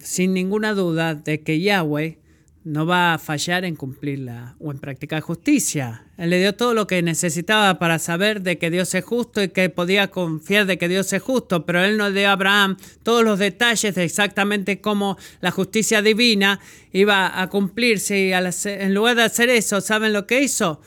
sin 0.00 0.32
ninguna 0.32 0.74
duda, 0.74 1.14
de 1.14 1.42
que 1.42 1.60
Yahweh 1.60 2.18
no 2.64 2.86
va 2.86 3.14
a 3.14 3.18
fallar 3.18 3.64
en 3.64 3.76
cumplirla 3.76 4.56
o 4.58 4.70
en 4.70 4.78
practicar 4.78 5.20
justicia. 5.22 6.06
Él 6.16 6.30
le 6.30 6.40
dio 6.40 6.54
todo 6.54 6.74
lo 6.74 6.86
que 6.86 7.02
necesitaba 7.02 7.78
para 7.78 7.98
saber 7.98 8.42
de 8.42 8.58
que 8.58 8.70
Dios 8.70 8.94
es 8.94 9.04
justo 9.04 9.42
y 9.42 9.48
que 9.48 9.70
podía 9.70 10.10
confiar 10.10 10.66
de 10.66 10.76
que 10.76 10.88
Dios 10.88 11.12
es 11.12 11.22
justo, 11.22 11.64
pero 11.64 11.82
él 11.82 11.96
no 11.96 12.10
dio 12.10 12.28
a 12.28 12.32
Abraham 12.32 12.76
todos 13.02 13.24
los 13.24 13.38
detalles 13.38 13.94
de 13.94 14.04
exactamente 14.04 14.80
cómo 14.80 15.16
la 15.40 15.50
justicia 15.50 16.02
divina 16.02 16.60
iba 16.92 17.40
a 17.40 17.48
cumplirse 17.48 18.18
y 18.18 18.32
en 18.32 18.94
lugar 18.94 19.16
de 19.16 19.22
hacer 19.22 19.48
eso, 19.48 19.80
¿saben 19.80 20.12
lo 20.12 20.26
que 20.26 20.42
hizo? 20.42 20.80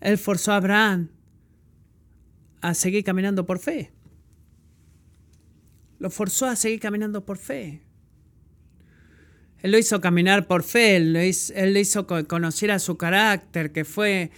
Él 0.00 0.18
forzó 0.18 0.52
a 0.52 0.56
Abraham 0.56 1.08
a 2.60 2.74
seguir 2.74 3.04
caminando 3.04 3.46
por 3.46 3.58
fe. 3.58 3.92
Lo 5.98 6.10
forzó 6.10 6.46
a 6.46 6.56
seguir 6.56 6.80
caminando 6.80 7.24
por 7.24 7.38
fe. 7.38 7.82
Él 9.62 9.72
lo 9.72 9.78
hizo 9.78 10.00
caminar 10.00 10.46
por 10.46 10.62
fe, 10.62 10.96
él, 10.96 11.12
lo 11.12 11.22
hizo, 11.22 11.52
él 11.54 12.26
conocer 12.26 12.70
a 12.70 12.78
su 12.78 12.96
carácter, 12.96 13.72
que 13.72 13.84
fue 13.84 14.30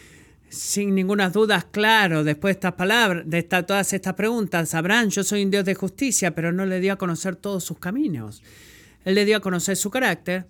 sin 0.49 0.95
ninguna 0.95 1.31
duda 1.31 1.67
claro 1.71 2.25
después 2.25 2.55
de 2.55 2.59
estas 2.59 2.75
palabras, 2.75 3.23
de 3.27 3.43
todas 3.43 3.93
estas 3.93 4.15
preguntas. 4.15 4.75
Abraham, 4.75 5.09
yo 5.09 5.25
soy 5.25 5.45
un 5.45 5.51
Dios 5.51 5.65
de 5.65 5.75
justicia, 5.75 6.35
pero 6.35 6.53
no 6.53 6.67
le 6.67 6.81
dio 6.81 6.93
a 6.93 6.99
conocer 6.99 7.37
todos 7.37 7.65
sus 7.65 7.79
caminos. 7.79 8.43
Él 9.05 9.15
le 9.15 9.25
dio 9.25 9.39
a 9.39 9.41
conocer 9.41 9.77
su 9.77 9.91
carácter, 9.91 10.47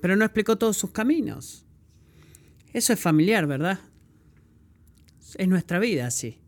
pero 0.00 0.16
no 0.16 0.24
explicó 0.24 0.56
todos 0.56 0.76
sus 0.76 0.90
caminos. 0.90 1.64
Eso 2.72 2.92
es 2.92 3.00
familiar, 3.00 3.46
¿verdad? 3.46 3.78
Es 5.36 5.46
nuestra 5.46 5.78
vida, 5.78 6.10
sí. 6.10 6.38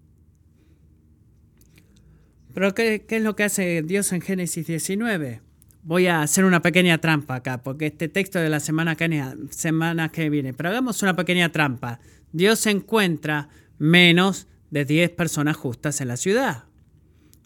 Pero 2.52 2.74
¿qué, 2.74 3.04
¿qué, 3.06 3.16
es 3.16 3.22
lo 3.22 3.36
que 3.36 3.44
hace 3.44 3.82
Dios 3.82 4.12
en 4.12 4.20
Génesis 4.20 4.66
19? 4.66 5.40
Voy 5.82 6.06
a 6.06 6.22
hacer 6.22 6.44
una 6.44 6.62
pequeña 6.62 6.98
trampa 6.98 7.36
acá, 7.36 7.62
porque 7.62 7.86
este 7.86 8.08
texto 8.08 8.38
de 8.38 8.48
la 8.48 8.60
semana 8.60 8.96
que, 8.96 9.24
semana 9.50 10.10
que 10.10 10.30
viene, 10.30 10.54
pero 10.54 10.70
hagamos 10.70 11.02
una 11.02 11.16
pequeña 11.16 11.50
trampa. 11.50 12.00
Dios 12.32 12.66
encuentra 12.66 13.48
menos 13.78 14.46
de 14.70 14.84
10 14.84 15.10
personas 15.10 15.56
justas 15.56 16.00
en 16.00 16.08
la 16.08 16.16
ciudad. 16.16 16.64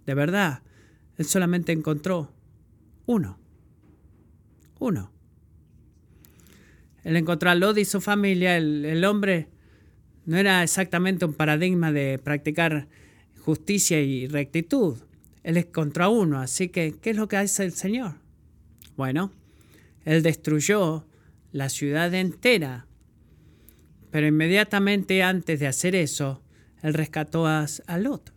De 0.05 0.15
verdad, 0.15 0.63
Él 1.17 1.25
solamente 1.25 1.73
encontró 1.73 2.33
uno. 3.07 3.39
Uno. 4.79 5.11
Él 7.03 7.17
encontró 7.17 7.51
a 7.51 7.55
Lodi 7.55 7.83
y 7.83 7.85
su 7.85 8.01
familia. 8.01 8.57
El, 8.57 8.85
el 8.85 9.05
hombre 9.05 9.49
no 10.27 10.37
era 10.37 10.63
exactamente 10.63 11.25
un 11.25 11.35
paradigma 11.35 11.91
de 11.91 12.21
practicar 12.23 12.89
justicia 13.41 14.01
y 14.01 14.29
rectitud. 14.29 14.99
Él 15.43 15.57
encontró 15.57 16.05
a 16.05 16.09
uno. 16.09 16.41
Así 16.41 16.69
que, 16.69 16.97
¿qué 17.01 17.11
es 17.11 17.17
lo 17.17 17.29
que 17.29 17.37
hace 17.39 17.65
el 17.65 17.73
Señor? 17.73 18.26
Bueno, 18.97 19.33
él 20.05 20.23
destruyó 20.23 21.07
la 21.53 21.69
ciudad 21.69 22.13
entera, 22.15 22.87
pero 24.11 24.27
inmediatamente 24.27 25.23
antes 25.23 25.61
de 25.61 25.67
hacer 25.67 25.95
eso, 25.95 26.43
él 26.83 26.95
rescató 26.95 27.47
a, 27.47 27.67
Lot. 27.99 28.33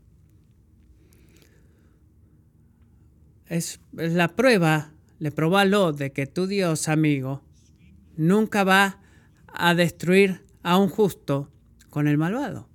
Es, 3.46 3.80
la 3.94 4.36
prueba, 4.36 4.92
le 5.20 5.32
probó 5.32 5.58
a 5.58 5.66
Lot 5.66 5.98
de 5.98 6.12
que 6.12 6.28
tu 6.28 6.48
Dios, 6.48 6.88
amigo, 6.88 7.44
nunca 8.18 8.64
va 8.64 9.00
a 9.48 9.76
destruir 9.76 10.44
a 10.64 10.78
un 10.78 10.90
justo 10.90 11.52
con 11.90 12.08
el 12.08 12.18
malvado. 12.18 12.68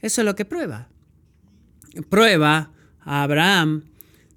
Eso 0.00 0.20
es 0.20 0.24
lo 0.24 0.34
que 0.34 0.44
prueba. 0.44 0.88
Prueba 2.08 2.72
a 3.00 3.22
Abraham 3.22 3.84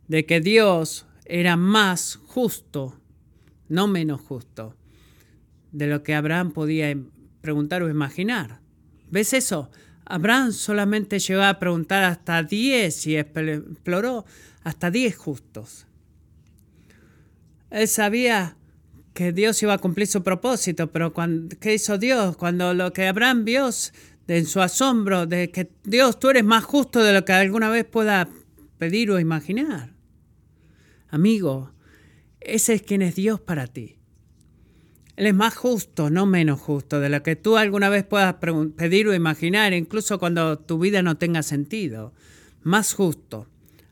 de 0.07 0.25
que 0.25 0.39
Dios 0.41 1.05
era 1.32 1.55
más 1.55 2.19
justo, 2.27 2.99
no 3.69 3.88
menos 3.88 4.19
justo, 4.19 4.75
de 5.71 5.88
lo 5.88 6.03
que 6.03 6.13
Abraham 6.13 6.51
podía 6.51 6.93
preguntar 7.39 7.84
o 7.84 7.89
imaginar. 7.89 8.59
¿Ves 9.09 9.32
eso? 9.32 9.71
Abraham 10.03 10.51
solamente 10.51 11.19
llegó 11.19 11.43
a 11.43 11.57
preguntar 11.57 12.03
hasta 12.03 12.43
10 12.43 13.07
y 13.07 13.15
exploró 13.15 14.25
hasta 14.63 14.91
10 14.91 15.15
justos. 15.15 15.88
Él 17.69 17.88
sabía 17.88 18.57
que 19.13 19.32
Dios 19.32 19.63
iba 19.63 19.73
a 19.73 19.77
cumplir 19.77 20.07
su 20.07 20.23
propósito, 20.23 20.91
pero 20.91 21.13
cuando, 21.13 21.55
¿qué 21.61 21.75
hizo 21.75 21.97
Dios? 21.97 22.36
Cuando 22.36 22.73
lo 22.73 22.91
que 22.91 23.07
Abraham 23.07 23.45
vio 23.45 23.69
en 24.27 24.45
su 24.45 24.59
asombro 24.59 25.27
de 25.27 25.49
que 25.49 25.71
Dios, 25.86 26.19
tú 26.19 26.29
eres 26.29 26.43
más 26.43 26.65
justo 26.65 27.01
de 27.01 27.13
lo 27.13 27.23
que 27.23 27.32
alguna 27.32 27.69
vez 27.69 27.86
pueda 27.86 28.27
pedir 28.77 29.11
o 29.11 29.19
imaginar. 29.19 30.00
Amigo, 31.12 31.74
ese 32.39 32.74
es 32.74 32.82
quien 32.82 33.01
es 33.01 33.16
Dios 33.16 33.41
para 33.41 33.68
ti. 33.68 33.97
Él 35.18 35.28
es 35.28 35.36
más 35.36 35.55
justo, 35.55 36.09
no 36.09 36.26
menos 36.26 36.62
justo, 36.62 37.01
de 37.01 37.09
lo 37.09 37.22
que 37.22 37.36
tú 37.36 37.57
alguna 37.57 37.89
vez 37.89 38.05
puedas 38.05 38.36
pedir 38.78 39.09
o 39.09 39.14
imaginar, 39.14 39.74
incluso 39.74 40.20
cuando 40.20 40.57
tu 40.57 40.80
vida 40.80 41.03
no 41.03 41.18
tenga 41.18 41.43
sentido. 41.43 42.14
Más 42.64 42.93
justo. 42.93 43.49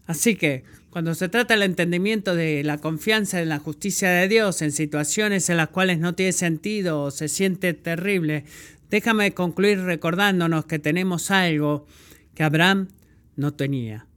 Así 0.08 0.38
que, 0.38 0.64
cuando 0.92 1.14
se 1.14 1.28
trata 1.28 1.54
del 1.54 1.64
entendimiento 1.64 2.36
de 2.36 2.64
la 2.64 2.78
confianza 2.78 3.42
en 3.42 3.50
la 3.50 3.60
justicia 3.60 4.10
de 4.10 4.30
Dios 4.30 4.62
en 4.62 4.72
situaciones 4.72 5.50
en 5.50 5.58
las 5.58 5.70
cuales 5.70 6.00
no 6.00 6.16
tiene 6.16 6.32
sentido 6.32 7.02
o 7.02 7.12
se 7.12 7.28
siente 7.28 7.74
terrible, 7.74 8.46
déjame 8.90 9.34
concluir 9.34 9.82
recordándonos 9.82 10.66
que 10.66 10.80
tenemos 10.80 11.32
algo 11.32 11.86
que 12.34 12.44
Abraham 12.44 12.88
no 13.36 13.54
tenía. 13.54 14.09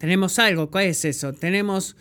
Tenemos 0.00 0.38
algo, 0.38 0.70
¿cuál 0.70 0.86
es 0.86 1.04
eso? 1.04 1.34
Tenemos 1.34 1.94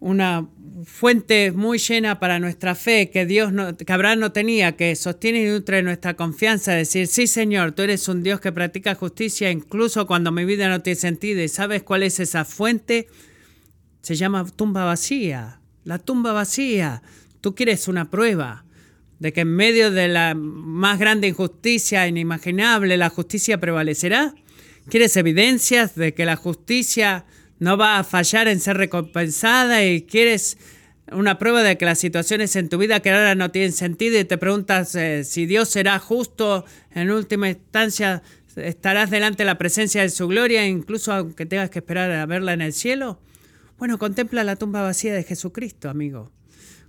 una 0.00 0.48
fuente 0.84 1.52
muy 1.52 1.78
llena 1.78 2.18
para 2.18 2.40
nuestra 2.40 2.74
fe 2.74 3.08
que 3.08 3.24
Dios 3.24 3.52
no, 3.52 3.76
que 3.76 3.92
Abraham 3.92 4.18
no 4.18 4.32
tenía, 4.32 4.72
que 4.72 4.96
sostiene 4.96 5.44
y 5.44 5.48
nutre 5.48 5.84
nuestra 5.84 6.14
confianza, 6.14 6.72
decir, 6.72 7.06
sí 7.06 7.28
Señor, 7.28 7.70
tú 7.70 7.82
eres 7.82 8.08
un 8.08 8.24
Dios 8.24 8.40
que 8.40 8.50
practica 8.50 8.96
justicia 8.96 9.52
incluso 9.52 10.08
cuando 10.08 10.32
mi 10.32 10.44
vida 10.44 10.68
no 10.68 10.82
tiene 10.82 10.98
sentido. 10.98 11.40
¿Y 11.40 11.46
sabes 11.46 11.84
cuál 11.84 12.02
es 12.02 12.18
esa 12.18 12.44
fuente? 12.44 13.06
Se 14.02 14.16
llama 14.16 14.44
tumba 14.44 14.84
vacía. 14.84 15.60
la 15.84 16.00
tumba 16.00 16.32
vacía. 16.32 17.00
Tú 17.40 17.54
quieres 17.54 17.86
una 17.86 18.10
prueba 18.10 18.64
de 19.20 19.32
que 19.32 19.42
en 19.42 19.54
medio 19.54 19.92
de 19.92 20.08
la 20.08 20.34
más 20.34 20.98
grande 20.98 21.28
injusticia 21.28 22.08
inimaginable 22.08 22.96
la 22.96 23.08
justicia 23.08 23.60
prevalecerá. 23.60 24.34
¿Quieres 24.88 25.16
evidencias 25.16 25.94
de 25.94 26.14
que 26.14 26.24
la 26.24 26.36
justicia 26.36 27.24
no 27.58 27.76
va 27.76 27.98
a 27.98 28.04
fallar 28.04 28.48
en 28.48 28.60
ser 28.60 28.76
recompensada 28.76 29.84
y 29.84 30.02
quieres 30.02 30.58
una 31.12 31.38
prueba 31.38 31.62
de 31.62 31.76
que 31.76 31.84
las 31.84 31.98
situaciones 31.98 32.56
en 32.56 32.68
tu 32.68 32.78
vida 32.78 33.00
que 33.00 33.10
ahora 33.10 33.34
no 33.34 33.50
tienen 33.50 33.72
sentido 33.72 34.18
y 34.18 34.24
te 34.24 34.38
preguntas 34.38 34.94
eh, 34.94 35.24
si 35.24 35.46
Dios 35.46 35.68
será 35.68 35.98
justo 35.98 36.64
en 36.92 37.10
última 37.10 37.48
instancia 37.48 38.22
estarás 38.56 39.10
delante 39.10 39.42
de 39.42 39.46
la 39.46 39.58
presencia 39.58 40.02
de 40.02 40.08
su 40.08 40.28
gloria 40.28 40.66
incluso 40.66 41.12
aunque 41.12 41.46
tengas 41.46 41.70
que 41.70 41.80
esperar 41.80 42.10
a 42.12 42.26
verla 42.26 42.52
en 42.52 42.62
el 42.62 42.72
cielo 42.72 43.20
bueno 43.76 43.98
contempla 43.98 44.44
la 44.44 44.56
tumba 44.56 44.82
vacía 44.82 45.14
de 45.14 45.24
Jesucristo 45.24 45.88
amigo. 45.88 46.30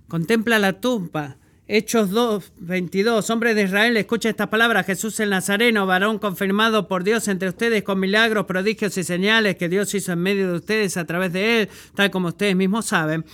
Contempla 0.08 0.58
la 0.58 0.80
tumba 0.80 1.38
Hechos 1.68 2.10
2, 2.10 2.52
22. 2.58 3.30
Hombre 3.30 3.54
de 3.54 3.62
Israel, 3.62 3.96
escucha 3.96 4.28
esta 4.28 4.50
palabra. 4.50 4.82
Jesús 4.82 5.20
el 5.20 5.30
Nazareno, 5.30 5.86
varón 5.86 6.18
confirmado 6.18 6.88
por 6.88 7.04
Dios 7.04 7.28
entre 7.28 7.48
ustedes 7.48 7.84
con 7.84 8.00
milagros, 8.00 8.46
prodigios 8.46 8.98
y 8.98 9.04
señales 9.04 9.56
que 9.56 9.68
Dios 9.68 9.94
hizo 9.94 10.12
en 10.12 10.18
medio 10.18 10.48
de 10.48 10.56
ustedes 10.56 10.96
a 10.96 11.04
través 11.04 11.32
de 11.32 11.62
él, 11.62 11.68
tal 11.94 12.10
como 12.10 12.28
ustedes 12.28 12.56
mismos 12.56 12.86
saben. 12.86 13.24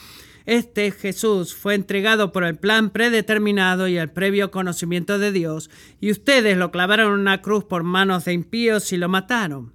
Este 0.45 0.91
Jesús 0.91 1.55
fue 1.55 1.75
entregado 1.75 2.31
por 2.31 2.45
el 2.45 2.57
plan 2.57 2.91
predeterminado 2.91 3.89
y 3.89 3.97
el 3.97 4.11
previo 4.11 4.51
conocimiento 4.51 5.19
de 5.19 5.33
Dios, 5.33 5.71
y 6.01 6.11
ustedes 6.11 6.57
lo 6.59 6.71
clavaron 6.71 7.15
en 7.15 7.21
una 7.21 7.41
cruz 7.41 7.65
por 7.65 7.83
manos 7.83 8.27
de 8.27 8.35
impíos 8.35 8.93
y 8.93 8.99
lo 8.99 9.09
mataron. 9.09 9.73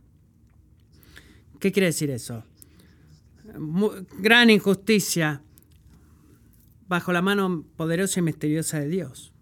¿Qué 1.60 1.72
quiere 1.72 1.88
decir 1.88 2.12
eso? 2.12 2.44
gran 4.18 4.50
injusticia 4.50 5.44
bajo 6.94 7.12
la 7.12 7.24
mano 7.24 7.66
poderosa 7.76 8.20
y 8.20 8.22
misteriosa 8.22 8.80
de 8.80 8.88
Dios. 8.88 9.34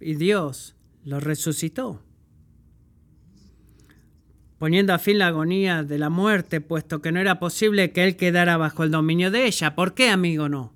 Y 0.00 0.14
Dios 0.14 0.74
lo 1.04 1.20
resucitó, 1.20 2.02
poniendo 4.58 4.94
a 4.94 4.98
fin 4.98 5.18
la 5.18 5.26
agonía 5.26 5.82
de 5.82 5.98
la 5.98 6.08
muerte, 6.08 6.62
puesto 6.62 7.02
que 7.02 7.12
no 7.12 7.20
era 7.20 7.38
posible 7.38 7.92
que 7.92 8.04
Él 8.04 8.16
quedara 8.16 8.56
bajo 8.56 8.82
el 8.82 8.90
dominio 8.90 9.30
de 9.30 9.44
ella. 9.44 9.74
¿Por 9.74 9.92
qué, 9.92 10.08
amigo, 10.08 10.48
no? 10.48 10.72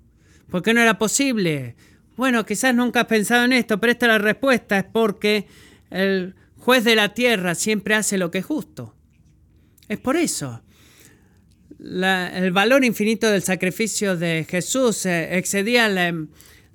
¿Por 0.51 0.61
qué 0.61 0.75
no 0.75 0.81
era 0.81 0.99
posible? 0.99 1.75
Bueno, 2.15 2.45
quizás 2.45 2.75
nunca 2.75 3.01
has 3.01 3.07
pensado 3.07 3.43
en 3.45 3.53
esto, 3.53 3.79
pero 3.79 3.91
esta 3.91 4.05
es 4.05 4.11
la 4.11 4.17
respuesta, 4.19 4.77
es 4.77 4.85
porque 4.85 5.47
el 5.89 6.35
juez 6.57 6.83
de 6.83 6.95
la 6.95 7.15
tierra 7.15 7.55
siempre 7.55 7.95
hace 7.95 8.19
lo 8.19 8.29
que 8.29 8.37
es 8.37 8.45
justo. 8.45 8.93
Es 9.89 9.97
por 9.97 10.15
eso 10.15 10.61
el 11.79 12.51
valor 12.51 12.83
infinito 12.83 13.29
del 13.29 13.43
sacrificio 13.43 14.17
de 14.17 14.45
Jesús 14.49 15.05
eh, 15.05 15.37
excedía 15.37 15.89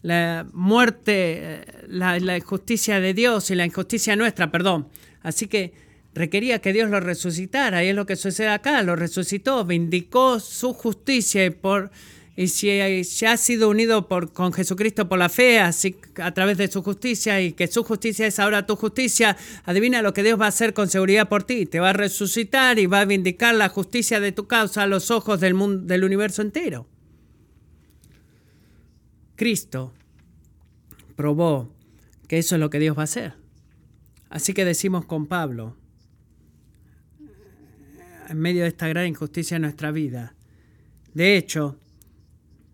la, 0.03 0.47
muerte, 0.53 1.39
eh, 1.43 1.65
la, 1.89 2.19
la, 2.19 2.37
injusticia 2.37 3.01
de 3.01 3.15
Dios 3.15 3.51
y 3.51 3.55
la 3.55 3.67
injusticia 3.67 4.17
nuestra, 4.17 4.51
perdón. 4.51 4.89
Así 5.23 5.47
que 5.47 5.73
requería 6.15 6.61
que 6.61 6.73
Dios 6.73 6.91
lo 6.91 7.01
resucitara 7.01 7.85
y 7.85 7.89
es 7.89 7.95
lo 7.95 8.07
que 8.07 8.17
sucede 8.17 8.49
acá, 8.49 8.83
lo 8.83 8.97
resucitó, 8.97 9.65
vindicó 9.65 10.41
su 10.41 10.73
justicia 10.73 11.45
y 11.45 11.51
por 11.51 11.91
y 12.41 12.49
si 12.49 12.69
ya 13.19 13.33
ha 13.33 13.37
sido 13.37 13.69
unido 13.69 14.09
por, 14.09 14.33
con 14.33 14.55
Jesucristo 14.55 15.11
por 15.11 15.19
la 15.19 15.29
fe, 15.29 15.59
así 15.59 15.97
a 16.23 16.33
través 16.33 16.57
de 16.57 16.69
su 16.69 16.83
justicia, 16.83 17.39
y 17.43 17.53
que 17.53 17.67
su 17.67 17.85
justicia 17.85 18.27
es 18.27 18.39
ahora 18.39 18.65
tu 18.65 18.77
justicia, 18.77 19.37
adivina 19.67 20.01
lo 20.01 20.15
que 20.15 20.23
Dios 20.23 20.41
va 20.41 20.47
a 20.47 20.49
hacer 20.49 20.73
con 20.73 20.89
seguridad 20.89 21.29
por 21.29 21.45
ti. 21.45 21.67
Te 21.67 21.81
va 21.81 21.91
a 21.91 21.93
resucitar 21.93 22.79
y 22.79 22.87
va 22.87 23.01
a 23.01 23.05
vindicar 23.05 23.55
la 23.55 23.69
justicia 23.69 24.21
de 24.21 24.33
tu 24.33 24.47
causa 24.47 24.85
a 24.85 24.87
los 24.87 25.11
ojos 25.11 25.39
del, 25.39 25.53
mundo, 25.53 25.85
del 25.85 26.03
universo 26.03 26.41
entero. 26.41 26.87
Cristo 29.37 29.93
probó 31.17 31.71
que 32.27 32.39
eso 32.39 32.55
es 32.55 32.61
lo 32.61 32.71
que 32.71 32.79
Dios 32.79 32.97
va 32.97 33.03
a 33.03 33.05
hacer. 33.05 33.35
Así 34.31 34.55
que 34.55 34.65
decimos 34.65 35.05
con 35.05 35.27
Pablo, 35.27 35.77
en 38.31 38.39
medio 38.39 38.63
de 38.63 38.69
esta 38.69 38.89
gran 38.89 39.09
injusticia 39.09 39.57
en 39.57 39.63
nuestra 39.63 39.91
vida, 39.91 40.35
de 41.13 41.37
hecho, 41.37 41.77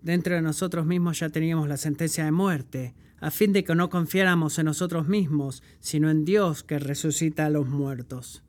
Dentro 0.06 0.36
de 0.36 0.40
nosotros 0.40 0.86
mismos 0.86 1.18
ya 1.18 1.30
teníamos 1.30 1.68
la 1.68 1.76
sentencia 1.76 2.24
de 2.24 2.30
muerte, 2.30 2.94
a 3.18 3.32
fin 3.32 3.52
de 3.52 3.64
que 3.64 3.74
no 3.74 3.90
confiáramos 3.90 4.56
en 4.56 4.66
nosotros 4.66 5.08
mismos, 5.08 5.64
sino 5.80 6.10
en 6.10 6.24
Dios 6.24 6.62
que 6.62 6.78
resucita 6.78 7.46
a 7.46 7.50
los 7.50 7.66
muertos, 7.66 8.44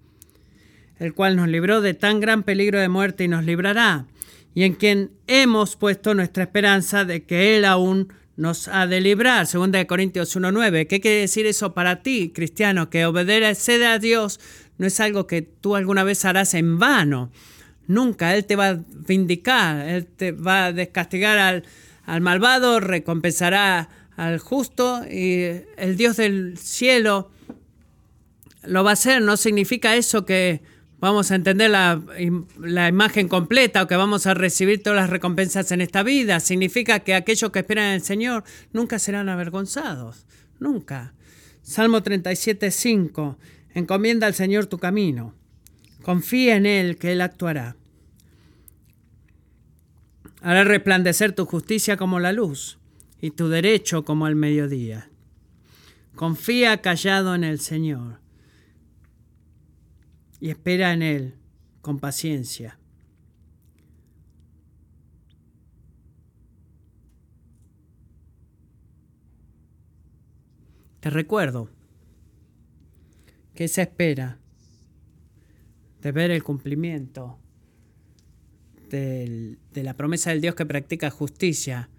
el 1.00 1.16
cual 1.16 1.36
nos 1.36 1.48
libró 1.48 1.82
de 1.82 1.96
tan 1.96 2.20
gran 2.20 2.44
peligro 2.44 2.80
de 2.80 2.90
muerte 2.90 3.24
y 3.24 3.28
nos 3.28 3.44
librará, 3.44 4.06
y 4.54 4.66
en 4.66 4.76
quien 4.76 5.14
hemos 5.26 5.78
puesto 5.78 6.14
nuestra 6.14 6.44
esperanza 6.44 7.06
de 7.06 7.24
que 7.24 7.58
Él 7.58 7.66
aún 7.66 8.14
nos 8.36 8.68
ha 8.68 8.86
de 8.86 9.02
librar. 9.02 9.48
Segunda 9.48 9.80
de 9.80 9.88
Corintios 9.88 10.36
1.9. 10.36 10.86
¿Qué 10.86 11.02
quiere 11.02 11.22
decir 11.22 11.48
eso 11.48 11.74
para 11.74 12.04
ti, 12.04 12.30
cristiano? 12.36 12.92
Que 12.92 13.08
obedecer 13.08 13.84
a 13.84 13.98
Dios 13.98 14.40
no 14.78 14.86
es 14.86 15.00
algo 15.00 15.26
que 15.26 15.42
tú 15.42 15.76
alguna 15.76 16.04
vez 16.04 16.24
harás 16.24 16.54
en 16.54 16.78
vano 16.78 17.32
Nunca. 17.88 18.36
Él 18.36 18.46
te 18.46 18.56
va 18.56 18.70
a 18.70 18.80
vindicar, 19.08 19.88
Él 19.88 20.06
te 20.06 20.32
va 20.32 20.66
a 20.66 20.74
descastigar 20.74 21.38
al, 21.38 21.64
al 22.06 22.22
malvado, 22.22 22.80
recompensará 22.80 23.90
al 24.16 24.40
justo 24.40 25.04
y 25.10 25.44
el 25.78 25.96
Dios 25.96 26.18
del 26.18 26.58
cielo 26.58 27.30
lo 28.64 28.84
va 28.84 28.92
a 28.92 28.94
hacer. 28.94 29.22
No 29.22 29.38
significa 29.38 29.96
eso 29.96 30.26
que 30.26 30.62
vamos 31.00 31.32
a 31.32 31.36
entender 31.36 31.70
la, 31.70 32.02
la, 32.60 32.88
imagen 32.88 33.28
completa 33.28 33.84
o 33.84 33.88
que 33.88 33.96
vamos 33.96 34.26
a 34.26 34.34
recibir 34.34 34.82
todas 34.82 34.98
las 34.98 35.10
recompensas 35.10 35.72
en 35.72 35.82
esta 35.82 36.04
vida. 36.04 36.40
Significa 36.40 37.00
que 37.00 37.14
aquellos 37.14 37.52
que 37.52 37.60
esperan 37.60 37.86
en 37.86 37.94
el 37.94 38.02
Señor 38.02 38.44
nunca 38.74 39.00
serán 39.00 39.30
avergonzados. 39.30 40.26
Nunca. 40.60 41.14
Salmo 41.62 42.02
37, 42.02 42.72
5. 42.72 43.38
Encomienda 43.76 44.26
al 44.26 44.34
Señor 44.34 44.66
tu 44.66 44.80
camino. 44.80 45.36
Confía 46.08 46.56
en 46.56 46.66
Él 46.66 46.98
que 46.98 47.12
Él 47.12 47.20
actuará. 47.20 47.76
Hará 50.42 50.64
resplandecer 50.64 51.36
tu 51.36 51.46
justicia 51.46 51.98
como 51.98 52.22
la 52.22 52.32
luz 52.32 52.80
y 53.20 53.32
tu 53.32 53.50
derecho 53.50 54.06
como 54.06 54.26
el 54.30 54.38
mediodía. 54.38 55.10
Confía 56.16 56.82
callado 56.82 57.36
en 57.36 57.44
el 57.44 57.60
Señor 57.60 58.22
y 60.40 60.50
espera 60.50 60.94
en 60.94 61.02
Él 61.02 61.36
con 61.82 62.00
paciencia. 62.00 62.80
Te 71.02 71.10
recuerdo 71.10 71.70
que 73.54 73.66
esa 73.66 73.82
espera 73.82 74.40
de 76.02 76.12
ver 76.12 76.32
el 76.32 76.44
cumplimiento 76.44 77.40
de 78.90 79.58
la 79.74 79.94
promesa 79.96 80.30
del 80.30 80.42
Dios 80.42 80.56
que 80.56 80.66
practica 80.66 81.10
justicia 81.10 81.90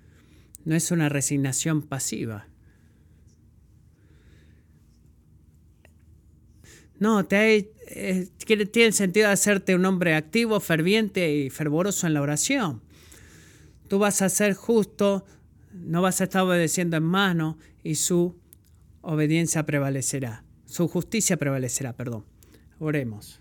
no 0.65 0.75
es 0.75 0.91
una 0.91 1.09
resignación 1.09 1.83
pasiva. 1.83 2.47
No, 6.99 7.25
te 7.27 7.71
eh, 7.87 8.29
tiene 8.45 8.93
sentido 8.93 9.29
hacerte 9.29 9.75
un 9.75 9.85
hombre 9.85 10.15
activo, 10.15 10.59
ferviente 10.61 11.33
y 11.33 11.51
fervoroso 11.51 12.07
en 12.07 12.15
la 12.15 12.23
oración. 12.23 12.83
Tú 13.89 13.99
vas 13.99 14.21
a 14.21 14.29
ser 14.29 14.55
justo, 14.55 15.25
no 15.73 16.03
vas 16.03 16.21
a 16.21 16.25
estar 16.25 16.43
obedeciendo 16.43 16.97
en 16.97 17.05
mano 17.05 17.57
y 17.85 17.95
su 17.95 18.37
obediencia 19.01 19.65
prevalecerá. 19.65 20.45
Su 20.67 20.89
justicia 20.89 21.37
prevalecerá, 21.37 21.95
perdón. 21.95 22.25
Oremos. 22.79 23.41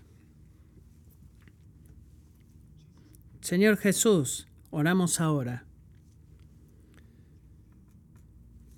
Señor 3.48 3.78
Jesús, 3.78 4.46
oramos 4.68 5.22
ahora. 5.22 5.64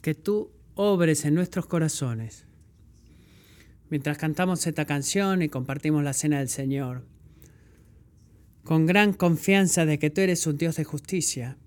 Que 0.00 0.14
tú 0.14 0.52
obres 0.76 1.24
en 1.24 1.34
nuestros 1.34 1.66
corazones. 1.66 2.44
Mientras 3.88 4.16
cantamos 4.16 4.64
esta 4.68 4.84
canción 4.84 5.42
y 5.42 5.48
compartimos 5.48 6.04
la 6.04 6.12
cena 6.12 6.38
del 6.38 6.48
Señor, 6.48 7.04
con 8.62 8.86
gran 8.86 9.12
confianza 9.12 9.86
de 9.86 9.98
que 9.98 10.10
tú 10.10 10.20
eres 10.20 10.46
un 10.46 10.56
Dios 10.56 10.76
de 10.76 10.84
justicia. 10.84 11.58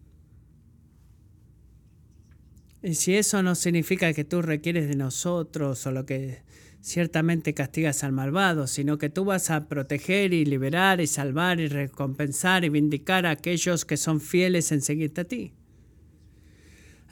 Y 2.81 2.93
si 2.93 3.15
eso 3.15 3.43
no 3.43 3.55
significa 3.55 4.13
que 4.13 4.23
tú 4.23 4.41
requieres 4.41 4.87
de 4.87 4.95
nosotros 4.95 5.85
o 5.85 5.91
lo 5.91 6.05
que 6.05 6.41
ciertamente 6.83 7.53
castigas 7.53 8.03
al 8.03 8.11
malvado, 8.11 8.67
sino 8.67 8.97
que 8.97 9.09
tú 9.09 9.23
vas 9.23 9.49
a 9.49 9.69
proteger 9.69 10.33
y 10.33 10.43
liberar 10.43 10.99
y 10.99 11.07
salvar 11.07 11.61
y 11.61 11.67
recompensar 11.67 12.65
y 12.65 12.69
vindicar 12.69 13.25
a 13.25 13.31
aquellos 13.31 13.85
que 13.85 13.95
son 13.95 14.19
fieles 14.19 14.71
en 14.73 14.81
seguirte 14.81 15.21
a 15.21 15.23
ti. 15.23 15.53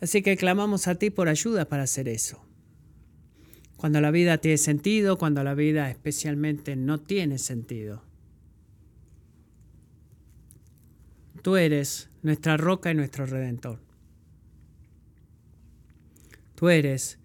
Así 0.01 0.21
que 0.21 0.35
clamamos 0.35 0.89
a 0.89 0.95
ti 0.95 1.09
por 1.09 1.29
ayuda 1.29 1.65
para 1.65 1.83
hacer 1.83 2.09
eso. 2.09 2.45
Cuando 3.77 4.01
la 4.01 4.11
vida 4.11 4.39
tiene 4.39 4.57
sentido, 4.57 5.17
cuando 5.17 5.41
la 5.41 5.53
vida 5.53 5.89
especialmente 5.89 6.75
no 6.75 6.99
tiene 6.99 7.37
sentido. 7.37 8.03
Tú 11.41 11.55
eres 11.55 12.09
nuestra 12.23 12.57
roca 12.57 12.91
y 12.91 12.95
nuestro 12.95 13.25
redentor. 13.25 13.79
Tú 16.55 16.69
eres 16.69 17.19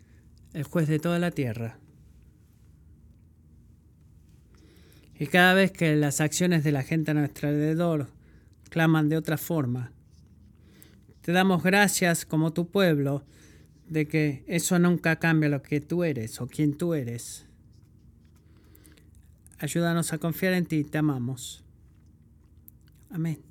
el 0.55 0.63
juez 0.63 0.87
de 0.87 1.01
toda 1.01 1.19
la 1.19 1.33
tierra. 1.33 1.79
Y 5.19 5.27
cada 5.27 5.55
vez 5.55 5.73
que 5.73 5.97
las 5.97 6.21
acciones 6.21 6.63
de 6.65 6.73
la 6.73 6.83
gente 6.83 7.11
a 7.11 7.15
nuestro 7.15 7.49
alrededor 7.49 8.09
claman 8.69 9.09
de 9.09 9.17
otra 9.17 9.39
forma, 9.39 9.93
te 11.23 11.33
damos 11.33 11.63
gracias 11.63 12.27
como 12.27 12.53
tu 12.53 12.69
pueblo 12.69 13.25
de 13.89 14.07
que 14.07 14.45
eso 14.47 14.79
nunca 14.79 15.17
cambia 15.17 15.49
lo 15.49 15.63
que 15.63 15.81
tú 15.81 16.05
eres 16.05 16.41
o 16.41 16.47
quién 16.47 16.77
tú 16.77 16.95
eres. 16.95 17.47
Ayúdanos 19.59 20.13
a 20.13 20.19
confiar 20.19 20.53
en 20.53 20.67
ti, 20.67 20.85
te 20.85 20.99
amamos. 20.99 21.65
Amén. 23.11 23.46